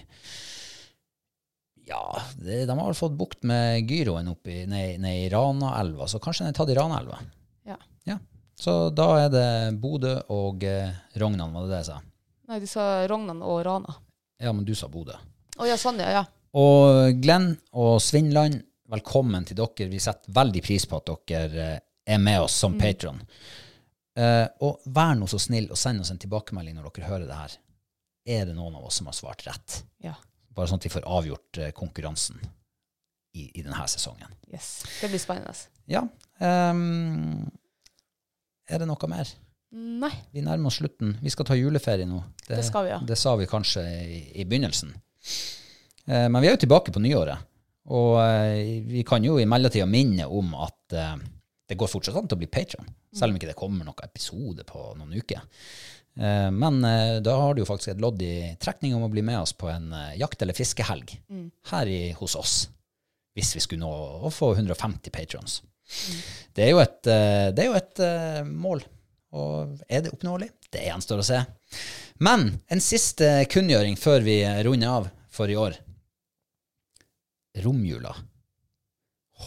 [1.86, 6.18] Ja, det, de har vel fått bukt med gyroen oppi ned, ned i Ranaelva, så
[6.22, 7.20] kanskje den er tatt i Ranaelva.
[7.68, 7.78] ja.
[8.06, 8.18] Ja.
[8.56, 9.48] Så da er det
[9.82, 11.96] Bodø og eh, Rognan, var det det jeg sa?
[12.48, 13.96] Nei, de sa Rognan og Rana.
[14.40, 15.16] Ja, men du sa Bodø.
[15.58, 16.22] Å ja, sånn, ja.
[16.22, 16.22] ja.
[16.56, 19.90] Og Glenn og Svindland, velkommen til dere.
[19.92, 23.20] Vi setter veldig pris på at dere eh, er med oss som patron.
[24.16, 27.40] Eh, og vær nå så snill og send oss en tilbakemelding når dere hører det
[27.42, 27.58] her.
[28.38, 29.82] Er det noen av oss som har svart rett?
[30.06, 30.16] ja.
[30.56, 32.38] Bare sånn at vi får avgjort eh, konkurransen
[33.36, 34.32] i, i denne sesongen.
[34.48, 34.70] Yes.
[35.02, 35.52] Det blir spennende.
[35.90, 36.02] Ja.
[36.40, 37.44] Um,
[38.66, 39.28] er det noe mer?
[39.76, 40.12] Nei.
[40.32, 41.18] Vi nærmer oss slutten.
[41.20, 42.22] Vi skal ta juleferie nå.
[42.46, 43.02] Det skal vi, ja.
[43.04, 44.94] Det sa vi kanskje i, i begynnelsen.
[46.08, 47.52] Uh, men vi er jo tilbake på nyåret.
[47.92, 48.56] Og uh,
[48.88, 51.18] vi kan jo i mellomtida minne om at uh,
[51.68, 54.64] det går fortsatt an til å bli patron, selv om ikke det kommer noen episode
[54.68, 55.42] på noen uker.
[56.16, 59.24] Eh, men eh, da har du jo faktisk et lodd i trekning om å bli
[59.26, 61.12] med oss på en eh, jakt- eller fiskehelg
[61.72, 62.54] her i, hos oss.
[63.36, 63.92] Hvis vi skulle nå
[64.24, 65.60] å få 150 patrons.
[66.56, 68.00] Det er jo et, det er jo et
[68.48, 68.80] mål.
[69.36, 70.48] Og er det oppnåelig?
[70.72, 71.42] Det gjenstår å se.
[72.24, 75.76] Men en siste kunngjøring før vi runder av for i år.
[77.60, 78.14] Romjula.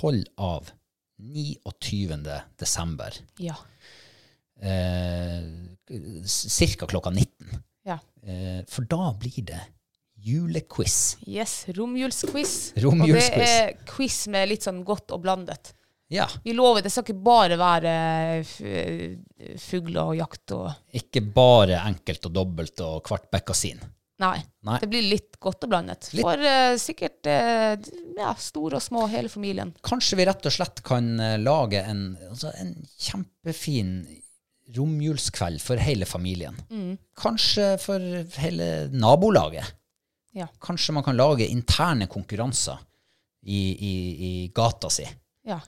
[0.04, 0.70] Hold av
[1.18, 2.22] 29.
[2.62, 3.18] desember.
[3.42, 3.58] Ja.
[4.62, 5.44] Eh,
[6.30, 7.60] cirka klokka 19.
[7.90, 8.00] ja.
[8.24, 9.60] Eh, for da blir det
[10.20, 11.18] julequiz.
[11.28, 11.66] Yes.
[11.72, 12.74] Romjulsquiz.
[12.84, 15.74] Romjuls Og det er quiz med litt sånn godt og blandet.
[16.12, 16.26] Ja.
[16.44, 17.92] Vi lover, det skal ikke bare være
[18.42, 23.80] f- fugler og jakt og Ikke bare enkelt og dobbelt og kvart bekkasin.
[24.20, 24.40] Nei.
[24.68, 24.80] Nei.
[24.82, 26.10] Det blir litt godt og blandet.
[26.18, 27.78] Litt- For uh, sikkert uh,
[28.20, 29.72] ja, store og små, hele familien.
[29.86, 33.94] Kanskje vi rett og slett kan eh, lage en, altså en kjempefin
[34.78, 36.58] romjulskveld for hele familien.
[37.18, 38.04] Kanskje for
[38.44, 39.76] hele nabolaget.
[40.38, 40.48] Ja.
[40.62, 42.78] Kanskje man kan lage interne konkurranser
[43.46, 43.94] i, i,
[44.30, 45.08] i gata si.
[45.48, 45.60] Ja,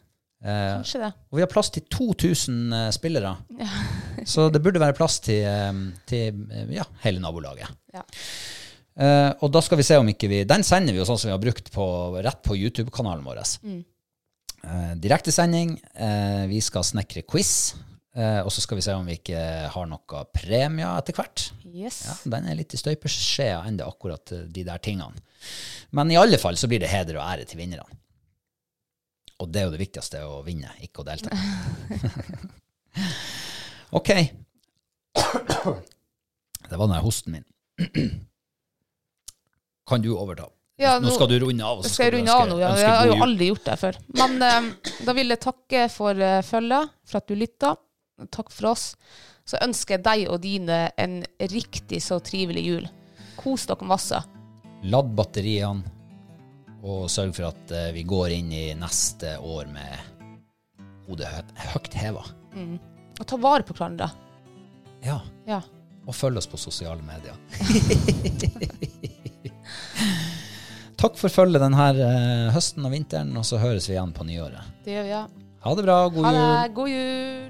[0.41, 1.07] Eh, kanskje det.
[1.30, 3.36] og vi har plass til 2000 eh, spillere.
[4.32, 7.69] så det burde være plass til, eh, til eh, ja, hele nabolaget.
[7.94, 8.02] Ja.
[8.98, 11.30] Eh, og da skal vi se om ikke vi Den sender vi jo sånn som
[11.30, 11.86] vi har brukt på,
[12.26, 13.44] rett på YouTube-kanalen vår.
[14.65, 15.76] Eh, Direktesending.
[15.94, 17.76] Eh, vi skal snekre quiz.
[18.11, 19.39] Eh, og så skal vi se om vi ikke
[19.71, 21.45] har noe premie etter hvert.
[21.63, 22.01] Yes.
[22.09, 25.15] Ja, den er litt i støpeskjea ennå, akkurat eh, de der tingene.
[25.95, 27.88] Men i alle fall så blir det heder og ære til vinnerne.
[29.41, 31.31] Og det er jo det viktigste, å vinne, ikke å delta.
[33.97, 34.11] ok.
[35.15, 37.47] Det var den der hosten min.
[39.88, 40.49] Kan du overta?
[40.81, 41.81] Ja, nå, nå- skal du runde av.
[41.85, 42.57] Jeg skal du runde av nå.
[42.61, 42.69] Ja.
[42.79, 43.97] Jeg har jo aldri gjort det før.
[44.19, 44.69] Men eh,
[45.07, 47.73] da vil jeg takke for uh, følget, for at du lytta.
[48.30, 48.95] Takk for oss.
[49.48, 51.22] Så ønsker jeg deg og dine en
[51.52, 52.85] riktig så trivelig jul.
[53.39, 54.19] Kos dere masse.
[54.84, 55.84] Ladd batteriene,
[56.81, 59.98] og sørg for at eh, vi går inn i neste år med
[61.07, 61.30] hodet
[61.73, 62.23] høyt, heva.
[63.19, 64.07] Og ta vare på hverandre.
[65.06, 65.19] Ja,
[65.49, 65.61] Ja.
[66.06, 67.38] og følg oss på sosiale medier.
[71.02, 74.61] Takk for følget denne eh, høsten og vinteren, og så høres vi igjen på nyåret.
[74.85, 75.23] Det gjør vi, ja.
[75.61, 76.41] Ha det bra, god Ha jul.
[76.41, 76.73] det.
[76.77, 77.49] God jul.